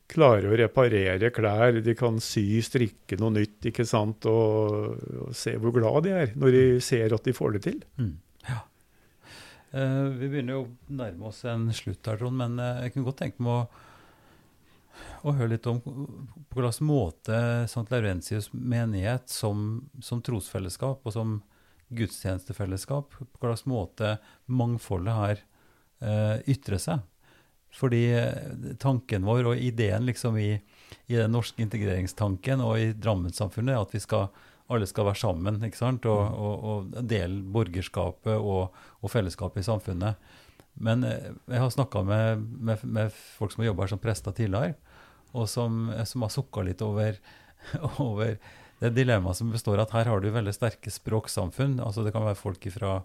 klarer 0.08 0.48
å 0.48 0.56
reparere 0.56 1.30
klær, 1.34 1.80
de 1.84 1.94
kan 1.96 2.16
sy, 2.22 2.62
strikke 2.64 3.18
noe 3.20 3.34
nytt, 3.36 3.58
ikke 3.70 3.84
sant, 3.88 4.24
og, 4.30 4.96
og 5.28 5.34
se 5.36 5.54
hvor 5.60 5.74
glad 5.74 6.06
de 6.06 6.14
er 6.22 6.32
når 6.38 6.54
de 6.54 6.62
ser 6.84 7.12
at 7.14 7.28
de 7.28 7.34
får 7.36 7.58
det 7.58 7.64
til. 7.66 7.82
Mm. 8.00 8.14
Ja. 8.48 8.62
Uh, 9.74 10.08
vi 10.16 10.30
begynner 10.30 10.56
jo 10.56 10.62
å 10.64 10.96
nærme 10.96 11.28
oss 11.28 11.42
en 11.48 11.68
slutt 11.76 12.08
her, 12.08 12.16
Trond, 12.20 12.40
men 12.40 12.56
uh, 12.56 12.80
jeg 12.86 12.94
kunne 12.94 13.10
godt 13.10 13.20
tenke 13.20 13.44
meg 13.44 13.52
å, 13.52 13.84
å 15.28 15.36
høre 15.36 15.52
litt 15.52 15.68
om 15.68 15.82
på 15.84 16.56
hvilken 16.56 16.88
måte 16.88 17.42
St. 17.68 17.84
Laurentius 17.92 18.48
menighet 18.54 19.28
som, 19.28 19.84
som, 20.00 20.24
trosfellesskap 20.24 21.04
og 21.04 21.14
som 21.14 21.36
gudstjenestefellesskap, 21.92 23.12
på 23.12 23.44
hvilken 23.44 23.74
måte 23.74 24.16
mangfoldet 24.48 25.20
her 25.20 25.44
uh, 26.00 26.36
ytrer 26.48 26.80
seg. 26.80 27.04
Fordi 27.78 28.02
eh, 28.16 28.74
tanken 28.82 29.26
vår 29.26 29.52
og 29.52 29.62
ideen 29.62 30.08
liksom 30.08 30.38
i, 30.40 30.50
i 31.06 31.16
den 31.18 31.32
norske 31.34 31.62
integreringstanken 31.62 32.62
og 32.64 32.78
i 32.80 32.92
Drammen-samfunnet 32.98 33.74
er 33.76 33.82
at 33.84 33.94
vi 33.94 34.02
skal, 34.02 34.28
alle 34.72 34.88
skal 34.90 35.06
være 35.08 35.22
sammen 35.22 35.62
ikke 35.66 35.80
sant? 35.80 36.08
Og, 36.10 36.24
mm. 36.24 36.38
og, 36.42 36.68
og 36.72 37.08
dele 37.10 37.40
borgerskapet 37.54 38.34
og, 38.36 38.76
og, 38.98 39.10
fellesskapet 39.12 39.62
i 39.62 39.68
samfunnet. 39.68 40.30
Men 40.82 41.06
eh, 41.06 41.30
jeg 41.46 41.64
har 41.64 41.74
snakka 41.74 42.02
med, 42.06 42.46
med, 42.58 42.84
med, 42.84 43.20
folk 43.38 43.54
som 43.54 43.62
har 43.62 43.72
jobba 43.72 43.90
som 43.92 44.02
prester 44.02 44.34
tidligere, 44.34 44.74
og 45.36 45.46
som, 45.50 45.90
som 46.08 46.24
har 46.24 46.32
sukka 46.32 46.64
litt 46.66 46.82
over, 46.82 47.18
over 48.08 48.34
det 48.78 48.94
dilemmaet 48.94 49.38
som 49.38 49.50
består 49.52 49.80
at 49.82 49.92
her 49.94 50.08
har 50.10 50.22
du 50.22 50.30
veldig 50.34 50.54
sterke 50.54 50.90
språksamfunn. 50.90 51.78
altså 51.82 52.02
Det 52.02 52.14
kan 52.14 52.26
være 52.26 52.38
folk 52.38 52.66
fra 52.74 53.00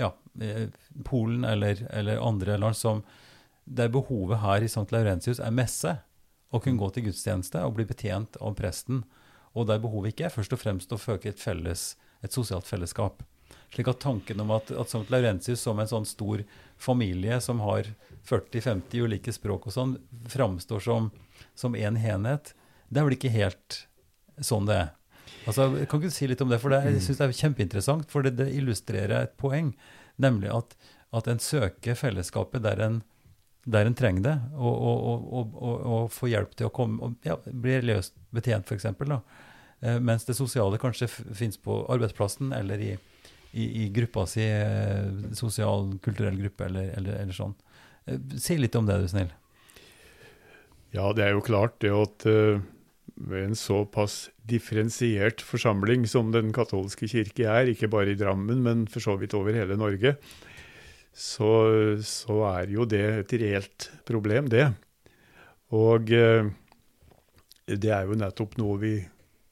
ja, 0.00 0.12
eh, 0.40 0.66
Polen 1.04 1.44
eller, 1.48 1.86
eller 1.90 2.20
andre 2.20 2.56
land 2.60 2.76
som, 2.76 3.04
der 3.64 3.92
behovet 3.92 4.42
her 4.42 4.64
i 4.64 4.70
St. 4.70 4.90
Laurentius 4.92 5.40
er 5.40 5.54
messe, 5.54 5.98
å 6.54 6.60
kunne 6.62 6.78
gå 6.78 6.90
til 6.94 7.08
gudstjeneste 7.08 7.62
og 7.66 7.76
bli 7.78 7.86
betjent 7.88 8.38
av 8.40 8.54
presten, 8.58 9.02
og 9.54 9.68
der 9.70 9.82
behovet 9.82 10.14
ikke 10.14 10.28
er 10.28 10.34
først 10.34 10.54
og 10.54 10.60
fremst 10.60 10.92
å 10.94 11.00
føke 11.00 11.30
et, 11.30 11.40
felles, 11.42 11.94
et 12.22 12.34
sosialt 12.34 12.68
fellesskap. 12.68 13.22
Slik 13.74 13.88
at 13.90 14.02
tanken 14.02 14.42
om 14.42 14.52
at, 14.54 14.70
at 14.70 14.90
St. 14.90 15.06
Laurentius 15.10 15.62
som 15.64 15.80
en 15.82 15.90
sånn 15.90 16.06
stor 16.06 16.44
familie 16.80 17.40
som 17.42 17.62
har 17.64 17.88
40-50 18.28 19.06
ulike 19.06 19.34
språk 19.34 19.68
og 19.68 19.74
sånn, 19.74 19.96
framstår 20.30 20.84
som, 20.84 21.10
som 21.58 21.74
en 21.78 21.98
enhet, 21.98 22.54
det 22.88 23.00
er 23.00 23.08
vel 23.08 23.16
ikke 23.16 23.34
helt 23.34 23.80
sånn 24.42 24.68
det 24.68 24.78
er. 24.84 24.92
Altså, 25.44 25.68
kan 25.88 26.00
ikke 26.00 26.10
du 26.12 26.14
si 26.14 26.28
litt 26.28 26.42
om 26.44 26.52
det? 26.52 26.60
For 26.62 26.72
det, 26.72 26.84
jeg 26.86 27.02
synes 27.04 27.20
det 27.20 27.26
er 27.26 27.40
kjempeinteressant, 27.40 28.06
for 28.12 28.24
det, 28.24 28.36
det 28.38 28.52
illustrerer 28.56 29.26
et 29.26 29.34
poeng, 29.40 29.72
nemlig 30.20 30.52
at, 30.54 30.76
at 31.14 31.28
en 31.30 31.42
søker 31.42 31.98
fellesskapet 31.98 32.64
der 32.64 32.80
en 32.84 33.02
der 33.64 33.88
en 33.88 33.96
trenger 33.96 34.24
det, 34.26 34.34
og, 34.54 34.74
og, 34.74 35.26
og, 35.32 35.56
og, 35.64 36.12
få 36.12 36.28
hjelp 36.28 36.52
til 36.58 36.68
å 36.68 36.74
komme 36.74 37.00
og 37.04 37.26
ja, 37.26 37.38
bli 37.48 37.78
løst 37.84 38.16
betjent, 38.34 38.68
f.eks. 38.68 38.90
Eh, 39.84 40.00
mens 40.04 40.26
det 40.28 40.36
sosiale 40.36 40.80
kanskje 40.80 41.08
fins 41.08 41.56
på 41.60 41.82
arbeidsplassen 41.92 42.52
eller 42.56 42.82
i, 42.84 42.92
i, 43.52 43.64
i 43.84 43.88
gruppa 43.94 44.26
si, 44.28 44.44
eh, 44.44 45.08
sosial, 45.36 45.94
kulturell 46.04 46.36
gruppe 46.42 46.68
eller, 46.68 46.92
eller, 46.98 47.18
eller, 47.22 47.36
sånn. 47.36 47.56
Eh, 48.04 48.20
si 48.40 48.58
litt 48.60 48.76
om 48.76 48.88
det, 48.88 48.98
er 48.98 49.06
du 49.06 49.12
snill. 49.12 49.34
Ja, 50.94 51.10
det 51.16 51.26
er 51.26 51.34
jo 51.34 51.42
klart 51.42 51.80
det 51.82 51.90
at 51.90 52.24
uh, 52.30 52.62
ved 53.14 53.48
en 53.48 53.56
såpass 53.58 54.28
differensiert 54.46 55.42
forsamling 55.42 56.04
som 56.06 56.30
Den 56.30 56.52
katolske 56.54 57.08
kirke 57.10 57.48
er, 57.50 57.70
ikke 57.70 57.90
bare 57.90 58.12
i 58.12 58.18
Drammen, 58.18 58.62
men 58.62 58.84
for 58.90 59.02
så 59.02 59.16
vidt 59.18 59.34
over 59.34 59.56
hele 59.56 59.78
Norge, 59.80 60.14
så, 61.14 61.50
så, 62.02 62.40
er 62.50 62.74
jo 62.74 62.84
det 62.90 63.04
et 63.20 63.34
reelt 63.40 63.88
problem, 64.06 64.50
det. 64.50 64.66
Og 65.74 66.10
eh, 66.14 66.50
det 67.70 67.92
er 67.94 68.08
jo 68.08 68.18
nettopp 68.18 68.58
noe 68.60 68.80
vi 68.82 68.94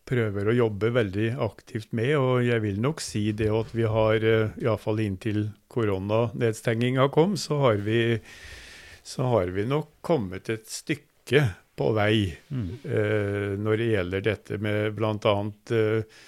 prøver 0.08 0.50
å 0.50 0.56
jobbe 0.56 0.90
veldig 0.92 1.28
aktivt 1.44 1.94
med. 1.96 2.16
Og 2.18 2.42
jeg 2.46 2.62
vil 2.64 2.82
nok 2.82 3.02
si 3.02 3.28
det 3.36 3.50
at 3.54 3.72
vi 3.76 3.86
har, 3.88 4.26
eh, 4.26 4.58
iallfall 4.62 5.00
inntil 5.04 5.46
koronanedstenginga 5.72 7.08
kom, 7.14 7.38
så 7.40 7.60
har, 7.62 7.82
vi, 7.86 8.18
så 9.06 9.30
har 9.32 9.54
vi 9.54 9.66
nok 9.70 9.94
kommet 10.04 10.50
et 10.52 10.68
stykke 10.68 11.46
på 11.78 11.92
vei 11.96 12.16
mm. 12.52 12.66
eh, 12.84 13.52
når 13.60 13.80
det 13.80 13.92
gjelder 13.94 14.26
dette 14.26 14.58
med 14.62 14.92
bl.a. 14.98 15.36
Eh, 15.78 16.18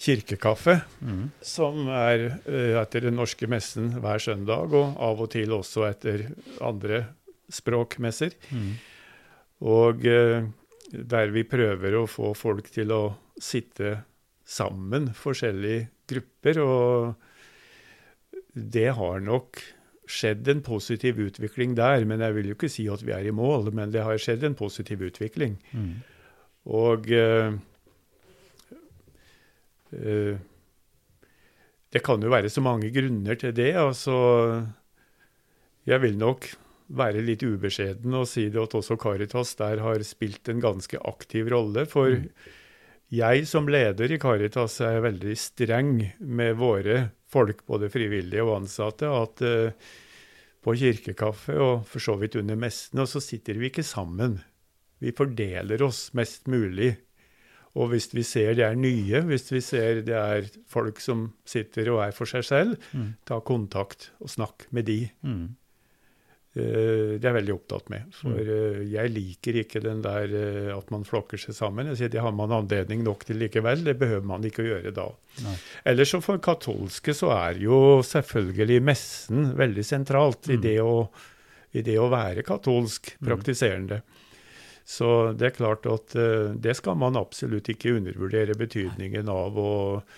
kirkekaffe, 0.00 0.80
mm. 1.04 1.24
som 1.44 1.88
er 1.92 2.26
uh, 2.46 2.80
etter 2.80 3.06
den 3.08 3.18
norske 3.20 3.48
messen 3.50 3.90
hver 4.00 4.22
søndag, 4.22 4.72
og 4.72 4.96
av 5.00 5.20
og 5.20 5.30
til 5.34 5.52
også 5.56 5.84
etter 5.90 6.28
andre 6.64 7.04
språkmesser. 7.52 8.36
Mm. 8.54 8.70
Og 9.70 10.06
uh, 10.08 10.46
der 10.90 11.34
vi 11.34 11.44
prøver 11.46 11.98
å 11.98 12.06
få 12.10 12.32
folk 12.38 12.70
til 12.72 12.94
å 12.96 13.02
sitte 13.40 14.00
sammen, 14.48 15.12
forskjellige 15.14 15.88
grupper. 16.10 16.62
Og 16.64 17.14
det 18.54 18.90
har 18.96 19.20
nok 19.22 19.60
skjedd 20.10 20.48
en 20.50 20.62
positiv 20.66 21.20
utvikling 21.22 21.76
der. 21.78 22.02
Men 22.08 22.24
jeg 22.24 22.34
vil 22.38 22.50
jo 22.50 22.56
ikke 22.58 22.72
si 22.72 22.88
at 22.90 23.04
vi 23.06 23.14
er 23.14 23.28
i 23.30 23.36
mål, 23.36 23.70
men 23.76 23.92
det 23.94 24.02
har 24.06 24.18
skjedd 24.18 24.48
en 24.48 24.58
positiv 24.58 25.04
utvikling. 25.06 25.60
Mm. 25.70 25.92
Og 26.70 27.06
Eh, 27.14 27.52
det 31.90 32.02
kan 32.06 32.22
jo 32.22 32.30
være 32.30 32.50
så 32.52 32.62
mange 32.62 32.90
grunner 32.94 33.38
til 33.40 33.54
det. 33.56 33.74
altså 33.74 34.14
Jeg 35.88 36.00
vil 36.04 36.18
nok 36.18 36.46
være 36.90 37.22
litt 37.22 37.42
ubeskjeden 37.46 38.14
og 38.18 38.26
si 38.30 38.48
det 38.50 38.60
at 38.62 38.74
også 38.78 38.98
Caritas 39.00 39.54
der 39.58 39.82
har 39.82 40.02
spilt 40.06 40.50
en 40.50 40.62
ganske 40.62 40.98
aktiv 41.06 41.50
rolle. 41.52 41.86
For 41.90 42.10
mm. 42.18 42.28
jeg 43.14 43.46
som 43.50 43.70
leder 43.70 44.10
i 44.10 44.20
Caritas 44.22 44.80
er 44.86 45.02
veldig 45.06 45.36
streng 45.38 45.96
med 46.18 46.58
våre 46.58 47.10
folk, 47.30 47.64
både 47.66 47.90
frivillige 47.92 48.42
og 48.42 48.56
ansatte, 48.62 49.06
at 49.06 49.44
uh, 49.46 49.90
på 50.60 50.74
kirkekaffe 50.76 51.54
og 51.56 51.86
for 51.88 52.02
så 52.02 52.16
vidt 52.20 52.36
under 52.40 52.58
messene, 52.58 53.04
og 53.04 53.10
så 53.10 53.22
sitter 53.22 53.60
vi 53.60 53.70
ikke 53.70 53.86
sammen. 53.86 54.40
Vi 55.00 55.14
fordeler 55.16 55.80
oss 55.86 56.10
mest 56.18 56.50
mulig 56.50 56.92
og 57.78 57.92
hvis 57.92 58.08
vi 58.10 58.24
ser 58.26 58.56
det 58.58 58.66
er 58.66 58.78
nye, 58.78 59.22
hvis 59.28 59.46
vi 59.52 59.62
ser 59.62 60.02
det 60.06 60.16
er 60.16 60.50
folk 60.70 60.98
som 61.02 61.28
sitter 61.46 61.92
og 61.92 62.02
er 62.08 62.14
for 62.16 62.26
seg 62.26 62.46
selv, 62.46 62.76
mm. 62.90 63.12
ta 63.28 63.38
kontakt 63.46 64.10
og 64.18 64.32
snakk 64.32 64.66
med 64.74 64.88
de. 64.90 65.04
Mm. 65.22 65.48
Uh, 66.50 67.14
det 67.14 67.22
er 67.22 67.28
jeg 67.28 67.36
veldig 67.36 67.52
opptatt 67.54 67.92
med. 67.92 68.08
For 68.18 68.34
uh, 68.34 68.80
jeg 68.90 69.12
liker 69.14 69.60
ikke 69.62 69.82
den 69.84 70.00
der 70.02 70.32
uh, 70.34 70.72
at 70.74 70.88
man 70.90 71.06
flokker 71.06 71.38
seg 71.38 71.54
sammen. 71.54 71.92
Jeg 71.92 72.00
sier 72.00 72.10
Det 72.10 72.24
har 72.24 72.34
man 72.34 72.50
anledning 72.56 73.04
nok 73.06 73.22
til 73.28 73.38
likevel. 73.38 73.84
Det 73.86 73.94
behøver 74.00 74.26
man 74.26 74.46
ikke 74.48 74.64
å 74.64 74.70
gjøre 74.72 74.90
da. 74.96 75.06
Nei. 75.44 75.54
Ellers 75.92 76.10
så 76.10 76.18
for 76.24 76.42
katolske 76.42 77.14
så 77.14 77.30
er 77.36 77.62
jo 77.62 78.00
selvfølgelig 78.06 78.80
messen 78.82 79.52
veldig 79.60 79.86
sentralt 79.86 80.50
mm. 80.50 80.56
i, 80.56 80.58
det 80.66 80.74
å, 80.82 80.96
i, 81.70 81.84
det 81.86 82.00
å, 82.02 82.10
være 82.10 82.42
katolsk 82.42 83.14
mm. 83.14 83.30
Så 84.88 85.32
det 85.38 85.50
er 85.50 85.56
klart 85.58 85.86
at 85.90 86.16
uh, 86.18 86.50
det 86.56 86.74
skal 86.78 86.98
man 87.00 87.18
absolutt 87.20 87.70
ikke 87.72 87.96
undervurdere 87.98 88.56
betydningen 88.58 89.30
av. 89.30 89.58
Og, 89.60 90.16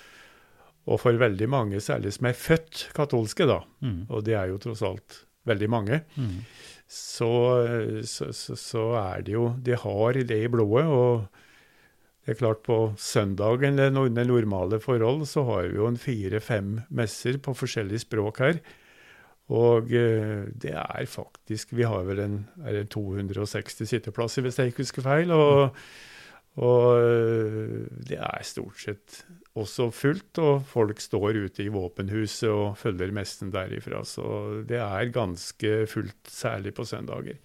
og, 0.86 0.96
for 1.02 1.18
veldig 1.18 1.48
mange, 1.50 1.82
særlig 1.84 2.14
som 2.16 2.30
er 2.30 2.38
født 2.38 2.88
katolske, 2.96 3.46
da, 3.48 3.60
mm. 3.84 4.00
og 4.08 4.24
det 4.26 4.38
er 4.38 4.52
jo 4.52 4.60
tross 4.62 4.84
alt 4.86 5.22
veldig 5.48 5.68
mange, 5.70 6.00
mm. 6.14 6.34
så, 6.86 7.30
så, 8.06 8.30
så, 8.30 8.56
så, 8.58 8.84
er 9.00 9.24
det 9.26 9.34
jo 9.34 9.48
De 9.58 9.74
har 9.78 10.18
det 10.22 10.38
i 10.44 10.50
blodet. 10.50 10.86
og 10.86 11.26
det 12.22 12.36
er 12.36 12.38
klart 12.38 12.62
På 12.62 12.94
søndagen 12.98 13.80
under 13.80 14.24
normale 14.24 14.78
forhold 14.80 15.26
så 15.26 15.42
har 15.48 15.66
vi 15.66 15.80
jo 15.80 15.88
en 15.90 15.98
fire-fem 15.98 16.76
messer 16.94 17.40
på 17.42 17.54
forskjellige 17.58 18.04
språk 18.04 18.38
her. 18.38 18.60
Og 19.50 19.90
eh, 19.92 20.46
det 20.54 20.72
er 20.78 21.06
faktisk 21.10 21.74
Vi 21.74 21.84
har 21.88 22.04
vel 22.06 22.22
en, 22.22 22.38
en 22.62 22.86
260 22.86 23.88
sitteplasser, 23.88 24.42
hvis 24.42 24.58
jeg 24.58 24.72
ikke 24.72 24.84
husker 24.84 25.04
feil. 25.04 25.32
Og, 25.34 25.74
og, 26.62 26.86
eh, 27.02 27.88
det 28.06 28.20
er 28.22 28.46
stort 28.46 28.78
sett 28.78 29.22
også 29.58 29.90
fullt, 29.92 30.38
og 30.40 30.62
folk 30.68 31.00
står 31.00 31.42
ute 31.44 31.66
i 31.66 31.72
våpenhuset 31.72 32.48
og 32.48 32.78
følger 32.80 33.12
messen 33.12 33.52
derifra. 33.52 34.04
Så 34.04 34.62
det 34.68 34.80
er 34.80 35.12
ganske 35.12 35.74
fullt, 35.90 36.22
særlig 36.28 36.74
på 36.74 36.86
søndager. 36.88 37.40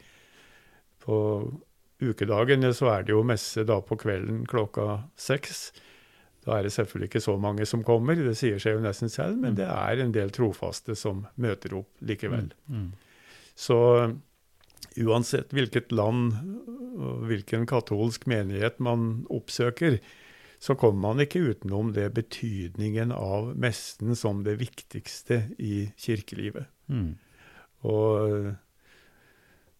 På 1.03 1.17
ukedagene 2.03 2.71
så 2.77 2.91
er 2.93 3.07
det 3.07 3.15
jo 3.15 3.25
messe 3.25 3.65
da 3.67 3.79
på 3.81 3.97
kvelden 3.99 4.45
klokka 4.47 5.01
seks. 5.17 5.71
Da 6.47 6.55
er 6.55 6.63
det 6.63 6.71
selvfølgelig 6.71 7.09
ikke 7.09 7.23
så 7.25 7.35
mange 7.43 7.65
som 7.67 7.83
kommer, 7.83 8.15
det 8.15 8.37
sier 8.39 8.61
seg 8.63 8.77
jo 8.77 8.83
nesten 8.85 9.11
selv, 9.11 9.35
men 9.41 9.57
det 9.57 9.67
er 9.67 9.99
en 9.99 10.13
del 10.15 10.31
trofaste 10.31 10.95
som 10.95 11.25
møter 11.35 11.75
opp 11.75 12.07
likevel. 12.07 12.53
Mm. 12.71 12.85
Mm. 12.85 13.33
Så 13.57 13.79
uansett 15.03 15.51
hvilket 15.51 15.91
land 15.91 16.31
og 16.97 17.27
hvilken 17.27 17.67
katolsk 17.69 18.29
menighet 18.31 18.79
man 18.79 19.25
oppsøker, 19.33 19.99
så 20.57 20.73
kommer 20.79 21.03
man 21.03 21.21
ikke 21.21 21.43
utenom 21.51 21.91
det 21.93 22.07
betydningen 22.15 23.11
av 23.13 23.51
messen 23.59 24.15
som 24.17 24.41
det 24.47 24.55
viktigste 24.61 25.43
i 25.61 25.89
kirkelivet. 25.99 26.71
Mm. 26.87 27.11
Og, 27.85 28.47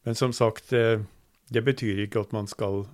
men 0.06 0.20
som 0.20 0.36
sagt, 0.36 0.70
det, 0.76 1.08
det 1.50 1.64
betyr 1.66 2.04
ikke 2.04 2.28
at 2.28 2.36
man 2.36 2.52
skal 2.52 2.86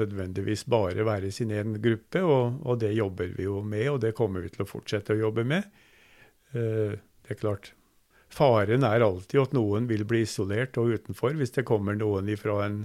nødvendigvis 0.00 0.66
bare 0.70 1.06
være 1.06 1.30
i 1.30 1.34
sin 1.34 1.52
egen 1.54 1.78
gruppe, 1.82 2.22
og, 2.22 2.60
og, 2.64 2.78
det 2.80 2.92
jobber 2.96 3.32
vi 3.36 3.46
jo 3.48 3.62
med, 3.62 3.88
og 3.94 4.00
det 4.04 4.14
kommer 4.18 4.44
vi 4.44 4.52
til 4.54 4.64
å 4.64 4.68
fortsette 4.70 5.16
å 5.16 5.22
jobbe 5.26 5.46
med. 5.48 5.66
Uh, 6.54 6.96
det 7.26 7.36
er 7.36 7.40
klart, 7.40 7.72
Faren 8.36 8.82
er 8.84 9.04
alltid 9.06 9.40
at 9.40 9.52
noen 9.54 9.86
vil 9.88 10.02
bli 10.08 10.24
isolert 10.26 10.76
og 10.80 10.96
utenfor 10.96 11.36
hvis 11.38 11.54
det 11.54 11.66
kommer 11.68 11.94
noen 11.96 12.26
ifra 12.32 12.58
en 12.64 12.80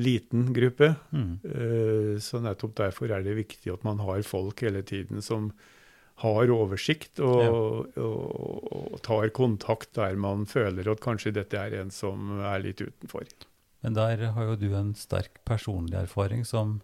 liten 0.00 0.48
gruppe. 0.56 0.94
Mm. 1.12 1.34
Uh, 1.44 2.14
så 2.22 2.40
nettopp 2.42 2.78
derfor 2.80 3.12
er 3.12 3.26
det 3.26 3.36
viktig 3.38 3.74
at 3.74 3.84
man 3.86 4.00
har 4.04 4.24
folk 4.26 4.64
hele 4.64 4.82
tiden 4.86 5.22
som 5.24 5.52
har 6.20 6.50
oversikt 6.52 7.20
og, 7.24 7.38
ja. 7.40 7.52
og, 8.04 8.66
og 8.76 8.98
tar 9.06 9.30
kontakt 9.36 9.94
der 9.96 10.18
man 10.20 10.44
føler 10.48 10.90
at 10.92 11.00
kanskje 11.04 11.32
dette 11.38 11.56
er 11.56 11.78
en 11.80 11.92
som 11.94 12.42
er 12.44 12.60
litt 12.64 12.82
utenfor. 12.82 13.24
Men 13.80 13.96
der 13.96 14.26
har 14.36 14.48
jo 14.50 14.56
du 14.60 14.70
en 14.76 14.94
sterk 14.98 15.40
personlig 15.48 15.96
erfaring 16.02 16.44
som 16.44 16.80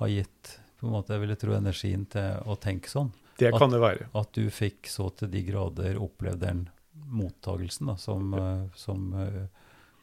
har 0.00 0.08
gitt 0.08 0.58
på 0.82 0.88
en 0.88 0.96
måte, 0.96 1.14
jeg 1.14 1.22
ville 1.22 1.38
tro, 1.38 1.52
energien 1.54 2.06
til 2.10 2.40
å 2.50 2.56
tenke 2.58 2.90
sånn. 2.90 3.12
Det 3.38 3.52
kan 3.54 3.68
at, 3.68 3.74
det 3.76 3.80
være. 3.82 4.06
At 4.18 4.32
du 4.34 4.46
fikk 4.50 4.88
så 4.90 5.12
til 5.14 5.30
de 5.30 5.44
grader 5.46 5.98
opplevd 6.02 6.42
den 6.42 6.64
mottagelsen 7.12 7.92
da, 7.92 7.96
som, 8.00 8.32
ja. 8.34 8.42
uh, 8.42 8.64
som, 8.74 9.04
uh, 9.14 9.44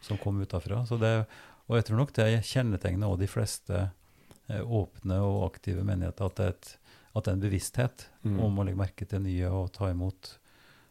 som, 0.05 0.19
kom 0.23 0.39
utafra. 0.41 0.85
og 0.87 1.75
jeg 1.75 1.87
tror 1.87 1.99
nok 1.99 2.13
det 2.15 2.29
kjennetegner 2.47 3.09
også 3.09 3.21
de 3.21 3.29
fleste 3.29 3.81
uh, 3.89 4.61
åpne 4.63 5.19
og 5.25 5.49
aktive 5.49 5.83
menigheter, 5.83 6.31
at 6.31 6.39
det 6.39 6.47
er, 6.47 6.55
et, 6.55 6.95
at 7.11 7.25
det 7.25 7.31
er 7.31 7.37
en 7.37 7.43
bevissthet 7.43 8.07
mm. 8.23 8.39
om 8.45 8.59
å 8.59 8.67
legge 8.67 8.83
merke 8.85 9.09
til 9.09 9.25
nye 9.25 9.51
og 9.51 9.73
ta 9.75 9.91
imot. 9.91 10.37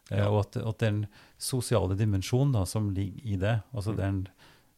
Ja. 0.09 0.29
Og 0.29 0.43
at, 0.47 0.61
at, 0.61 0.85
den 0.85 1.07
sosiale 1.41 1.97
dimensjonen 1.97 2.69
som 2.69 2.93
ligger 2.93 3.25
i 3.25 3.41
det, 3.41 3.59
altså 3.73 3.97
mm. 3.97 3.99
den 3.99 4.21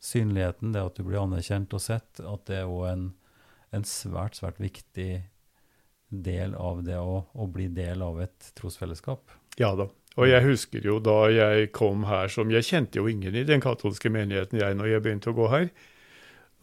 synligheten, 0.00 0.72
det 0.74 0.82
at 0.82 0.96
du 0.96 1.04
blir 1.04 1.20
anerkjent 1.20 1.74
og 1.76 1.82
sett, 1.84 2.20
at 2.20 2.46
det 2.48 2.62
er 2.62 2.70
òg 2.70 2.86
en, 2.88 3.06
en, 3.76 3.86
svært, 3.86 4.40
svært 4.40 4.60
viktig 4.62 5.10
del 6.10 6.56
av 6.58 6.82
det 6.86 6.98
å, 6.98 7.20
å, 7.30 7.46
bli 7.52 7.68
del 7.70 8.02
av 8.02 8.18
et 8.24 8.50
trosfellesskap. 8.58 9.36
Ja 9.60 9.74
da. 9.78 9.90
Og 10.18 10.26
jeg 10.26 10.42
husker 10.42 10.82
jo 10.82 10.98
da 10.98 11.28
jeg 11.30 11.68
kom 11.76 12.02
her 12.08 12.26
som 12.32 12.50
Jeg 12.50 12.66
kjente 12.66 12.98
jo 12.98 13.06
ingen 13.06 13.36
i 13.38 13.44
den 13.46 13.62
katolske 13.62 14.10
menigheten 14.10 14.58
jeg 14.58 14.74
når 14.74 14.88
jeg 14.90 15.04
begynte 15.04 15.30
å 15.30 15.36
gå 15.36 15.46
her. 15.52 15.68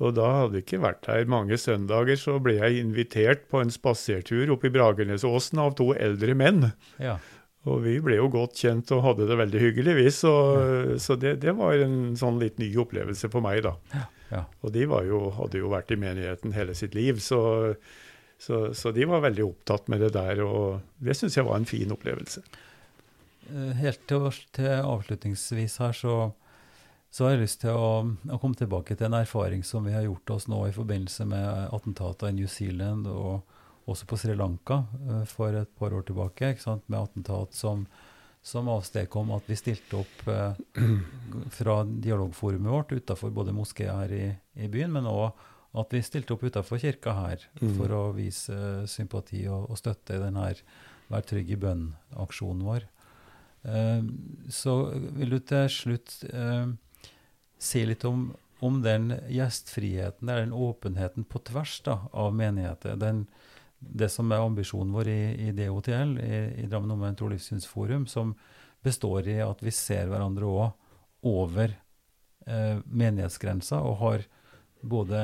Og 0.04 0.14
da 0.14 0.28
hadde 0.42 0.60
jeg 0.60 0.66
ikke 0.66 0.82
vært 0.84 1.08
her 1.10 1.30
mange 1.32 1.58
søndager, 1.58 2.20
så 2.20 2.36
ble 2.44 2.58
jeg 2.60 2.84
invitert 2.84 3.48
på 3.50 3.64
en 3.64 3.72
spasertur 3.74 4.52
opp 4.54 4.68
i 4.68 4.74
Bragernesåsen 4.74 5.62
av 5.64 5.74
to 5.80 5.90
eldre 5.96 6.36
menn. 6.38 6.68
Ja. 7.02 7.16
Og 7.68 7.82
vi 7.84 7.98
ble 8.04 8.18
jo 8.20 8.30
godt 8.32 8.58
kjent 8.62 8.92
og 8.96 9.04
hadde 9.04 9.28
det 9.30 9.38
veldig 9.40 9.62
hyggelig, 9.62 9.96
vi. 9.98 10.06
Så, 10.14 10.34
ja. 10.58 11.00
så 11.04 11.18
det, 11.20 11.38
det, 11.44 11.54
var 11.58 11.76
en 11.84 12.16
sånn 12.20 12.40
litt 12.42 12.62
ny 12.62 12.70
opplevelse 12.80 13.30
for 13.34 13.44
meg, 13.44 13.64
da. 13.68 13.76
Ja. 13.94 14.06
Ja. 14.30 14.44
Og 14.64 14.74
de 14.76 14.84
jo, 14.84 15.22
hadde 15.38 15.62
jo 15.62 15.72
vært 15.72 15.92
i 15.94 16.00
menigheten 16.00 16.56
hele 16.56 16.76
sitt 16.76 16.96
liv, 16.98 17.22
så, 17.24 17.40
så, 18.40 18.74
så 18.76 18.92
de 18.96 19.08
var 19.08 19.24
veldig 19.24 19.46
opptatt 19.46 19.88
med 19.92 20.04
det 20.04 20.14
der. 20.18 20.44
Og 20.44 20.82
det 21.04 21.16
syns 21.18 21.38
jeg 21.40 21.48
var 21.48 21.60
en 21.60 21.70
fin 21.70 21.94
opplevelse. 21.96 22.44
Eh, 23.48 23.72
helt 23.80 24.04
til, 24.10 24.28
til 24.56 24.74
avslutningsvis 24.82 25.78
her, 25.84 25.96
så, 25.96 26.16
så, 27.10 27.26
har 27.26 27.36
jeg 27.36 27.46
lyst 27.46 27.62
til 27.64 27.76
å, 27.76 27.92
å, 28.28 28.40
komme 28.42 28.60
tilbake 28.60 28.98
til 28.98 29.10
en 29.10 29.22
erfaring 29.22 29.64
som 29.68 29.88
vi 29.88 29.96
har 29.96 30.06
gjort 30.08 30.36
oss 30.36 30.50
nå 30.52 30.66
i 30.68 30.76
forbindelse 30.76 31.28
med 31.30 31.70
attentater 31.76 32.34
i 32.34 32.40
New 32.42 32.52
Zealand. 32.52 33.08
og 33.08 33.57
også 33.88 34.08
på 34.08 34.18
Sri 34.20 34.36
Lanka 34.36 34.82
uh, 35.08 35.24
for 35.30 35.56
et 35.56 35.74
par 35.80 35.96
år 35.96 36.06
tilbake, 36.08 36.54
med 36.88 37.00
attentat 37.00 37.56
som, 37.56 37.86
som 38.44 38.70
avstedkom 38.72 39.32
at 39.36 39.48
vi 39.48 39.60
stilte 39.60 40.02
opp 40.02 40.28
uh, 40.28 40.58
fra 41.60 41.78
dialogforumet 41.88 42.72
vårt 42.72 42.92
utafor 42.98 43.34
både 43.36 43.56
moskeer 43.56 43.94
her 43.94 44.16
i, 44.16 44.26
i, 44.56 44.68
byen, 44.72 44.94
men 44.98 45.10
òg 45.10 45.32
at 45.78 45.94
vi 45.94 46.02
stilte 46.02 46.34
opp 46.34 46.44
utafor 46.48 46.82
kirka 46.82 47.14
her 47.14 47.44
mm. 47.62 47.74
for 47.78 47.94
å 47.94 48.04
vise 48.16 48.58
sympati 48.90 49.44
og, 49.52 49.70
og 49.72 49.80
støtte 49.80 50.18
i 50.18 50.24
denne 50.24 50.54
Vær 51.08 51.24
trygg 51.24 51.54
i 51.54 51.56
bønn-aksjonen 51.56 52.66
vår. 52.68 52.84
så 54.52 54.74
vil 55.16 55.30
du 55.32 55.38
til 55.40 55.70
slutt 55.72 56.18
si 57.64 57.84
litt 57.88 58.04
om 58.04 58.26
om 58.60 58.82
den 58.82 59.14
gjestfriheten, 59.30 60.28
den 60.28 60.54
åpenheten 60.54 61.24
på 61.24 61.40
tvers 61.40 61.82
da, 61.86 62.00
av 62.12 62.36
menigheter. 62.36 62.96
Den, 62.96 63.26
det 63.80 64.10
som 64.10 64.32
er 64.32 64.44
ambisjonen 64.44 64.94
vår 64.96 65.10
i, 65.12 65.22
i 65.48 65.52
DOTL, 65.56 66.18
i, 66.24 66.38
i 66.64 66.70
Drammen 66.70 66.96
Omvendt 66.96 67.20
Tro 67.22 67.30
Livssynsforum, 67.32 68.08
som 68.10 68.34
består 68.84 69.28
i 69.30 69.40
at 69.44 69.62
vi 69.64 69.74
ser 69.74 70.10
hverandre 70.10 70.48
òg 70.50 71.28
over 71.28 71.74
eh, 72.48 72.80
menighetsgrensa, 72.86 73.82
og 73.84 74.00
har 74.02 74.26
både 74.82 75.22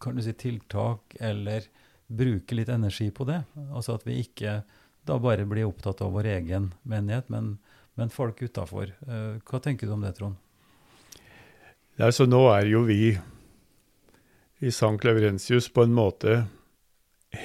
kan 0.00 0.16
du 0.16 0.22
si, 0.22 0.34
tiltak 0.36 1.16
eller 1.20 1.64
bruker 2.08 2.56
litt 2.56 2.68
energi 2.72 3.10
på 3.14 3.24
det. 3.28 3.42
Altså 3.72 3.96
at 3.96 4.04
vi 4.08 4.18
ikke 4.22 4.60
da 5.08 5.16
bare 5.20 5.46
blir 5.48 5.68
opptatt 5.68 6.02
av 6.04 6.12
vår 6.16 6.28
egen 6.34 6.72
menighet, 6.88 7.28
men, 7.32 7.56
men 7.96 8.12
folk 8.12 8.42
utafor. 8.42 8.92
Eh, 9.08 9.40
hva 9.40 9.62
tenker 9.64 9.88
du 9.88 9.96
om 9.96 10.04
det, 10.04 10.14
Trond? 10.18 10.36
Altså, 11.98 12.28
nå 12.30 12.44
er 12.52 12.68
jo 12.70 12.84
vi 12.86 13.16
i 14.58 14.70
St. 14.70 14.98
Laurentius 15.02 15.68
på 15.72 15.86
en 15.86 15.96
måte 15.96 16.44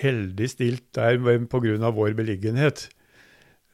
heldig 0.02 0.50
stilt 0.52 0.86
der 0.96 1.20
pga. 1.20 1.91
vår 1.91 2.14
beliggenhet. 2.18 2.89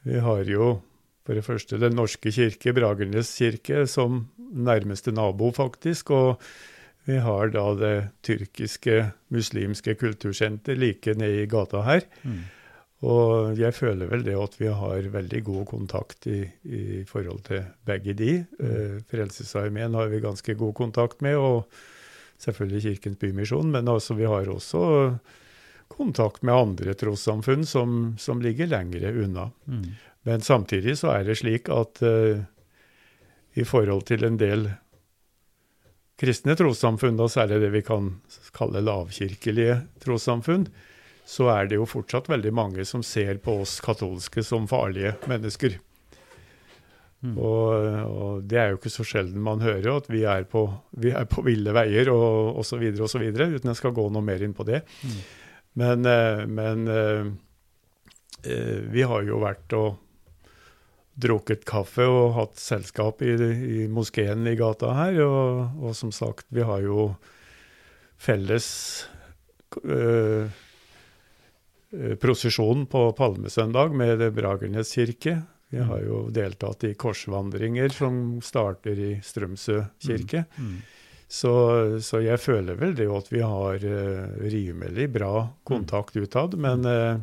Vi 0.03 0.19
har 0.19 0.43
jo 0.43 0.81
For 1.29 1.35
det 1.35 1.45
første 1.45 1.77
Den 1.77 1.93
norske 1.93 2.31
kirke, 2.31 2.73
Bragernes 2.73 3.37
kirke, 3.37 3.85
som 3.85 4.29
nærmeste 4.51 5.11
nabo, 5.11 5.51
faktisk. 5.51 6.09
Og 6.09 6.41
vi 7.05 7.19
har 7.21 7.51
da 7.53 7.65
det 7.77 8.09
tyrkiske 8.25 9.11
muslimske 9.29 9.93
kultursenter 9.95 10.75
like 10.75 11.13
nede 11.13 11.43
i 11.43 11.45
gata 11.45 11.83
her. 11.85 12.01
Mm. 12.23 12.39
Og 13.07 13.59
jeg 13.59 13.73
føler 13.77 14.09
vel 14.11 14.25
det 14.25 14.35
at 14.35 14.57
vi 14.59 14.67
har 14.67 15.05
veldig 15.13 15.43
god 15.47 15.65
kontakt 15.69 16.27
i, 16.27 16.41
i 16.67 17.03
forhold 17.07 17.45
til 17.47 17.63
begge 17.87 18.13
de. 18.13 18.33
Eh, 18.59 18.97
Frelsesarmeen 19.07 19.95
har 19.95 20.09
vi 20.11 20.19
ganske 20.19 20.55
god 20.59 20.73
kontakt 20.75 21.21
med, 21.21 21.37
og 21.39 21.69
selvfølgelig 22.37 22.81
Kirkens 22.81 23.21
Bymisjon. 23.21 23.71
Men 23.71 23.87
altså, 23.87 24.17
vi 24.19 24.27
har 24.27 24.49
også 24.51 25.15
kontakt 25.89 26.45
med 26.45 26.55
andre 26.55 26.93
trossamfunn 26.97 27.65
som, 27.65 28.15
som 28.19 28.41
ligger 28.41 28.69
lengre 28.71 29.11
unna. 29.11 29.49
Mm. 29.65 29.89
Men 30.27 30.45
samtidig 30.45 30.97
så 30.99 31.13
er 31.15 31.25
det 31.27 31.39
slik 31.41 31.69
at 31.73 32.01
uh, 32.05 32.43
i 33.57 33.65
forhold 33.65 34.05
til 34.09 34.23
en 34.27 34.37
del 34.39 34.69
kristne 36.19 36.55
trossamfunn, 36.59 37.17
da 37.19 37.29
særlig 37.31 37.61
det 37.63 37.73
vi 37.73 37.83
kan 37.87 38.13
kalle 38.55 38.83
lavkirkelige 38.83 39.79
trossamfunn, 40.03 40.67
så 41.29 41.51
er 41.53 41.69
det 41.69 41.77
jo 41.77 41.87
fortsatt 41.87 42.29
veldig 42.31 42.51
mange 42.55 42.85
som 42.89 43.03
ser 43.05 43.37
på 43.43 43.59
oss 43.63 43.77
katolske 43.85 44.43
som 44.43 44.67
farlige 44.67 45.13
mennesker. 45.29 45.77
Mm. 47.19 47.35
Og, 47.35 47.73
og 48.07 48.43
det 48.47 48.59
er 48.59 48.71
jo 48.71 48.79
ikke 48.79 48.91
så 48.93 49.03
sjelden 49.07 49.43
man 49.43 49.59
hører 49.63 49.91
at 49.97 50.07
vi 50.11 50.23
er 50.27 50.45
på, 50.47 50.63
vi 51.03 51.11
er 51.11 51.27
på 51.29 51.43
ville 51.43 51.73
veier 51.75 52.11
og 52.13 52.61
osv., 52.61 52.85
uten 52.95 53.71
jeg 53.71 53.79
skal 53.79 53.95
gå 53.95 54.07
noe 54.09 54.23
mer 54.23 54.43
inn 54.43 54.55
på 54.55 54.65
det. 54.67 54.81
Mm. 55.03 55.19
Men, 55.73 56.05
eh, 56.05 56.45
men 56.47 56.87
eh, 56.87 57.25
eh, 58.51 58.79
vi 58.89 59.03
har 59.05 59.25
jo 59.27 59.41
vært 59.43 59.75
og 59.77 60.05
drukket 61.19 61.65
kaffe 61.67 62.05
og 62.07 62.33
hatt 62.37 62.59
selskap 62.61 63.21
i, 63.27 63.33
i 63.35 63.87
moskeen 63.91 64.47
i 64.47 64.55
gata 64.59 64.93
her. 64.95 65.19
Og, 65.25 65.79
og, 65.81 65.93
som 65.97 66.13
sagt, 66.15 66.47
vi 66.55 66.63
har 66.65 66.83
jo 66.85 67.11
felles 68.19 68.69
øh, 69.83 70.47
prosesjon 72.19 72.85
på 72.91 73.03
palmesøndag 73.17 73.95
med 73.95 74.23
Bragernes 74.35 74.95
kirke. 74.95 75.39
Vi 75.69 75.83
har 75.85 76.01
jo 76.01 76.23
deltatt 76.33 76.87
i 76.87 76.95
korsvandringer 76.97 77.91
som 77.93 78.39
starter 78.41 78.97
i 78.97 79.11
Strømsø 79.23 79.83
kirke. 80.01 80.47
Mm. 80.57 80.79
Så, 81.29 81.51
så, 82.01 82.23
jeg 82.25 82.41
føler 82.41 82.73
vel 82.79 82.95
det 82.97 83.05
at 83.13 83.27
vi 83.29 83.43
har 83.45 83.83
uh, 83.85 84.39
rimelig 84.49 85.05
bra 85.13 85.43
kontakt 85.63 86.17
utad. 86.17 86.55
Men 86.57 86.85
uh, 86.89 87.19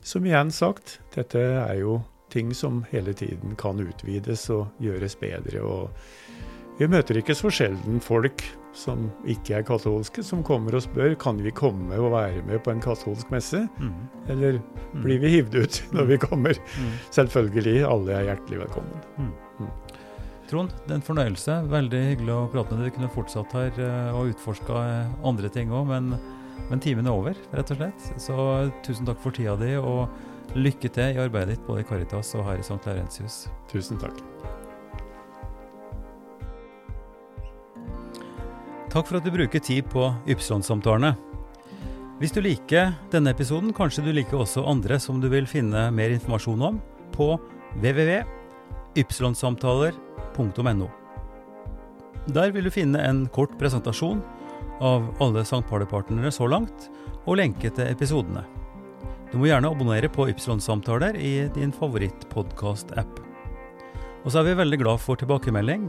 som 0.00 0.24
igjen 0.24 0.48
sagt, 0.50 0.98
dette 1.14 1.42
er 1.60 1.74
jo 1.82 1.98
ting 2.32 2.54
som 2.56 2.84
hele 2.90 3.12
tiden 3.12 3.56
kan 3.60 3.80
utvides 3.82 4.46
og 4.54 4.70
gjøres 4.80 5.18
bedre. 5.20 5.60
Og 5.60 6.78
vi 6.80 6.88
møter 6.88 7.18
ikke 7.20 7.36
så 7.36 7.50
sjelden 7.52 8.00
folk 8.00 8.40
som 8.72 9.10
ikke 9.28 9.58
er 9.58 9.66
katolske, 9.66 10.22
som 10.24 10.44
kommer 10.46 10.78
og 10.78 10.84
spør 10.86 11.16
kan 11.20 11.42
vi 11.42 11.50
komme 11.52 11.98
og 11.98 12.14
være 12.14 12.44
med 12.46 12.62
på 12.64 12.72
en 12.72 12.80
katolsk 12.80 13.28
messe. 13.34 13.66
Mm. 13.82 13.98
Eller 14.32 14.60
Mm. 14.90 15.02
blir 15.04 15.20
vi 15.22 15.28
hivd 15.28 15.54
ut 15.54 15.82
når 15.94 16.04
vi 16.08 16.16
kommer? 16.18 16.56
Mm. 16.78 16.96
Selvfølgelig, 17.14 17.84
alle 17.86 18.12
er 18.16 18.24
hjertelig 18.30 18.58
velkommen. 18.64 19.30
Trond, 20.50 20.70
det 20.86 20.92
er 20.92 20.98
en 20.98 21.06
fornøyelse. 21.06 21.54
Veldig 21.70 22.00
hyggelig 22.08 22.34
å 22.34 22.48
prate 22.50 22.74
med 22.74 22.82
deg. 22.82 22.90
Du 22.90 22.94
kunne 22.98 23.14
fortsatt 23.14 23.52
her 23.54 23.70
eh, 23.78 24.16
og 24.16 24.30
utforska 24.32 24.74
andre 25.26 25.48
ting 25.52 25.70
òg, 25.70 25.84
men, 25.90 26.04
men 26.70 26.78
timen 26.82 27.06
er 27.06 27.14
over, 27.14 27.34
rett 27.54 27.70
og 27.70 27.76
slett. 27.78 28.00
Så 28.18 28.34
tusen 28.86 29.06
takk 29.08 29.20
for 29.22 29.30
tida 29.36 29.54
di, 29.60 29.72
og 29.78 30.00
lykke 30.58 30.88
til 30.90 31.08
i 31.14 31.20
arbeidet 31.22 31.50
ditt 31.54 31.66
både 31.68 31.80
i 31.84 31.86
Caritas 31.86 32.34
og 32.34 32.42
her 32.48 32.56
i 32.58 32.64
St. 32.66 32.82
Laurentius. 32.82 33.36
Tusen 33.70 33.96
takk. 34.02 34.18
Takk 38.90 39.06
for 39.06 39.16
at 39.20 39.26
du 39.26 39.30
bruker 39.30 39.60
tid 39.62 39.84
på 39.92 40.14
Ypsilon-samtalene. 40.26 41.14
Hvis 42.18 42.34
du 42.34 42.40
liker 42.42 42.92
denne 43.14 43.30
episoden, 43.32 43.72
kanskje 43.72 44.04
du 44.04 44.12
liker 44.12 44.36
også 44.42 44.66
andre 44.68 44.98
som 45.00 45.20
du 45.22 45.28
vil 45.30 45.46
finne 45.48 45.90
mer 45.94 46.10
informasjon 46.18 46.62
om 46.72 46.80
på 47.14 47.38
www.ypsilonsamtaler.no. 47.78 50.09
Der 52.30 52.52
vil 52.54 52.64
du 52.64 52.70
finne 52.70 53.00
en 53.02 53.26
kort 53.32 53.58
presentasjon 53.58 54.22
av 54.80 55.14
alle 55.20 55.40
St. 55.44 55.68
Pauli-partnere 55.68 56.30
så 56.32 56.46
langt, 56.48 56.90
og 57.26 57.36
lenke 57.40 57.70
til 57.74 57.86
episodene. 57.90 58.44
Du 59.30 59.38
må 59.38 59.46
gjerne 59.46 59.70
abonnere 59.70 60.08
på 60.10 60.28
Ypsilon-samtaler 60.32 61.14
i 61.20 61.48
din 61.54 61.72
favorittpodkast-app. 61.72 63.20
Og 64.24 64.32
så 64.32 64.38
er 64.40 64.44
vi 64.48 64.54
veldig 64.58 64.78
glad 64.82 64.98
for 65.00 65.16
tilbakemelding 65.20 65.82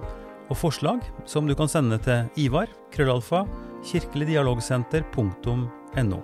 og 0.52 0.58
forslag 0.60 1.00
som 1.30 1.48
du 1.48 1.54
kan 1.58 1.70
sende 1.72 1.98
til 2.04 2.20
Ivar, 2.40 2.68
krøllalfa, 2.94 3.40
kirkeligdialogsenter.no. 3.88 6.20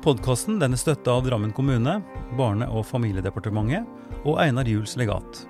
Podkasten 0.00 0.62
er 0.64 0.76
støtta 0.80 1.10
av 1.12 1.28
Drammen 1.28 1.52
kommune, 1.52 2.00
Barne- 2.38 2.70
og 2.72 2.86
familiedepartementet 2.88 3.84
og 4.24 4.40
Einar 4.40 4.64
Juels 4.68 4.96
legat. 4.96 5.49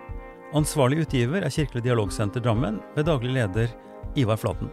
Ansvarlig 0.51 1.05
utgiver 1.05 1.45
er 1.47 1.53
Kirkelig 1.55 1.85
dialogsenter 1.85 2.43
Drammen 2.43 2.81
ved 2.97 3.07
daglig 3.07 3.37
leder 3.37 3.69
Ivar 4.19 4.37
Flaten. 4.41 4.71